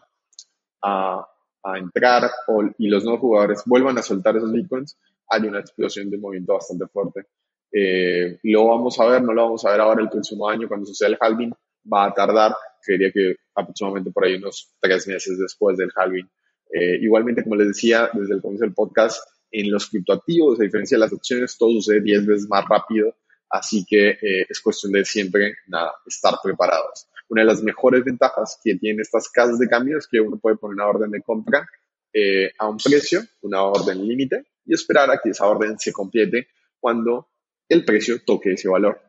a, 0.82 1.28
a 1.64 1.78
entrar 1.78 2.30
y 2.78 2.88
los 2.88 3.04
nuevos 3.04 3.22
jugadores 3.22 3.64
vuelvan 3.66 3.98
a 3.98 4.02
soltar 4.02 4.38
esos 4.38 4.52
bitcoins, 4.52 4.98
hay 5.30 5.48
una 5.48 5.60
explosión 5.60 6.10
de 6.10 6.18
movimiento 6.18 6.54
bastante 6.54 6.88
fuerte. 6.88 7.28
Eh, 7.72 8.40
lo 8.44 8.68
vamos 8.68 9.00
a 9.00 9.06
ver, 9.06 9.22
no 9.22 9.34
lo 9.34 9.44
vamos 9.44 9.66
a 9.66 9.72
ver 9.72 9.82
ahora 9.82 10.02
el 10.02 10.10
próximo 10.10 10.50
año 10.50 10.68
cuando 10.68 10.88
suceda 10.88 11.10
el 11.10 11.18
halving, 11.20 11.54
va 11.92 12.06
a 12.06 12.14
tardar, 12.14 12.56
creería 12.84 13.12
que 13.12 13.36
aproximadamente 13.56 14.12
por 14.12 14.26
ahí 14.26 14.36
unos 14.36 14.74
tres 14.80 15.08
meses 15.08 15.38
después 15.38 15.78
del 15.78 15.92
halving. 15.96 16.30
Eh, 16.72 16.98
igualmente, 17.02 17.44
como 17.44 17.56
les 17.56 17.68
decía 17.70 18.10
desde 18.14 18.36
el 18.36 18.42
comienzo 18.42 18.66
del 18.66 18.74
podcast, 18.74 19.22
en 19.52 19.72
los 19.72 19.90
criptoactivos, 19.90 20.60
a 20.60 20.64
diferencia 20.64 20.96
de 20.98 21.00
las 21.00 21.14
acciones, 21.14 21.58
todo 21.58 21.72
sucede 21.72 22.02
10 22.02 22.26
veces 22.26 22.48
más 22.48 22.66
rápido, 22.68 23.16
así 23.50 23.86
que 23.88 24.10
eh, 24.10 24.46
es 24.48 24.62
cuestión 24.62 24.92
de 24.92 25.06
siempre, 25.06 25.56
nada, 25.68 25.94
estar 26.06 26.36
preparados. 26.44 27.08
Una 27.30 27.42
de 27.42 27.48
las 27.48 27.64
mejores 27.64 28.04
ventajas 28.04 28.60
que 28.64 28.76
tienen 28.76 29.02
estas 29.02 29.30
casas 29.30 29.60
de 29.60 29.68
cambio 29.68 29.98
es 29.98 30.08
que 30.08 30.20
uno 30.20 30.38
puede 30.38 30.58
poner 30.58 30.76
una 30.76 30.88
orden 30.88 31.12
de 31.12 31.22
compra 31.22 31.68
eh, 32.14 32.52
a 32.58 32.68
un 32.68 32.78
precio, 32.78 33.22
una 33.42 33.64
orden 33.64 34.08
límite, 34.08 34.46
y 34.66 34.74
esperar 34.74 35.10
a 35.12 35.20
que 35.20 35.30
esa 35.30 35.48
orden 35.48 35.78
se 35.80 35.92
complete 35.92 36.48
cuando 36.80 37.30
el 37.68 37.86
precio 37.86 38.24
toque 38.26 38.54
ese 38.54 38.68
valor. 38.68 39.00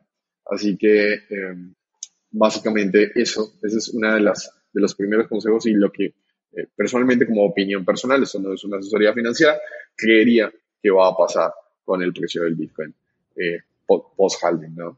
Así 0.45 0.77
que 0.77 1.13
eh, 1.13 1.55
básicamente 2.31 3.11
eso, 3.15 3.53
ese 3.61 3.77
es 3.77 3.89
una 3.89 4.15
de 4.15 4.21
las 4.21 4.53
de 4.73 4.81
los 4.81 4.95
primeros 4.95 5.27
consejos 5.27 5.65
y 5.65 5.73
lo 5.73 5.91
que 5.91 6.05
eh, 6.05 6.67
personalmente 6.75 7.25
como 7.25 7.45
opinión 7.45 7.85
personal, 7.85 8.23
eso 8.23 8.39
no 8.39 8.53
es 8.53 8.63
una 8.63 8.77
asesoría 8.77 9.13
financiera, 9.13 9.57
creería 9.95 10.51
que 10.81 10.89
va 10.89 11.09
a 11.09 11.15
pasar 11.15 11.53
con 11.83 12.01
el 12.01 12.13
precio 12.13 12.43
del 12.43 12.55
Bitcoin 12.55 12.93
eh, 13.35 13.59
post-halving, 13.85 14.75
¿no? 14.75 14.97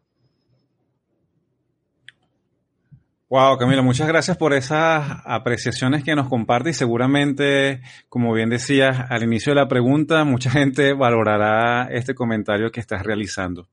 Wow, 3.30 3.58
Camilo, 3.58 3.82
muchas 3.82 4.08
gracias 4.08 4.38
por 4.38 4.54
esas 4.54 5.22
apreciaciones 5.26 6.04
que 6.04 6.14
nos 6.14 6.30
comparte 6.30 6.70
y 6.70 6.74
seguramente, 6.74 7.82
como 8.08 8.32
bien 8.32 8.52
decías 8.52 9.08
al 9.10 9.24
inicio 9.24 9.54
de 9.54 9.60
la 9.60 9.68
pregunta, 9.68 10.24
mucha 10.24 10.52
gente 10.52 10.94
valorará 10.94 11.88
este 11.92 12.14
comentario 12.14 12.72
que 12.72 12.80
estás 12.80 13.02
realizando. 13.02 13.70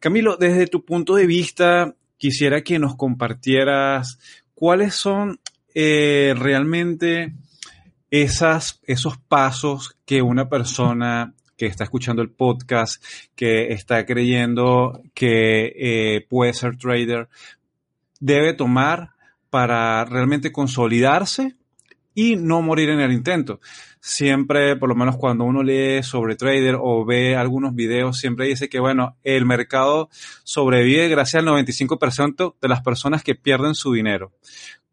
Camilo, 0.00 0.36
desde 0.36 0.66
tu 0.66 0.84
punto 0.84 1.14
de 1.14 1.26
vista, 1.26 1.94
quisiera 2.24 2.62
que 2.62 2.78
nos 2.78 2.96
compartieras 2.96 4.18
cuáles 4.54 4.94
son 4.94 5.40
eh, 5.74 6.32
realmente 6.34 7.34
esos 8.10 9.18
pasos 9.28 9.98
que 10.06 10.22
una 10.22 10.48
persona 10.48 11.34
que 11.58 11.66
está 11.66 11.84
escuchando 11.84 12.22
el 12.22 12.30
podcast, 12.30 13.04
que 13.34 13.74
está 13.74 14.06
creyendo 14.06 15.02
que 15.12 15.66
eh, 15.76 16.26
puede 16.26 16.54
ser 16.54 16.78
trader, 16.78 17.28
debe 18.20 18.54
tomar 18.54 19.10
para 19.50 20.06
realmente 20.06 20.50
consolidarse 20.50 21.56
y 22.14 22.36
no 22.36 22.62
morir 22.62 22.88
en 22.88 23.00
el 23.00 23.12
intento. 23.12 23.60
Siempre, 24.06 24.76
por 24.76 24.90
lo 24.90 24.94
menos 24.94 25.16
cuando 25.16 25.44
uno 25.44 25.62
lee 25.62 26.02
sobre 26.02 26.36
trader 26.36 26.76
o 26.78 27.06
ve 27.06 27.36
algunos 27.36 27.74
videos, 27.74 28.18
siempre 28.18 28.46
dice 28.46 28.68
que, 28.68 28.78
bueno, 28.78 29.16
el 29.24 29.46
mercado 29.46 30.10
sobrevive 30.42 31.08
gracias 31.08 31.42
al 31.42 31.48
95% 31.48 32.56
de 32.60 32.68
las 32.68 32.82
personas 32.82 33.22
que 33.22 33.34
pierden 33.34 33.74
su 33.74 33.94
dinero. 33.94 34.34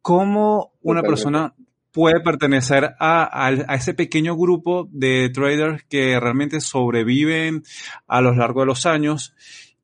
¿Cómo 0.01 0.71
una 0.81 1.01
persona 1.01 1.53
puede 1.91 2.21
pertenecer 2.21 2.95
a, 2.99 3.47
a, 3.47 3.75
ese 3.75 3.93
pequeño 3.93 4.37
grupo 4.37 4.87
de 4.93 5.29
traders 5.29 5.83
que 5.89 6.17
realmente 6.17 6.61
sobreviven 6.61 7.63
a 8.07 8.21
lo 8.21 8.33
largo 8.33 8.61
de 8.61 8.67
los 8.67 8.85
años? 8.85 9.35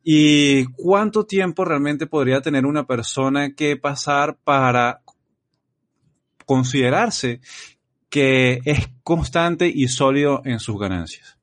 ¿Y 0.05 0.67
cuánto 0.67 1.25
tiempo 1.25 1.65
realmente 1.65 2.07
podría 2.07 2.39
tener 2.39 2.65
una 2.65 2.87
persona 2.87 3.53
que 3.53 3.75
pasar 3.75 4.37
para 4.41 5.01
considerarse 6.45 7.41
que 8.17 8.61
es 8.65 8.79
constante 9.03 9.71
y 9.71 9.87
sólido 9.89 10.41
en 10.43 10.59
sus 10.59 10.79
ganancias? 10.79 11.37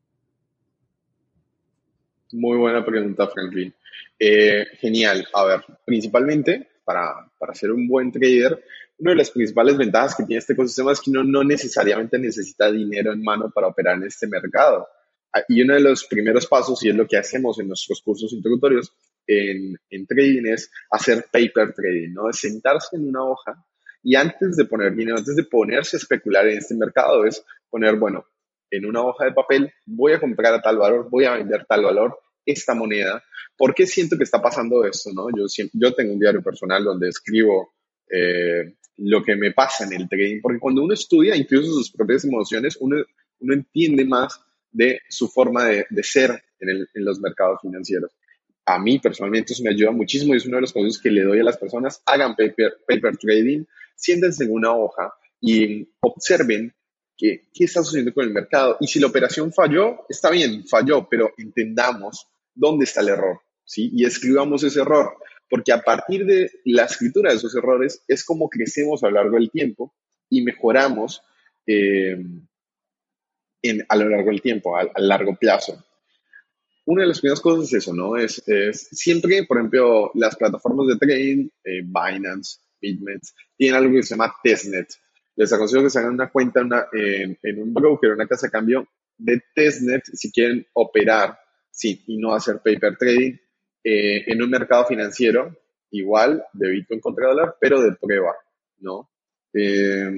Muy 2.33 2.59
buena 2.59 2.85
pregunta, 2.85 3.29
Franklin. 3.29 3.73
Eh, 4.19 4.67
genial. 4.81 5.25
A 5.35 5.45
ver, 5.45 5.65
principalmente 5.85 6.71
para, 6.85 7.31
para 7.39 7.55
ser 7.55 7.71
un 7.71 7.87
buen 7.87 8.11
trader, 8.11 8.61
una 8.99 9.13
de 9.13 9.19
las 9.19 9.31
principales 9.31 9.77
ventajas 9.77 10.17
que 10.17 10.25
tiene 10.25 10.41
este 10.41 10.55
ecosistema 10.55 10.91
es 10.91 11.01
que 11.01 11.13
uno 11.13 11.23
no 11.23 11.45
necesariamente 11.45 12.19
necesita 12.19 12.73
dinero 12.73 13.13
en 13.13 13.23
mano 13.23 13.53
para 13.55 13.69
operar 13.69 13.99
en 13.99 14.09
este 14.09 14.27
mercado. 14.27 14.89
Ah, 15.33 15.45
y 15.49 15.63
uno 15.63 15.75
de 15.75 15.81
los 15.81 16.05
primeros 16.07 16.49
pasos, 16.49 16.85
y 16.85 16.89
es 16.89 16.97
lo 16.97 17.07
que 17.07 17.19
hacemos 17.19 17.61
en 17.61 17.69
nuestros 17.69 18.03
cursos 18.03 18.33
introductorios, 18.33 18.93
en, 19.29 19.79
en 19.91 20.07
trading 20.09 20.47
es 20.47 20.73
hacer 20.91 21.27
paper 21.31 21.73
trading, 21.73 22.15
¿no? 22.15 22.31
Es 22.31 22.41
sentarse 22.41 22.97
en 22.97 23.09
una 23.09 23.23
hoja 23.23 23.65
y 24.05 24.15
antes 24.17 24.57
de 24.57 24.67
poner 24.67 24.95
dinero, 24.95 25.17
antes 25.17 25.35
de 25.35 25.45
ponerse 25.45 25.97
a 25.97 25.99
especular 25.99 26.47
en 26.47 26.59
este 26.59 26.75
mercado, 26.75 27.25
es 27.25 27.45
poner, 27.71 27.97
bueno, 27.97 28.27
en 28.71 28.85
una 28.85 29.03
hoja 29.03 29.25
de 29.25 29.33
papel, 29.33 29.73
voy 29.87 30.13
a 30.13 30.21
comprar 30.21 30.53
a 30.53 30.61
tal 30.61 30.77
valor, 30.77 31.09
voy 31.11 31.25
a 31.25 31.37
vender 31.37 31.65
tal 31.67 31.85
valor, 31.85 32.19
esta 32.45 32.75
moneda. 32.75 33.25
¿Por 33.57 33.75
qué 33.75 33.87
siento 33.87 34.19
que 34.19 34.25
está 34.25 34.43
pasando 34.43 34.85
esto? 34.85 35.11
¿no? 35.15 35.29
Yo, 35.35 35.95
tengo 35.95 36.13
un 36.13 36.21
diario 36.21 36.43
personal 36.43 36.85
donde 36.85 37.09
escribo 37.09 37.73
eh, 38.11 38.75
lo 38.99 39.23
que 39.23 39.37
me 39.37 39.53
pasa 39.53 39.85
en 39.85 39.95
el 39.95 40.09
trading, 40.09 40.41
porque 40.43 40.59
cuando 40.59 40.83
uno 40.83 40.93
estudia 40.93 41.35
incluso 41.35 41.73
sus 41.73 41.91
propias 41.91 42.25
emociones, 42.25 42.77
uno, 42.81 42.97
uno 43.41 43.55
entiende 43.55 44.05
más 44.05 44.41
de 44.71 45.01
su 45.09 45.29
forma 45.29 45.65
de, 45.65 45.87
ser 46.03 46.43
en, 46.61 46.87
los 46.95 47.21
mercados 47.21 47.61
financieros. 47.63 48.13
A 48.67 48.79
mí 48.79 48.99
personalmente 48.99 49.53
eso 49.53 49.63
me 49.63 49.71
ayuda 49.71 49.93
muchísimo 49.93 50.35
y 50.35 50.39
es 50.39 50.47
uno 50.47 50.57
de 50.57 50.63
los 50.63 50.73
consejos 50.73 51.01
que 51.01 51.11
le 51.11 51.23
doy 51.23 51.39
a 51.39 51.45
las 51.45 51.57
personas. 51.57 52.03
Hagan 52.07 52.35
paper 52.35 53.17
trading, 53.19 53.65
siéntense 53.95 54.45
en 54.45 54.53
una 54.53 54.73
hoja 54.73 55.13
y 55.41 55.89
observen 56.01 56.75
qué, 57.17 57.49
qué 57.53 57.65
está 57.65 57.83
sucediendo 57.83 58.15
con 58.15 58.25
el 58.25 58.33
mercado. 58.33 58.77
Y 58.81 58.87
si 58.87 59.01
la 59.01 59.07
operación 59.07 59.53
falló, 59.53 60.05
está 60.09 60.31
bien, 60.31 60.67
falló, 60.67 61.09
pero 61.09 61.33
entendamos 61.37 62.27
dónde 62.55 62.85
está 62.85 63.01
el 63.01 63.09
error, 63.09 63.41
¿sí? 63.65 63.91
Y 63.93 64.05
escribamos 64.05 64.63
ese 64.63 64.81
error, 64.81 65.17
porque 65.51 65.73
a 65.73 65.83
partir 65.83 66.25
de 66.25 66.51
la 66.65 66.85
escritura 66.85 67.31
de 67.31 67.37
esos 67.37 67.55
errores 67.55 68.03
es 68.09 68.25
como 68.25 68.49
crecemos 68.49 69.03
a 69.03 69.09
lo 69.09 69.15
largo 69.15 69.37
del 69.37 69.51
tiempo 69.51 69.95
y 70.29 70.43
mejoramos 70.43 71.23
eh, 71.67 72.17
en, 73.63 73.87
a 73.89 73.97
lo 73.97 74.09
largo 74.09 74.31
del 74.31 74.43
tiempo, 74.43 74.77
a, 74.77 74.89
largo 74.97 75.37
plazo. 75.37 75.85
Una 76.87 77.03
de 77.03 77.09
las 77.09 77.21
primeras 77.21 77.41
cosas 77.41 77.67
es 77.67 77.75
eso, 77.75 77.95
¿no? 77.95 78.17
Es, 78.17 78.47
es 78.47 78.89
siempre, 78.93 79.45
por 79.45 79.57
ejemplo, 79.57 80.11
las 80.15 80.37
plataformas 80.37 80.87
de 80.89 80.97
trading, 80.97 81.49
eh, 81.65 81.81
Binance, 81.83 82.59
BitMEX, 82.93 83.35
tienen 83.57 83.77
algo 83.77 83.95
que 83.95 84.03
se 84.03 84.15
llama 84.15 84.35
testnet. 84.43 84.89
Les 85.37 85.53
aconsejo 85.53 85.83
que 85.83 85.91
se 85.91 85.99
hagan 85.99 86.15
una 86.15 86.31
cuenta 86.31 86.61
en, 86.61 87.39
en, 87.43 87.63
un 87.63 87.75
broker, 87.75 88.13
una 88.13 88.27
casa 88.27 88.47
de 88.47 88.53
cambio 88.53 88.87
de 89.19 89.43
testnet 89.55 90.03
si 90.13 90.31
quieren 90.31 90.67
operar 90.75 91.39
sí, 91.71 92.03
y 92.07 92.19
no 92.19 92.35
hacer 92.35 92.59
paper 92.59 92.97
trading 92.97 93.37
eh, 93.83 94.25
en 94.27 94.43
un 94.43 94.51
mercado 94.51 94.87
financiero 94.87 95.57
igual 95.91 96.45
de 96.53 96.71
Bitcoin 96.71 97.01
contra 97.01 97.29
dólar, 97.29 97.57
pero 97.61 97.83
de 97.83 97.93
prueba, 97.93 98.35
¿no? 98.79 99.11
Eh, 99.53 100.11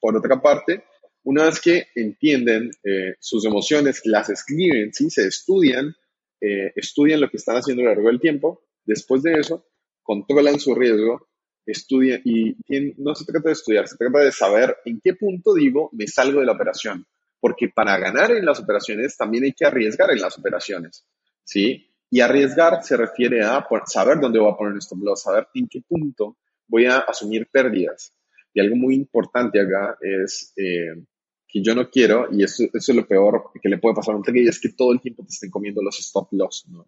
por 0.00 0.16
otra 0.16 0.40
parte, 0.40 0.84
una 1.24 1.44
vez 1.44 1.60
que 1.60 1.88
entienden 1.94 2.70
eh, 2.84 3.14
sus 3.18 3.44
emociones, 3.44 4.02
las 4.04 4.30
escriben, 4.30 4.92
¿sí? 4.92 5.10
se 5.10 5.26
estudian, 5.26 5.94
estudian 6.40 7.20
lo 7.20 7.30
que 7.30 7.36
están 7.36 7.56
haciendo 7.56 7.82
a 7.82 7.84
lo 7.84 7.90
largo 7.92 8.08
del 8.08 8.18
tiempo, 8.18 8.64
después 8.84 9.22
de 9.22 9.34
eso, 9.34 9.64
controlan 10.02 10.58
su 10.58 10.74
riesgo, 10.74 11.28
estudian 11.66 12.20
y 12.24 12.56
no 12.98 13.14
se 13.14 13.24
trata 13.24 13.48
de 13.48 13.52
estudiar, 13.52 13.88
se 13.88 13.96
trata 13.96 14.18
de 14.18 14.32
saber 14.32 14.76
en 14.84 15.00
qué 15.02 15.14
punto 15.14 15.54
digo 15.54 15.90
me 15.92 16.06
salgo 16.06 16.40
de 16.40 16.46
la 16.46 16.52
operación, 16.52 17.06
porque 17.40 17.68
para 17.68 17.98
ganar 17.98 18.30
en 18.32 18.44
las 18.44 18.60
operaciones 18.60 19.16
también 19.16 19.44
hay 19.44 19.52
que 19.52 19.66
arriesgar 19.66 20.10
en 20.10 20.20
las 20.20 20.38
operaciones, 20.38 21.04
¿sí? 21.44 21.88
Y 22.10 22.20
arriesgar 22.20 22.82
se 22.84 22.96
refiere 22.96 23.42
a 23.42 23.66
saber 23.86 24.20
dónde 24.20 24.38
voy 24.38 24.52
a 24.52 24.56
poner 24.56 24.76
stop 24.78 25.02
loss, 25.02 25.22
saber 25.22 25.48
en 25.54 25.66
qué 25.66 25.80
punto 25.80 26.36
voy 26.68 26.84
a 26.84 26.98
asumir 26.98 27.48
pérdidas. 27.50 28.12
Y 28.52 28.60
algo 28.60 28.76
muy 28.76 28.94
importante 28.94 29.60
acá 29.60 29.96
es 30.00 30.52
eh, 30.56 31.04
que 31.48 31.62
yo 31.62 31.74
no 31.74 31.88
quiero, 31.90 32.28
y 32.30 32.44
eso, 32.44 32.64
es 32.72 32.88
lo 32.90 33.06
peor 33.06 33.50
que 33.60 33.68
le 33.68 33.78
puede 33.78 33.94
pasar 33.94 34.14
a 34.14 34.18
un 34.18 34.22
trader, 34.22 34.48
es 34.48 34.60
que 34.60 34.70
todo 34.70 34.92
el 34.92 35.00
tiempo 35.00 35.22
te 35.22 35.30
estén 35.30 35.50
comiendo 35.50 35.82
los 35.82 35.98
stop 36.00 36.28
loss, 36.32 36.66
¿no? 36.68 36.86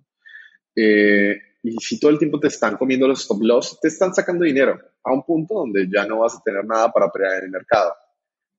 Eh, 0.77 1.37
y 1.63 1.77
si 1.81 1.99
todo 1.99 2.11
el 2.11 2.19
tiempo 2.19 2.39
te 2.39 2.49
están 2.49 2.77
comiendo 2.77 3.09
los 3.09 3.23
stop 3.23 3.43
loss, 3.43 3.79
te 3.81 3.89
están 3.89 4.15
sacando 4.15 4.45
dinero 4.45 4.79
a 5.03 5.13
un 5.13 5.25
punto 5.25 5.55
donde 5.55 5.89
ya 5.89 6.07
no 6.07 6.19
vas 6.21 6.37
a 6.37 6.43
tener 6.43 6.65
nada 6.65 6.93
para 6.93 7.07
operar 7.07 7.39
en 7.39 7.45
el 7.45 7.51
mercado. 7.51 7.95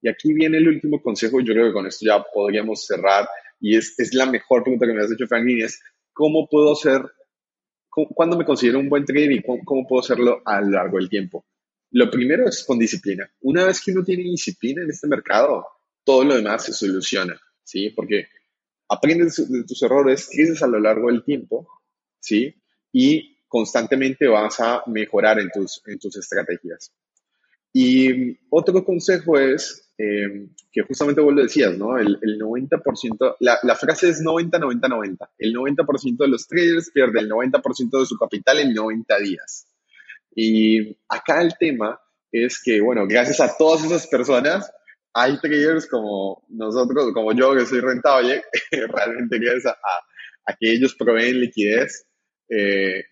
Y 0.02 0.10
aquí 0.10 0.34
viene 0.34 0.58
el 0.58 0.68
último 0.68 1.02
consejo, 1.02 1.40
y 1.40 1.46
yo 1.46 1.54
creo 1.54 1.68
que 1.68 1.74
con 1.74 1.86
esto 1.88 2.06
ya 2.06 2.24
podríamos 2.24 2.86
cerrar, 2.86 3.28
y 3.60 3.76
es, 3.76 3.98
es 4.00 4.14
la 4.14 4.26
mejor 4.26 4.64
pregunta 4.64 4.86
que 4.86 4.94
me 4.94 5.02
has 5.02 5.12
hecho, 5.12 5.28
Franklin, 5.28 5.64
es 5.64 5.80
¿cómo 6.14 6.48
puedo 6.48 6.74
ser, 6.76 7.02
cuándo 7.90 8.38
me 8.38 8.46
considero 8.46 8.80
un 8.80 8.90
buen 8.90 9.06
trader 9.06 9.32
y 9.32 9.44
cómo, 9.44 9.86
puedo 9.88 10.02
hacerlo 10.02 10.42
a 10.46 10.62
lo 10.62 10.70
largo 10.70 10.98
del 10.98 11.10
tiempo? 11.10 11.46
Lo 11.92 12.10
primero 12.10 12.48
es 12.48 12.64
con 12.66 12.80
disciplina. 12.80 13.30
Una 13.42 13.66
vez 13.66 13.82
que 13.84 13.92
uno 13.92 14.04
tiene 14.04 14.24
disciplina 14.24 14.82
en 14.82 14.90
este 14.90 15.08
mercado, 15.08 15.66
todo 16.04 16.24
lo 16.24 16.36
demás 16.36 16.66
se 16.66 16.74
soluciona, 16.74 17.40
¿sí? 17.64 17.90
Porque 17.92 18.28
aprendes 18.90 19.52
de 19.52 19.64
tus 19.64 19.82
errores, 19.84 20.30
creces 20.32 20.64
a 20.64 20.68
lo 20.68 20.80
largo 20.80 21.10
del 21.12 21.24
tiempo, 21.24 21.68
¿sí? 22.26 22.56
Y 22.92 23.38
constantemente 23.48 24.28
vas 24.28 24.60
a 24.60 24.84
mejorar 24.88 25.40
en 25.40 25.50
tus, 25.52 25.82
en 25.86 26.00
tus 26.00 26.18
estrategias. 26.18 26.92
Y 27.72 28.38
otro 28.50 28.84
consejo 28.84 29.38
es 29.38 29.92
eh, 29.98 30.48
que 30.72 30.82
justamente 30.84 31.22
vos 31.22 31.34
lo 31.34 31.44
decías, 31.44 31.78
¿no? 31.78 31.98
El, 31.98 32.18
el 32.22 32.40
90%, 32.40 33.36
la, 33.40 33.60
la, 33.64 33.76
frase 33.76 34.10
es 34.10 34.22
90-90-90. 34.24 35.30
El 35.38 35.54
90% 35.54 36.18
de 36.18 36.28
los 36.28 36.48
traders 36.48 36.90
pierde 36.92 37.20
el 37.20 37.30
90% 37.30 38.00
de 38.00 38.06
su 38.06 38.18
capital 38.18 38.60
en 38.60 38.74
90 38.74 39.20
días. 39.20 39.68
Y 40.34 40.98
acá 41.08 41.42
el 41.42 41.54
tema 41.58 42.00
es 42.32 42.62
que, 42.64 42.82
bueno, 42.82 43.06
gracias 43.08 43.40
a 43.40 43.56
todas 43.58 43.86
esas 43.86 44.08
personas, 44.08 44.70
hay 45.14 45.40
traders 45.40 45.88
como 45.88 46.46
nosotros, 46.50 47.14
como 47.14 47.32
yo, 47.34 47.54
que 47.56 47.66
soy 47.66 47.80
rentable, 47.80 48.44
realmente 48.72 49.40
gracias 49.40 49.68
a, 49.68 50.52
a, 50.52 50.56
que 50.60 50.74
ellos 50.74 50.96
proveen 50.96 51.40
liquidez, 51.40 52.06
eh, 52.50 53.04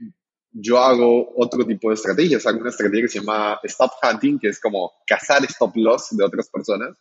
yo 0.52 0.78
hago 0.78 1.34
otro 1.36 1.66
tipo 1.66 1.90
de 1.90 1.96
estrategias. 1.96 2.46
Hago 2.46 2.60
una 2.60 2.70
estrategia 2.70 3.04
que 3.04 3.10
se 3.10 3.20
llama 3.20 3.60
stop 3.64 3.92
hunting, 4.02 4.40
que 4.40 4.50
es 4.50 4.60
como 4.60 4.92
cazar 5.06 5.44
stop 5.46 5.76
loss 5.76 6.16
de 6.16 6.24
otras 6.24 6.50
personas. 6.50 6.96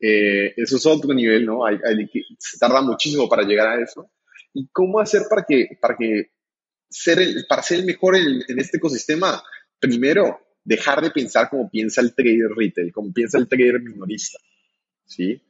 Eh, 0.00 0.52
eso 0.56 0.76
es 0.76 0.86
otro 0.86 1.12
nivel, 1.14 1.46
¿no? 1.46 1.64
Hay, 1.64 1.78
se 2.38 2.58
tarda 2.58 2.80
muchísimo 2.82 3.28
para 3.28 3.42
llegar 3.42 3.68
a 3.68 3.82
eso. 3.82 4.10
¿Y 4.54 4.68
cómo 4.72 5.00
hacer 5.00 5.22
para 5.28 5.44
que, 5.46 5.78
para 5.80 5.96
que 5.96 6.30
ser 6.88 7.18
el, 7.20 7.46
para 7.48 7.62
ser 7.62 7.80
el 7.80 7.86
mejor 7.86 8.16
en, 8.16 8.42
en 8.48 8.58
este 8.58 8.78
ecosistema? 8.78 9.42
Primero, 9.78 10.40
dejar 10.64 11.00
de 11.00 11.10
pensar 11.10 11.48
como 11.48 11.70
piensa 11.70 12.00
el 12.00 12.14
trader 12.14 12.50
retail, 12.56 12.92
como 12.92 13.12
piensa 13.12 13.38
el 13.38 13.48
trader 13.48 13.80
minorista, 13.80 14.38
¿sí? 15.04 15.40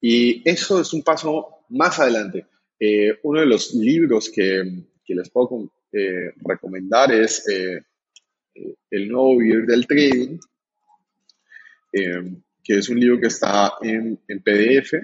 Y 0.00 0.48
eso 0.48 0.80
es 0.80 0.92
un 0.92 1.02
paso 1.02 1.64
más 1.68 2.00
adelante. 2.00 2.46
Eh, 2.80 3.18
uno 3.22 3.40
de 3.40 3.46
los 3.46 3.74
libros 3.74 4.30
que, 4.30 4.62
que 5.04 5.14
les 5.14 5.30
puedo 5.30 5.72
eh, 5.92 6.32
recomendar 6.44 7.12
es 7.12 7.46
eh, 7.48 7.82
eh, 8.54 8.74
El 8.90 9.08
nuevo 9.08 9.38
vivir 9.38 9.66
del 9.66 9.86
trading, 9.86 10.38
que 11.92 12.78
es 12.78 12.88
un 12.88 12.98
libro 12.98 13.20
que 13.20 13.26
está 13.26 13.74
en, 13.82 14.18
en 14.26 14.42
PDF. 14.42 14.94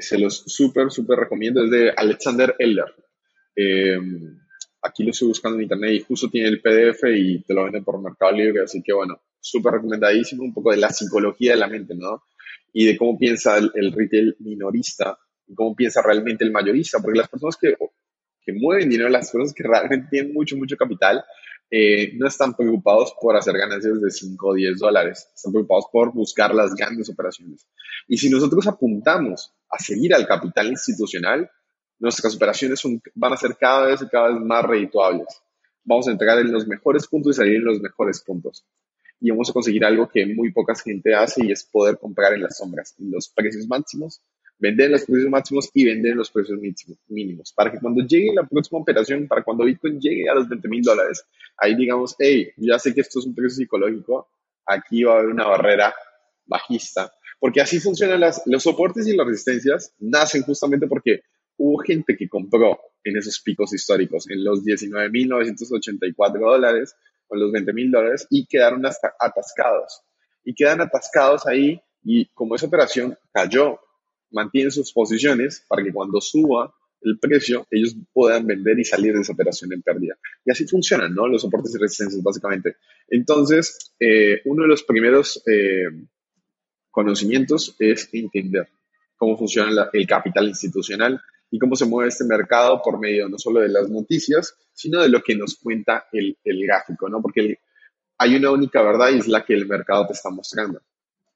se 0.00 0.18
los 0.18 0.44
súper, 0.46 0.90
súper 0.90 1.18
recomiendo. 1.18 1.64
Es 1.64 1.70
de 1.70 1.90
Alexander 1.90 2.54
Eller. 2.58 2.94
aquí 4.82 5.02
lo 5.02 5.10
estoy 5.10 5.28
buscando 5.28 5.56
en 5.56 5.64
internet 5.64 5.92
y 5.92 6.00
justo 6.00 6.30
tiene 6.30 6.48
el 6.48 6.60
PDF 6.60 7.04
y 7.12 7.42
te 7.42 7.54
lo 7.54 7.64
venden 7.64 7.84
por 7.84 8.00
Mercado 8.00 8.32
Libre, 8.32 8.62
así 8.62 8.82
que 8.82 8.92
bueno, 8.92 9.20
súper 9.40 9.74
recomendadísimo. 9.74 10.44
Un 10.44 10.54
poco 10.54 10.70
de 10.70 10.76
la 10.76 10.90
psicología 10.90 11.52
de 11.52 11.58
la 11.58 11.68
mente, 11.68 11.94
¿no? 11.96 12.22
Y 12.72 12.86
de 12.86 12.96
cómo 12.96 13.18
piensa 13.18 13.58
el, 13.58 13.72
el 13.74 13.92
retail 13.92 14.36
minorista 14.38 15.18
y 15.48 15.54
cómo 15.54 15.74
piensa 15.74 16.00
realmente 16.02 16.44
el 16.44 16.52
mayorista, 16.52 17.00
porque 17.00 17.18
las 17.18 17.28
personas 17.28 17.56
que 17.56 17.74
que 18.44 18.52
mueven 18.52 18.88
dinero, 18.88 19.08
las 19.08 19.30
personas 19.30 19.54
que 19.54 19.62
realmente 19.62 20.08
tienen 20.10 20.32
mucho, 20.32 20.56
mucho 20.56 20.76
capital, 20.76 21.24
eh, 21.70 22.12
no 22.18 22.26
están 22.26 22.54
preocupados 22.54 23.14
por 23.18 23.36
hacer 23.36 23.56
ganancias 23.56 24.00
de 24.00 24.10
5 24.10 24.46
o 24.46 24.54
10 24.54 24.78
dólares, 24.78 25.28
están 25.34 25.52
preocupados 25.52 25.86
por 25.90 26.12
buscar 26.12 26.54
las 26.54 26.74
grandes 26.74 27.08
operaciones. 27.08 27.66
Y 28.06 28.18
si 28.18 28.28
nosotros 28.28 28.66
apuntamos 28.66 29.54
a 29.70 29.78
seguir 29.78 30.14
al 30.14 30.26
capital 30.26 30.66
institucional, 30.68 31.50
nuestras 31.98 32.36
operaciones 32.36 32.82
van 33.14 33.32
a 33.32 33.36
ser 33.36 33.56
cada 33.58 33.86
vez 33.86 34.02
y 34.02 34.08
cada 34.08 34.28
vez 34.28 34.40
más 34.40 34.64
redituables. 34.64 35.28
Vamos 35.84 36.08
a 36.08 36.10
entregar 36.10 36.38
en 36.40 36.52
los 36.52 36.66
mejores 36.66 37.06
puntos 37.06 37.34
y 37.34 37.38
salir 37.38 37.56
en 37.56 37.64
los 37.64 37.80
mejores 37.80 38.22
puntos. 38.22 38.66
Y 39.20 39.30
vamos 39.30 39.48
a 39.48 39.52
conseguir 39.52 39.84
algo 39.84 40.08
que 40.08 40.26
muy 40.26 40.52
poca 40.52 40.74
gente 40.74 41.14
hace 41.14 41.46
y 41.46 41.52
es 41.52 41.64
poder 41.64 41.96
comprar 41.98 42.34
en 42.34 42.42
las 42.42 42.58
sombras, 42.58 42.94
en 42.98 43.10
los 43.10 43.28
precios 43.28 43.66
máximos 43.66 44.20
vender 44.62 44.90
los 44.90 45.04
precios 45.04 45.28
máximos 45.28 45.70
y 45.74 45.84
vender 45.84 46.14
los 46.14 46.30
precios 46.30 46.56
mínimos, 47.08 47.52
para 47.52 47.72
que 47.72 47.80
cuando 47.80 48.06
llegue 48.06 48.32
la 48.32 48.46
próxima 48.46 48.80
operación, 48.80 49.26
para 49.26 49.42
cuando 49.42 49.64
Bitcoin 49.64 50.00
llegue 50.00 50.28
a 50.28 50.34
los 50.34 50.48
20 50.48 50.68
mil 50.68 50.82
dólares, 50.82 51.24
ahí 51.56 51.74
digamos, 51.74 52.14
hey, 52.16 52.52
ya 52.58 52.78
sé 52.78 52.94
que 52.94 53.00
esto 53.00 53.18
es 53.18 53.26
un 53.26 53.34
precio 53.34 53.56
psicológico, 53.56 54.28
aquí 54.64 55.02
va 55.02 55.14
a 55.14 55.18
haber 55.18 55.30
una 55.30 55.48
barrera 55.48 55.92
bajista, 56.46 57.12
porque 57.40 57.60
así 57.60 57.80
funcionan 57.80 58.20
los 58.46 58.62
soportes 58.62 59.08
y 59.08 59.16
las 59.16 59.26
resistencias, 59.26 59.94
nacen 59.98 60.42
justamente 60.42 60.86
porque 60.86 61.22
hubo 61.56 61.78
gente 61.78 62.16
que 62.16 62.28
compró 62.28 62.78
en 63.02 63.16
esos 63.16 63.40
picos 63.40 63.74
históricos, 63.74 64.30
en 64.30 64.44
los 64.44 64.62
19.984 64.62 66.38
dólares 66.38 66.94
o 67.26 67.34
los 67.34 67.50
20 67.50 67.72
mil 67.72 67.90
dólares 67.90 68.28
y 68.30 68.46
quedaron 68.46 68.86
atascados. 68.86 70.02
Y 70.44 70.54
quedan 70.54 70.82
atascados 70.82 71.48
ahí 71.48 71.82
y 72.04 72.26
como 72.26 72.54
esa 72.54 72.66
operación 72.66 73.18
cayó 73.32 73.80
mantienen 74.32 74.70
sus 74.70 74.92
posiciones 74.92 75.64
para 75.68 75.82
que 75.82 75.92
cuando 75.92 76.20
suba 76.20 76.74
el 77.02 77.18
precio, 77.18 77.66
ellos 77.70 77.96
puedan 78.12 78.46
vender 78.46 78.78
y 78.78 78.84
salir 78.84 79.14
de 79.14 79.20
esa 79.20 79.32
operación 79.32 79.72
en 79.72 79.82
pérdida. 79.82 80.16
Y 80.44 80.50
así 80.50 80.66
funcionan, 80.66 81.14
¿no? 81.14 81.26
Los 81.26 81.42
soportes 81.42 81.74
y 81.74 81.78
resistencias, 81.78 82.22
básicamente. 82.22 82.76
Entonces, 83.08 83.92
eh, 83.98 84.40
uno 84.44 84.62
de 84.62 84.68
los 84.68 84.84
primeros 84.84 85.42
eh, 85.46 85.88
conocimientos 86.90 87.74
es 87.78 88.08
entender 88.12 88.68
cómo 89.16 89.36
funciona 89.36 89.88
el 89.92 90.06
capital 90.06 90.48
institucional 90.48 91.20
y 91.50 91.58
cómo 91.58 91.76
se 91.76 91.86
mueve 91.86 92.08
este 92.08 92.24
mercado 92.24 92.80
por 92.82 92.98
medio 92.98 93.28
no 93.28 93.38
solo 93.38 93.60
de 93.60 93.68
las 93.68 93.88
noticias, 93.88 94.54
sino 94.72 95.02
de 95.02 95.08
lo 95.08 95.22
que 95.22 95.36
nos 95.36 95.56
cuenta 95.56 96.06
el, 96.12 96.36
el 96.44 96.66
gráfico, 96.66 97.08
¿no? 97.08 97.20
Porque 97.20 97.58
hay 98.18 98.36
una 98.36 98.50
única 98.50 98.82
verdad 98.82 99.10
y 99.12 99.18
es 99.18 99.28
la 99.28 99.44
que 99.44 99.54
el 99.54 99.66
mercado 99.66 100.06
te 100.06 100.12
está 100.12 100.30
mostrando. 100.30 100.80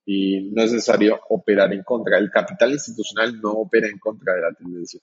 Y 0.06 0.50
no 0.52 0.62
es 0.62 0.72
necesario 0.72 1.20
operar 1.28 1.72
en 1.72 1.82
contra. 1.82 2.18
El 2.18 2.30
capital 2.30 2.72
institucional 2.72 3.40
no 3.40 3.52
opera 3.52 3.88
en 3.88 3.98
contra 3.98 4.34
de 4.34 4.40
la 4.40 4.52
tendencia. 4.52 5.00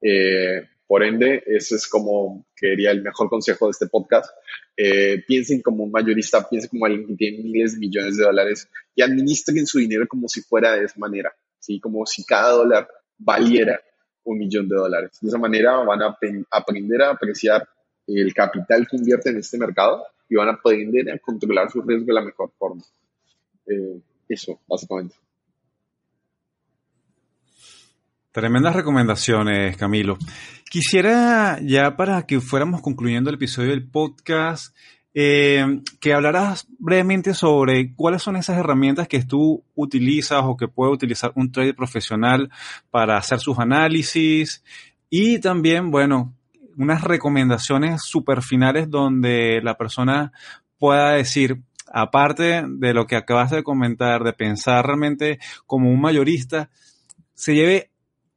Eh, 0.00 0.62
por 0.86 1.02
ende, 1.02 1.42
ese 1.46 1.76
es 1.76 1.88
como, 1.88 2.46
quería 2.54 2.90
el 2.92 3.02
mejor 3.02 3.28
consejo 3.28 3.66
de 3.66 3.72
este 3.72 3.86
podcast. 3.88 4.30
Eh, 4.76 5.24
piensen 5.26 5.62
como 5.62 5.84
un 5.84 5.90
mayorista, 5.90 6.48
piensen 6.48 6.70
como 6.70 6.86
alguien 6.86 7.06
que 7.06 7.14
tiene 7.16 7.42
miles 7.42 7.74
de 7.74 7.78
millones 7.80 8.16
de 8.16 8.24
dólares 8.24 8.68
y 8.94 9.02
administren 9.02 9.66
su 9.66 9.78
dinero 9.78 10.06
como 10.06 10.28
si 10.28 10.42
fuera 10.42 10.72
de 10.72 10.84
esa 10.84 10.98
manera, 10.98 11.34
¿sí? 11.58 11.80
como 11.80 12.04
si 12.06 12.24
cada 12.24 12.52
dólar 12.52 12.88
valiera 13.18 13.80
un 14.24 14.38
millón 14.38 14.68
de 14.68 14.76
dólares. 14.76 15.18
De 15.20 15.28
esa 15.28 15.38
manera 15.38 15.76
van 15.78 16.02
a 16.02 16.16
aprender 16.50 17.02
a 17.02 17.10
apreciar 17.10 17.66
el 18.06 18.34
capital 18.34 18.86
que 18.86 18.96
invierte 18.96 19.30
en 19.30 19.38
este 19.38 19.58
mercado 19.58 20.04
y 20.28 20.36
van 20.36 20.48
a 20.48 20.52
aprender 20.52 21.10
a 21.10 21.18
controlar 21.18 21.70
su 21.70 21.80
riesgo 21.82 22.06
de 22.06 22.12
la 22.12 22.22
mejor 22.22 22.52
forma. 22.58 22.82
Eh, 23.66 24.00
eso, 24.34 24.60
básicamente. 24.66 25.16
Tremendas 28.32 28.74
recomendaciones, 28.74 29.76
Camilo. 29.76 30.18
Quisiera 30.68 31.60
ya 31.62 31.96
para 31.96 32.26
que 32.26 32.40
fuéramos 32.40 32.82
concluyendo 32.82 33.30
el 33.30 33.36
episodio 33.36 33.70
del 33.70 33.88
podcast, 33.88 34.74
eh, 35.14 35.64
que 36.00 36.12
hablaras 36.12 36.66
brevemente 36.80 37.32
sobre 37.34 37.94
cuáles 37.94 38.22
son 38.22 38.34
esas 38.34 38.58
herramientas 38.58 39.06
que 39.06 39.22
tú 39.22 39.62
utilizas 39.76 40.42
o 40.42 40.56
que 40.56 40.66
puede 40.66 40.90
utilizar 40.90 41.30
un 41.36 41.52
trader 41.52 41.76
profesional 41.76 42.50
para 42.90 43.16
hacer 43.16 43.38
sus 43.38 43.56
análisis 43.60 44.64
y 45.08 45.38
también, 45.38 45.92
bueno, 45.92 46.34
unas 46.76 47.04
recomendaciones 47.04 48.02
super 48.02 48.42
finales 48.42 48.90
donde 48.90 49.60
la 49.62 49.76
persona 49.76 50.32
pueda 50.76 51.12
decir, 51.12 51.60
aparte 51.92 52.64
de 52.66 52.94
lo 52.94 53.06
que 53.06 53.16
acabas 53.16 53.50
de 53.50 53.62
comentar, 53.62 54.24
de 54.24 54.32
pensar 54.32 54.86
realmente 54.86 55.38
como 55.66 55.90
un 55.90 56.00
mayorista, 56.00 56.70
se 57.34 57.54
lleve 57.54 57.90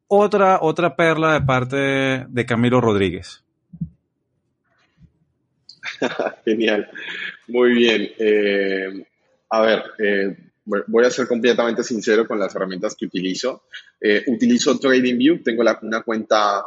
otra, 0.08 0.60
otra 0.62 0.96
perla 0.96 1.34
de 1.34 1.42
parte 1.42 1.78
de 2.28 2.46
Camilo 2.46 2.82
Rodríguez. 2.82 3.44
Genial, 6.46 6.90
muy 7.48 7.72
bien. 7.74 8.10
Eh, 8.18 9.06
a 9.50 9.62
ver, 9.62 9.84
eh, 10.00 10.38
voy 10.66 11.06
a 11.06 11.10
ser 11.10 11.28
completamente 11.28 11.84
sincero 11.84 12.28
con 12.28 12.40
las 12.40 12.56
herramientas 12.56 12.96
que 12.98 13.06
utilizo. 13.06 13.64
Eh, 14.00 14.24
utilizo 14.28 14.78
TradingView, 14.78 15.44
tengo 15.44 15.64
una 15.82 16.02
cuenta 16.02 16.64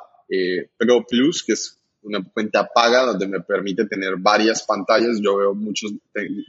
Pro 0.78 1.04
Plus, 1.08 1.42
que 1.42 1.54
es 1.54 1.79
una 2.02 2.22
cuenta 2.32 2.68
paga 2.72 3.02
donde 3.02 3.26
me 3.26 3.40
permite 3.40 3.86
tener 3.86 4.16
varias 4.16 4.62
pantallas. 4.64 5.20
Yo 5.22 5.36
veo 5.36 5.54
muchos, 5.54 5.92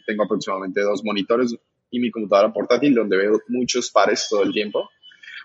tengo 0.06 0.24
aproximadamente 0.24 0.82
dos 0.82 1.04
monitores 1.04 1.56
y 1.90 2.00
mi 2.00 2.10
computadora 2.10 2.54
portátil 2.54 2.96
donde 2.96 3.18
veo 3.18 3.42
muchos 3.50 3.92
pares 3.92 4.28
todo 4.30 4.44
el 4.44 4.54
tiempo. 4.54 4.90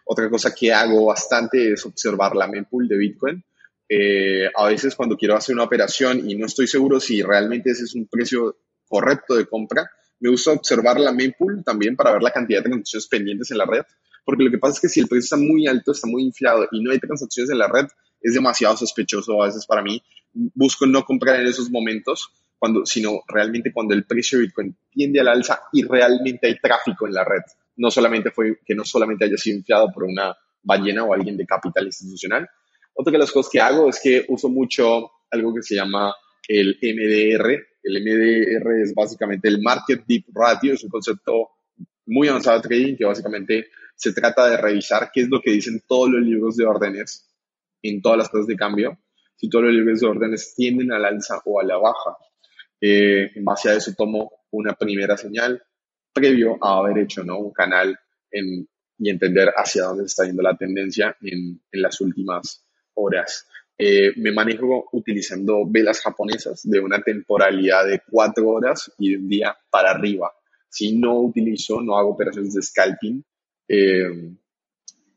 Otra 0.04 0.30
cosa 0.30 0.54
que 0.54 0.72
hago 0.72 1.06
bastante 1.06 1.72
es 1.72 1.84
observar 1.84 2.36
la 2.36 2.46
mempool 2.46 2.86
de 2.86 2.96
Bitcoin. 2.96 3.44
Eh, 3.88 4.48
a 4.54 4.66
veces 4.66 4.94
cuando 4.94 5.16
quiero 5.16 5.36
hacer 5.36 5.54
una 5.54 5.64
operación 5.64 6.28
y 6.28 6.36
no 6.36 6.46
estoy 6.46 6.66
seguro 6.66 7.00
si 7.00 7.22
realmente 7.22 7.70
ese 7.70 7.84
es 7.84 7.94
un 7.94 8.06
precio 8.06 8.56
correcto 8.88 9.34
de 9.34 9.46
compra, 9.46 9.90
me 10.20 10.30
gusta 10.30 10.52
observar 10.52 10.98
la 10.98 11.12
mempool 11.12 11.62
también 11.64 11.96
para 11.96 12.12
ver 12.12 12.22
la 12.22 12.30
cantidad 12.30 12.60
de 12.60 12.70
transacciones 12.70 13.08
pendientes 13.08 13.50
en 13.50 13.58
la 13.58 13.66
red. 13.66 13.82
Porque 14.24 14.44
lo 14.44 14.50
que 14.50 14.58
pasa 14.58 14.74
es 14.74 14.80
que 14.80 14.88
si 14.88 15.00
el 15.00 15.08
precio 15.08 15.24
está 15.24 15.36
muy 15.36 15.66
alto, 15.66 15.92
está 15.92 16.08
muy 16.08 16.22
inflado 16.22 16.66
y 16.72 16.82
no 16.82 16.90
hay 16.90 16.98
transacciones 16.98 17.50
en 17.50 17.58
la 17.58 17.68
red, 17.68 17.86
es 18.26 18.34
demasiado 18.34 18.76
sospechoso 18.76 19.42
a 19.42 19.46
veces 19.46 19.66
para 19.66 19.82
mí. 19.82 20.02
Busco 20.32 20.86
no 20.86 21.04
comprar 21.04 21.40
en 21.40 21.46
esos 21.46 21.70
momentos, 21.70 22.30
cuando, 22.58 22.84
sino 22.86 23.20
realmente 23.28 23.72
cuando 23.72 23.94
el 23.94 24.04
precio 24.04 24.38
de 24.38 24.46
Bitcoin 24.46 24.76
tiende 24.90 25.20
al 25.20 25.28
alza 25.28 25.60
y 25.72 25.84
realmente 25.84 26.46
hay 26.46 26.58
tráfico 26.58 27.06
en 27.06 27.14
la 27.14 27.24
red 27.24 27.42
no 27.76 27.90
solamente 27.90 28.30
fue 28.30 28.58
que 28.64 28.74
no 28.74 28.84
solamente 28.84 29.24
haya 29.24 29.36
sido 29.36 29.58
inflado 29.58 29.90
por 29.92 30.04
una 30.04 30.36
ballena 30.62 31.04
o 31.04 31.12
alguien 31.12 31.36
de 31.36 31.46
capital 31.46 31.86
institucional. 31.86 32.48
Otra 32.94 33.12
de 33.12 33.18
las 33.18 33.30
cosas 33.30 33.52
que 33.52 33.60
hago 33.60 33.88
es 33.88 34.00
que 34.02 34.24
uso 34.28 34.48
mucho 34.48 35.10
algo 35.30 35.54
que 35.54 35.62
se 35.62 35.74
llama 35.74 36.14
el 36.48 36.78
MDR. 36.82 37.66
El 37.82 38.02
MDR 38.02 38.82
es 38.82 38.94
básicamente 38.94 39.48
el 39.48 39.60
Market 39.60 40.04
Deep 40.06 40.24
Ratio, 40.34 40.74
es 40.74 40.82
un 40.82 40.90
concepto 40.90 41.50
muy 42.06 42.28
avanzado 42.28 42.60
de 42.60 42.68
trading 42.68 42.96
que 42.96 43.04
básicamente 43.04 43.66
se 43.94 44.12
trata 44.12 44.48
de 44.48 44.56
revisar 44.56 45.10
qué 45.12 45.22
es 45.22 45.28
lo 45.28 45.40
que 45.40 45.52
dicen 45.52 45.82
todos 45.86 46.10
los 46.10 46.22
libros 46.22 46.56
de 46.56 46.66
órdenes 46.66 47.28
en 47.88 48.02
todas 48.02 48.18
las 48.18 48.30
tasas 48.30 48.46
de 48.46 48.56
cambio, 48.56 48.98
si 49.36 49.48
todos 49.48 49.66
los 49.66 49.74
libros 49.74 50.00
de 50.00 50.06
órdenes 50.06 50.54
tienden 50.54 50.92
al 50.92 51.04
alza 51.04 51.40
o 51.44 51.60
a 51.60 51.64
la 51.64 51.76
baja. 51.76 52.16
Eh, 52.80 53.30
en 53.34 53.44
base 53.44 53.70
a 53.70 53.74
eso 53.74 53.92
tomo 53.96 54.30
una 54.50 54.74
primera 54.74 55.16
señal, 55.16 55.62
previo 56.12 56.58
a 56.62 56.78
haber 56.78 56.98
hecho 56.98 57.22
¿no? 57.24 57.38
un 57.38 57.52
canal 57.52 57.98
y 58.98 59.10
entender 59.10 59.52
hacia 59.56 59.84
dónde 59.84 60.04
está 60.04 60.24
yendo 60.24 60.42
la 60.42 60.56
tendencia 60.56 61.16
en, 61.20 61.60
las 61.72 62.00
últimas 62.00 62.64
horas. 62.94 63.46
Eh, 63.78 64.12
me 64.16 64.32
manejo 64.32 64.88
utilizando 64.92 65.64
velas 65.66 66.00
japonesas 66.00 66.62
de 66.64 66.80
una 66.80 67.02
temporalidad 67.02 67.86
de 67.86 68.00
cuatro 68.10 68.48
horas 68.48 68.90
y 68.98 69.10
de 69.10 69.18
un 69.18 69.28
día 69.28 69.56
para 69.70 69.90
arriba. 69.90 70.32
Si 70.68 70.96
no 70.96 71.20
utilizo, 71.20 71.80
no 71.82 71.98
hago 71.98 72.10
operaciones 72.10 72.54
de 72.54 72.62
scalping, 72.62 73.22
eh, 73.68 74.34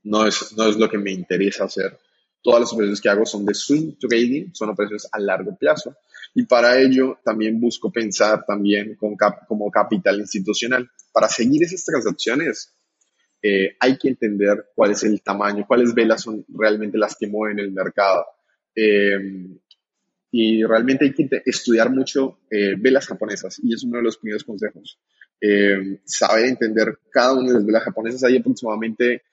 no, 0.04 0.28
es, 0.28 0.54
no 0.58 0.68
es 0.68 0.78
lo 0.78 0.90
que 0.90 0.98
me 0.98 1.12
interesa 1.12 1.66
hacer. 1.66 1.98
Todas 2.42 2.62
las 2.62 2.74
operaciones 2.74 3.02
que 3.02 3.10
hago 3.10 3.26
son 3.26 3.46
de 3.46 3.54
swing 3.54 3.96
trading, 4.00 4.52
son 4.54 4.70
operaciones 4.70 5.08
a 5.12 5.20
largo 5.20 5.58
plazo. 5.58 5.96
Y 6.34 6.44
para 6.44 6.80
ello 6.80 7.20
también 7.24 7.60
busco 7.60 7.92
pensar 7.92 8.46
también 8.46 8.96
con 8.96 9.16
como 9.48 9.70
capital 9.70 10.20
institucional. 10.20 10.90
Para 11.12 11.28
seguir 11.28 11.64
esas 11.64 11.84
transacciones 11.84 12.76
eh, 13.42 13.76
hay 13.80 13.98
que 13.98 14.10
entender 14.10 14.68
cuál 14.76 14.92
es 14.92 15.04
el 15.04 15.22
tamaño, 15.22 15.66
cuáles 15.68 15.94
velas 15.94 16.22
son 16.22 16.46
realmente 16.50 16.98
las 16.98 17.16
que 17.16 17.28
mueven 17.28 17.60
el 17.60 17.72
mercado. 17.72 18.26
Em, 18.76 19.58
y 20.32 20.64
realmente 20.64 21.06
hay 21.06 21.14
que 21.14 21.28
estudiar 21.46 21.90
mucho 21.90 22.40
eh, 22.52 22.76
velas 22.78 23.08
japonesas 23.08 23.60
y 23.64 23.74
es 23.74 23.84
uno 23.84 23.98
de 23.98 24.04
los 24.04 24.18
primeros 24.18 24.44
consejos. 24.44 25.00
Eh, 25.42 26.00
saber 26.06 26.46
entender 26.46 27.00
cada 27.12 27.34
una 27.34 27.48
de 27.50 27.54
las 27.56 27.66
velas 27.66 27.84
japonesas. 27.84 28.24
Hay 28.24 28.38
aproximadamente 28.38 29.24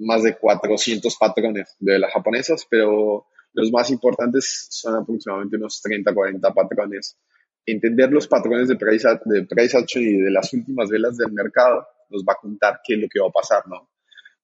más 0.00 0.22
de 0.22 0.36
400 0.36 1.16
patrones 1.16 1.76
de 1.78 1.92
velas 1.92 2.12
japonesas, 2.12 2.66
pero 2.68 3.26
los 3.52 3.70
más 3.70 3.90
importantes 3.90 4.66
son 4.70 5.02
aproximadamente 5.02 5.56
unos 5.56 5.80
30, 5.82 6.14
40 6.14 6.54
patrones. 6.54 7.18
Entender 7.66 8.10
los 8.10 8.26
patrones 8.26 8.68
de 8.68 8.76
price, 8.76 9.08
de 9.24 9.44
price 9.44 9.76
action 9.76 10.02
y 10.02 10.16
de 10.16 10.30
las 10.30 10.52
últimas 10.52 10.88
velas 10.88 11.16
del 11.16 11.32
mercado 11.32 11.86
nos 12.08 12.24
va 12.24 12.32
a 12.32 12.40
contar 12.40 12.80
qué 12.84 12.94
es 12.94 13.00
lo 13.00 13.08
que 13.08 13.20
va 13.20 13.28
a 13.28 13.32
pasar, 13.32 13.62
¿no? 13.68 13.90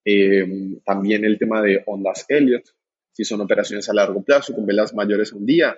Eh, 0.05 0.79
también 0.85 1.25
el 1.25 1.39
tema 1.39 1.61
de 1.63 1.83
ondas 1.87 2.25
Elliott, 2.29 2.65
si 3.13 3.25
son 3.25 3.41
operaciones 3.41 3.89
a 3.89 3.95
largo 3.95 4.23
plazo 4.23 4.55
con 4.55 4.67
velas 4.67 4.95
mayores 4.95 5.33
un 5.33 5.45
día, 5.45 5.77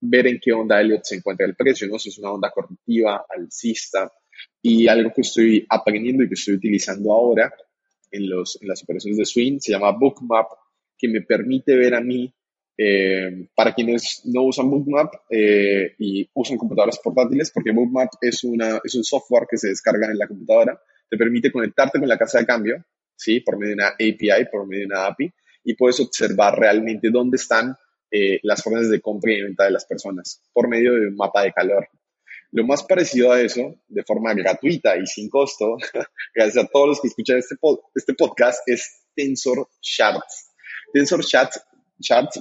ver 0.00 0.26
en 0.26 0.38
qué 0.40 0.52
onda 0.52 0.80
Elliott 0.80 1.04
se 1.04 1.16
encuentra 1.16 1.46
el 1.46 1.56
precio, 1.56 1.88
¿no? 1.88 1.98
Si 1.98 2.08
es 2.10 2.18
una 2.18 2.32
onda 2.32 2.50
correctiva, 2.50 3.24
alcista. 3.28 4.10
Y 4.62 4.88
algo 4.88 5.12
que 5.14 5.20
estoy 5.20 5.66
aprendiendo 5.68 6.22
y 6.22 6.28
que 6.28 6.34
estoy 6.34 6.54
utilizando 6.54 7.12
ahora 7.12 7.52
en, 8.10 8.28
los, 8.28 8.58
en 8.60 8.68
las 8.68 8.82
operaciones 8.82 9.18
de 9.18 9.24
swing 9.24 9.58
se 9.58 9.72
llama 9.72 9.92
Bookmap, 9.92 10.48
que 10.96 11.08
me 11.08 11.22
permite 11.22 11.76
ver 11.76 11.94
a 11.94 12.00
mí 12.00 12.32
eh, 12.76 13.48
para 13.54 13.74
quienes 13.74 14.22
no 14.24 14.44
usan 14.44 14.70
Bookmap 14.70 15.12
eh, 15.28 15.94
y 15.98 16.28
usan 16.34 16.56
computadoras 16.56 16.98
portátiles, 16.98 17.50
porque 17.50 17.72
Bookmap 17.72 18.08
es, 18.20 18.42
una, 18.44 18.80
es 18.82 18.94
un 18.94 19.04
software 19.04 19.46
que 19.50 19.58
se 19.58 19.68
descarga 19.68 20.06
en 20.06 20.18
la 20.18 20.26
computadora, 20.26 20.80
te 21.08 21.16
permite 21.16 21.52
conectarte 21.52 21.98
con 21.98 22.08
la 22.08 22.16
casa 22.16 22.38
de 22.38 22.46
cambio, 22.46 22.84
¿sí? 23.16 23.40
por 23.40 23.58
medio 23.58 23.76
de 23.76 23.82
una 23.82 23.88
API, 23.88 24.46
por 24.50 24.66
medio 24.66 24.82
de 24.82 24.94
una 24.94 25.06
API, 25.06 25.30
y 25.64 25.74
puedes 25.74 26.00
observar 26.00 26.58
realmente 26.58 27.10
dónde 27.10 27.36
están 27.36 27.76
eh, 28.10 28.40
las 28.42 28.62
formas 28.62 28.88
de 28.88 29.00
compra 29.00 29.32
y 29.32 29.42
venta 29.42 29.64
de 29.64 29.72
las 29.72 29.84
personas, 29.84 30.42
por 30.52 30.68
medio 30.68 30.94
de 30.94 31.08
un 31.08 31.16
mapa 31.16 31.42
de 31.42 31.52
calor. 31.52 31.86
Lo 32.52 32.66
más 32.66 32.82
parecido 32.82 33.32
a 33.32 33.40
eso, 33.40 33.76
de 33.88 34.02
forma 34.02 34.34
gratuita 34.34 34.96
y 34.96 35.06
sin 35.06 35.28
costo, 35.28 35.76
gracias 36.34 36.64
a 36.64 36.68
todos 36.68 36.88
los 36.88 37.00
que 37.00 37.08
escuchan 37.08 37.38
este, 37.38 37.56
este 37.94 38.14
podcast, 38.14 38.60
es 38.66 39.04
Tensor 39.14 39.68
Charts. 39.80 40.52
Tensor 40.92 41.24
Charts 41.24 41.62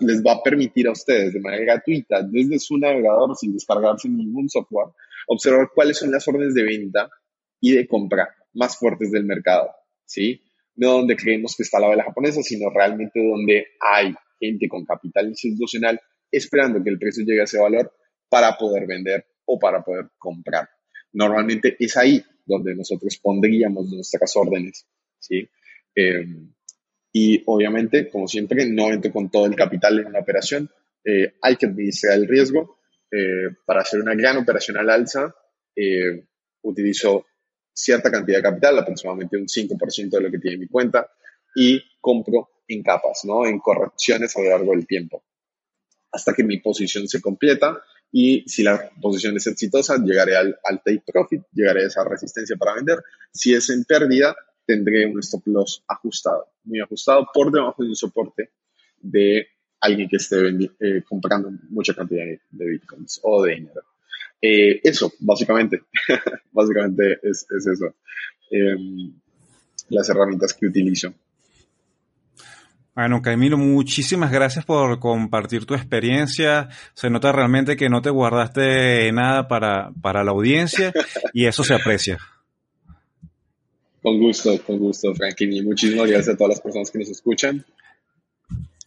les 0.01 0.24
va 0.24 0.34
a 0.34 0.43
permitir 0.43 0.88
a 0.88 0.91
ustedes 0.91 1.34
de 1.34 1.39
manera 1.39 1.64
gratuita, 1.64 2.24
desde 2.24 2.60
su 2.60 2.78
navegador, 2.78 3.36
sin 3.36 3.53
descargarse 3.53 4.10
ningún 4.10 4.49
software, 4.49 4.93
observar 5.28 5.70
cuáles 5.76 5.97
son 5.97 6.12
las 6.12 6.28
órdenes 6.28 6.53
de 6.53 6.64
venta 6.64 7.10
y 7.60 7.74
de 7.74 7.88
compra 7.88 8.30
más 8.53 8.78
fuertes 8.78 9.12
del 9.12 9.26
mercado, 9.26 9.70
¿sí? 10.05 10.41
no 10.80 10.93
donde 10.93 11.18
creemos 11.18 11.55
que 11.57 11.64
está 11.64 11.78
la 11.80 11.89
vela 11.89 12.05
japonesa, 12.05 12.41
sino 12.41 12.70
realmente 12.70 13.20
donde 13.22 13.68
hay 13.82 14.16
gente 14.39 14.70
con 14.70 14.86
capital 14.86 15.28
institucional 15.28 15.99
esperando 16.32 16.82
que 16.82 16.89
el 16.89 16.97
precio 16.97 17.26
llegue 17.26 17.41
a 17.41 17.43
ese 17.43 17.60
valor 17.60 17.91
para 18.30 18.57
poder 18.57 18.88
vender 18.88 19.26
o 19.51 19.57
para 19.57 19.83
poder 19.83 20.09
comprar. 20.17 20.69
Normalmente 21.13 21.75
es 21.79 21.97
ahí 21.97 22.23
donde 22.45 22.75
nosotros 22.75 23.17
pondríamos 23.17 23.89
nuestras 23.91 24.35
órdenes, 24.35 24.85
¿sí? 25.17 25.47
Eh, 25.95 26.25
y 27.11 27.41
obviamente, 27.47 28.09
como 28.09 28.27
siempre, 28.27 28.67
no 28.67 28.91
entro 28.91 29.11
con 29.11 29.29
todo 29.31 29.47
el 29.47 29.55
capital 29.55 29.99
en 29.99 30.07
una 30.07 30.19
operación. 30.19 30.69
Eh, 31.03 31.33
hay 31.41 31.55
que 31.55 31.65
administrar 31.65 32.15
el 32.15 32.27
riesgo. 32.27 32.77
Eh, 33.11 33.49
para 33.65 33.81
hacer 33.81 33.99
una 33.99 34.13
gran 34.13 34.37
operación 34.37 34.77
al 34.77 34.89
alza, 34.89 35.33
utilizo 36.61 37.25
cierta 37.73 38.11
cantidad 38.11 38.39
de 38.39 38.43
capital, 38.43 38.77
aproximadamente 38.77 39.37
un 39.37 39.47
5% 39.47 40.09
de 40.09 40.21
lo 40.21 40.29
que 40.29 40.37
tiene 40.37 40.57
mi 40.57 40.67
cuenta, 40.67 41.09
y 41.55 41.81
compro 42.01 42.49
en 42.67 42.83
capas, 42.83 43.21
¿no? 43.23 43.45
En 43.45 43.59
correcciones 43.59 44.35
a 44.35 44.41
lo 44.41 44.49
largo 44.49 44.71
del 44.73 44.85
tiempo, 44.85 45.23
hasta 46.11 46.33
que 46.33 46.43
mi 46.43 46.59
posición 46.59 47.07
se 47.07 47.21
completa 47.21 47.81
y 48.12 48.43
si 48.47 48.64
la 48.64 48.89
posición 49.01 49.38
es 49.38 49.47
exitosa, 49.47 49.97
llegaré 50.03 50.36
al, 50.36 50.57
al 50.64 50.82
take 50.84 51.03
profit, 51.05 51.43
llegaré 51.53 51.84
a 51.84 51.88
esa 51.88 52.03
resistencia 52.03 52.55
para 52.55 52.76
vender. 52.76 52.99
Si 53.32 53.53
es 53.53 53.70
en 53.70 53.84
pérdida, 53.84 54.36
tendré 54.66 55.05
un 55.05 55.20
stop 55.20 55.45
loss 55.47 55.84
ajustado, 55.88 56.47
muy 56.64 56.80
ajustado 56.80 57.28
por 57.34 57.51
debajo 57.51 57.84
de 57.84 57.89
un 57.89 57.95
soporte 57.95 58.51
de 59.01 59.47
alguien 59.80 60.10
que 60.10 60.18
esté 60.18 60.38
eh, 60.80 61.03
comprando 61.07 61.51
mucha 61.70 61.93
cantidad 61.93 62.26
de 62.26 62.66
bitcoins 62.66 63.20
o 63.24 63.43
de 63.43 63.55
dinero. 63.55 63.82
Eh, 64.41 64.80
eso, 64.84 65.12
básicamente, 65.20 65.84
básicamente 66.51 67.20
es, 67.24 67.45
es 67.49 67.68
eso. 67.68 67.95
Em, 68.51 69.14
las 69.89 70.10
herramientas 70.10 70.53
que 70.53 70.68
utilizo. 70.68 71.14
Bueno, 72.99 73.21
Camilo, 73.21 73.57
muchísimas 73.57 74.29
gracias 74.29 74.65
por 74.65 74.99
compartir 74.99 75.65
tu 75.65 75.73
experiencia. 75.73 76.67
Se 76.93 77.09
nota 77.09 77.31
realmente 77.31 77.77
que 77.77 77.87
no 77.87 78.01
te 78.01 78.09
guardaste 78.09 79.09
nada 79.13 79.47
para, 79.47 79.93
para 80.01 80.21
la 80.25 80.31
audiencia 80.31 80.91
y 81.33 81.45
eso 81.45 81.63
se 81.63 81.75
aprecia. 81.75 82.17
Con 84.03 84.19
gusto, 84.19 84.61
con 84.63 84.79
gusto, 84.79 85.15
Franklin. 85.15 85.53
Y 85.53 85.61
muchísimas 85.61 86.09
gracias 86.09 86.35
a 86.35 86.37
todas 86.37 86.55
las 86.55 86.61
personas 86.61 86.91
que 86.91 86.99
nos 86.99 87.07
escuchan. 87.07 87.65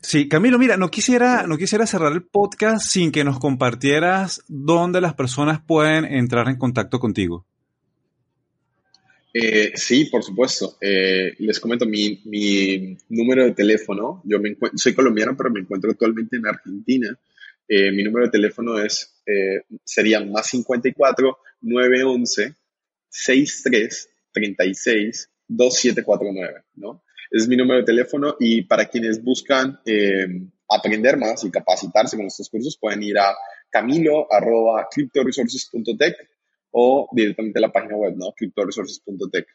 Sí, 0.03 0.29
Camilo, 0.29 0.59
mira, 0.59 0.77
no 0.77 0.91
quisiera, 0.91 1.47
no 1.47 1.57
quisiera 1.57 1.87
cerrar 1.87 2.13
el 2.13 2.23
podcast 2.23 2.85
sin 2.87 3.13
que 3.13 3.25
nos 3.25 3.39
compartieras 3.39 4.43
dónde 4.47 5.01
las 5.01 5.15
personas 5.15 5.63
pueden 5.67 6.05
entrar 6.05 6.51
en 6.51 6.59
contacto 6.59 7.01
contigo. 7.01 7.47
Eh, 9.33 9.73
sí, 9.75 10.05
por 10.07 10.23
supuesto. 10.23 10.77
Eh, 10.81 11.35
les 11.39 11.59
comento 11.59 11.87
mi, 11.87 12.21
mi, 12.27 12.97
número 13.09 13.45
de 13.45 13.53
teléfono. 13.53 14.23
Yo 14.25 14.39
me 14.41 14.57
soy 14.75 14.95
colombiano, 14.95 15.37
pero 15.37 15.51
me 15.51 15.61
encuentro 15.61 15.91
actualmente 15.91 16.37
en 16.37 16.47
Argentina. 16.47 17.19
Eh, 17.67 17.91
mi 17.93 18.03
número 18.03 18.27
de 18.27 18.33
teléfono 18.33 18.79
es 18.81 19.09
sería 19.85 20.21
más 20.21 20.49
54 20.49 21.39
911 21.63 22.57
63 23.09 24.09
36 24.33 25.31
2749, 25.47 26.65
¿no? 26.75 27.05
Es 27.31 27.47
mi 27.49 27.57
número 27.57 27.79
de 27.79 27.87
teléfono 27.87 28.37
y 28.39 28.61
para 28.63 28.85
quienes 28.87 29.23
buscan 29.23 29.79
aprender 30.69 31.17
más 31.17 31.45
y 31.45 31.51
capacitarse 31.51 32.17
con 32.17 32.27
estos 32.27 32.51
cursos 32.51 32.77
pueden 32.79 33.03
ir 33.05 33.19
a 33.19 33.35
camilo.cryptoresources.tech 33.71 36.17
o 36.73 37.09
directamente 37.13 37.59
a 37.59 37.63
la 37.63 37.73
página 37.73 37.97
web, 37.97 38.15
¿no? 38.17 38.33
cryptoresources.tech. 38.37 39.47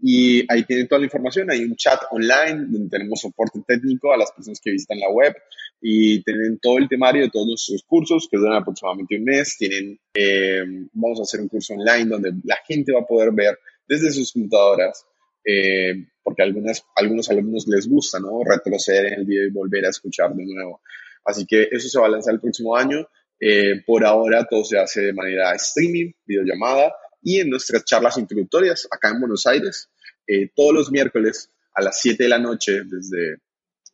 Y 0.00 0.44
ahí 0.52 0.64
tienen 0.64 0.88
toda 0.88 0.98
la 0.98 1.06
información, 1.06 1.50
hay 1.50 1.64
un 1.64 1.76
chat 1.76 2.00
online 2.10 2.66
donde 2.68 2.90
tenemos 2.90 3.20
soporte 3.20 3.60
técnico 3.66 4.12
a 4.12 4.16
las 4.16 4.32
personas 4.32 4.60
que 4.60 4.72
visitan 4.72 4.98
la 4.98 5.08
web 5.08 5.34
y 5.80 6.22
tienen 6.22 6.58
todo 6.60 6.78
el 6.78 6.88
temario 6.88 7.22
de 7.22 7.30
todos 7.30 7.46
nuestros 7.46 7.82
cursos 7.84 8.28
que 8.30 8.36
duran 8.36 8.56
aproximadamente 8.56 9.16
un 9.16 9.24
mes. 9.24 9.56
Tienen, 9.56 9.98
eh, 10.14 10.62
vamos 10.92 11.20
a 11.20 11.22
hacer 11.22 11.40
un 11.40 11.48
curso 11.48 11.74
online 11.74 12.06
donde 12.06 12.32
la 12.44 12.56
gente 12.66 12.92
va 12.92 13.00
a 13.00 13.06
poder 13.06 13.32
ver 13.32 13.58
desde 13.86 14.10
sus 14.10 14.32
computadoras, 14.32 15.06
eh, 15.44 15.94
porque 16.22 16.42
algunas, 16.42 16.84
algunos 16.96 17.30
alumnos 17.30 17.66
les 17.68 17.88
gusta, 17.88 18.18
¿no? 18.18 18.40
Retroceder 18.44 19.06
en 19.06 19.20
el 19.20 19.24
video 19.26 19.46
y 19.46 19.52
volver 19.52 19.86
a 19.86 19.90
escuchar 19.90 20.34
de 20.34 20.44
nuevo. 20.44 20.80
Así 21.24 21.46
que 21.46 21.68
eso 21.70 21.88
se 21.88 22.00
va 22.00 22.06
a 22.06 22.10
lanzar 22.10 22.34
el 22.34 22.40
próximo 22.40 22.76
año 22.76 23.06
eh, 23.46 23.82
por 23.84 24.06
ahora 24.06 24.46
todo 24.48 24.64
se 24.64 24.78
hace 24.78 25.02
de 25.02 25.12
manera 25.12 25.52
streaming, 25.54 26.12
videollamada 26.24 26.94
y 27.20 27.40
en 27.40 27.50
nuestras 27.50 27.84
charlas 27.84 28.16
introductorias 28.16 28.88
acá 28.90 29.10
en 29.10 29.20
Buenos 29.20 29.46
Aires, 29.46 29.90
eh, 30.26 30.48
todos 30.56 30.72
los 30.72 30.90
miércoles 30.90 31.50
a 31.74 31.82
las 31.82 32.00
7 32.00 32.22
de 32.22 32.28
la 32.30 32.38
noche, 32.38 32.84
desde 32.86 33.36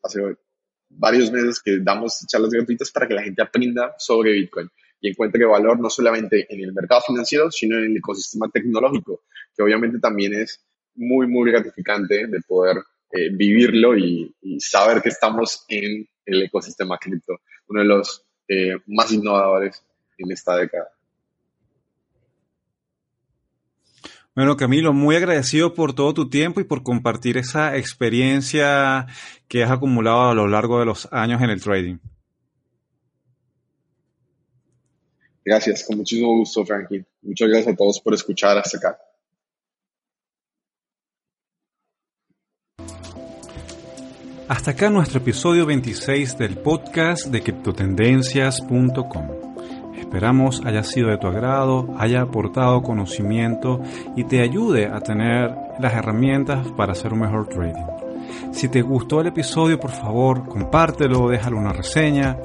hace 0.05 0.21
varios 0.89 1.33
meses 1.33 1.61
que 1.61 1.79
damos 1.81 2.25
charlas 2.29 2.51
gratuitas 2.51 2.93
para 2.93 3.09
que 3.09 3.15
la 3.15 3.25
gente 3.25 3.43
aprenda 3.43 3.93
sobre 3.99 4.35
Bitcoin 4.35 4.69
y 5.01 5.09
encuentre 5.09 5.45
valor 5.45 5.81
no 5.81 5.91
solamente 5.91 6.47
en 6.49 6.61
el 6.61 6.73
mercado 6.73 7.01
financiero, 7.09 7.51
sino 7.51 7.77
en 7.77 7.87
el 7.87 7.97
ecosistema 7.97 8.49
tecnológico, 8.53 9.25
que 9.57 9.65
obviamente 9.65 9.99
también 9.99 10.33
es 10.35 10.65
muy, 10.95 11.27
muy 11.27 11.51
gratificante 11.51 12.29
de 12.29 12.41
poder 12.47 12.77
eh, 13.11 13.31
vivirlo 13.33 13.99
y, 13.99 14.33
y, 14.43 14.61
saber 14.61 15.03
que 15.03 15.09
estamos 15.09 15.65
en 15.67 16.07
el 16.25 16.43
ecosistema 16.43 16.99
cripto. 16.99 17.41
Uno 17.67 17.81
de 17.81 17.87
los 17.89 18.30
eh, 18.51 18.77
más 18.87 19.13
innovadores 19.13 19.81
en 20.19 20.33
esta 20.33 20.57
década. 20.57 20.91
Bueno, 24.35 24.57
Camilo, 24.57 24.93
muy 24.93 25.15
agradecido 25.15 25.73
por 25.73 25.95
todo 25.95 26.15
tu 26.15 26.29
tiempo 26.29 26.61
y 26.61 26.65
por 26.65 26.83
compartir 26.83 27.37
esa 27.37 27.77
experiencia 27.77 29.07
que 29.47 29.63
has 29.63 29.71
acumulado 29.71 30.31
a 30.31 30.35
lo 30.35 30.49
largo 30.49 30.81
de 30.81 30.87
los 30.87 31.09
años 31.13 31.41
en 31.43 31.51
el 31.51 31.63
trading. 31.63 31.99
Gracias, 35.45 35.85
con 35.85 35.99
muchísimo 35.99 36.37
gusto, 36.37 36.65
Frankie. 36.67 37.05
Muchas 37.23 37.49
gracias 37.49 37.75
a 37.75 37.77
todos 37.77 38.01
por 38.01 38.15
escuchar 38.15 38.59
hasta 38.59 38.79
acá. 38.79 38.99
Hasta 44.51 44.73
acá 44.73 44.91
nuestro 44.91 45.21
episodio 45.21 45.65
26 45.65 46.37
del 46.37 46.59
podcast 46.59 47.29
de 47.29 47.41
criptotendencias.com. 47.41 49.29
Esperamos 49.97 50.63
haya 50.67 50.83
sido 50.83 51.09
de 51.11 51.19
tu 51.19 51.29
agrado, 51.29 51.95
haya 51.97 52.23
aportado 52.23 52.83
conocimiento 52.83 53.81
y 54.17 54.25
te 54.25 54.41
ayude 54.41 54.87
a 54.87 54.99
tener 55.03 55.55
las 55.79 55.95
herramientas 55.95 56.67
para 56.77 56.95
hacer 56.95 57.13
un 57.13 57.21
mejor 57.21 57.47
trading. 57.47 57.87
Si 58.51 58.69
te 58.69 58.83
gustó 58.83 59.21
el 59.21 59.29
episodio, 59.29 59.79
por 59.79 59.93
favor, 59.93 60.45
compártelo, 60.49 61.29
déjalo 61.29 61.57
una 61.57 61.73
reseña 61.73 62.37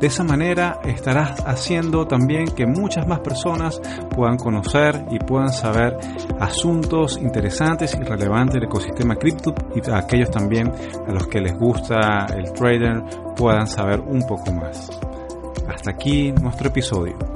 de 0.00 0.06
esa 0.06 0.24
manera 0.24 0.80
estarás 0.84 1.40
haciendo 1.46 2.06
también 2.06 2.46
que 2.54 2.66
muchas 2.66 3.06
más 3.06 3.20
personas 3.20 3.80
puedan 4.14 4.36
conocer 4.36 5.06
y 5.10 5.18
puedan 5.18 5.52
saber 5.52 5.96
asuntos 6.38 7.18
interesantes 7.18 7.94
y 7.94 8.02
relevantes 8.02 8.54
del 8.54 8.64
ecosistema 8.64 9.16
cripto 9.16 9.54
y 9.74 9.80
aquellos 9.90 10.30
también 10.30 10.70
a 11.06 11.12
los 11.12 11.26
que 11.28 11.40
les 11.40 11.56
gusta 11.58 12.26
el 12.34 12.52
trader 12.52 13.02
puedan 13.36 13.66
saber 13.66 14.00
un 14.00 14.26
poco 14.26 14.52
más. 14.52 14.90
Hasta 15.68 15.90
aquí 15.90 16.32
nuestro 16.32 16.68
episodio. 16.68 17.35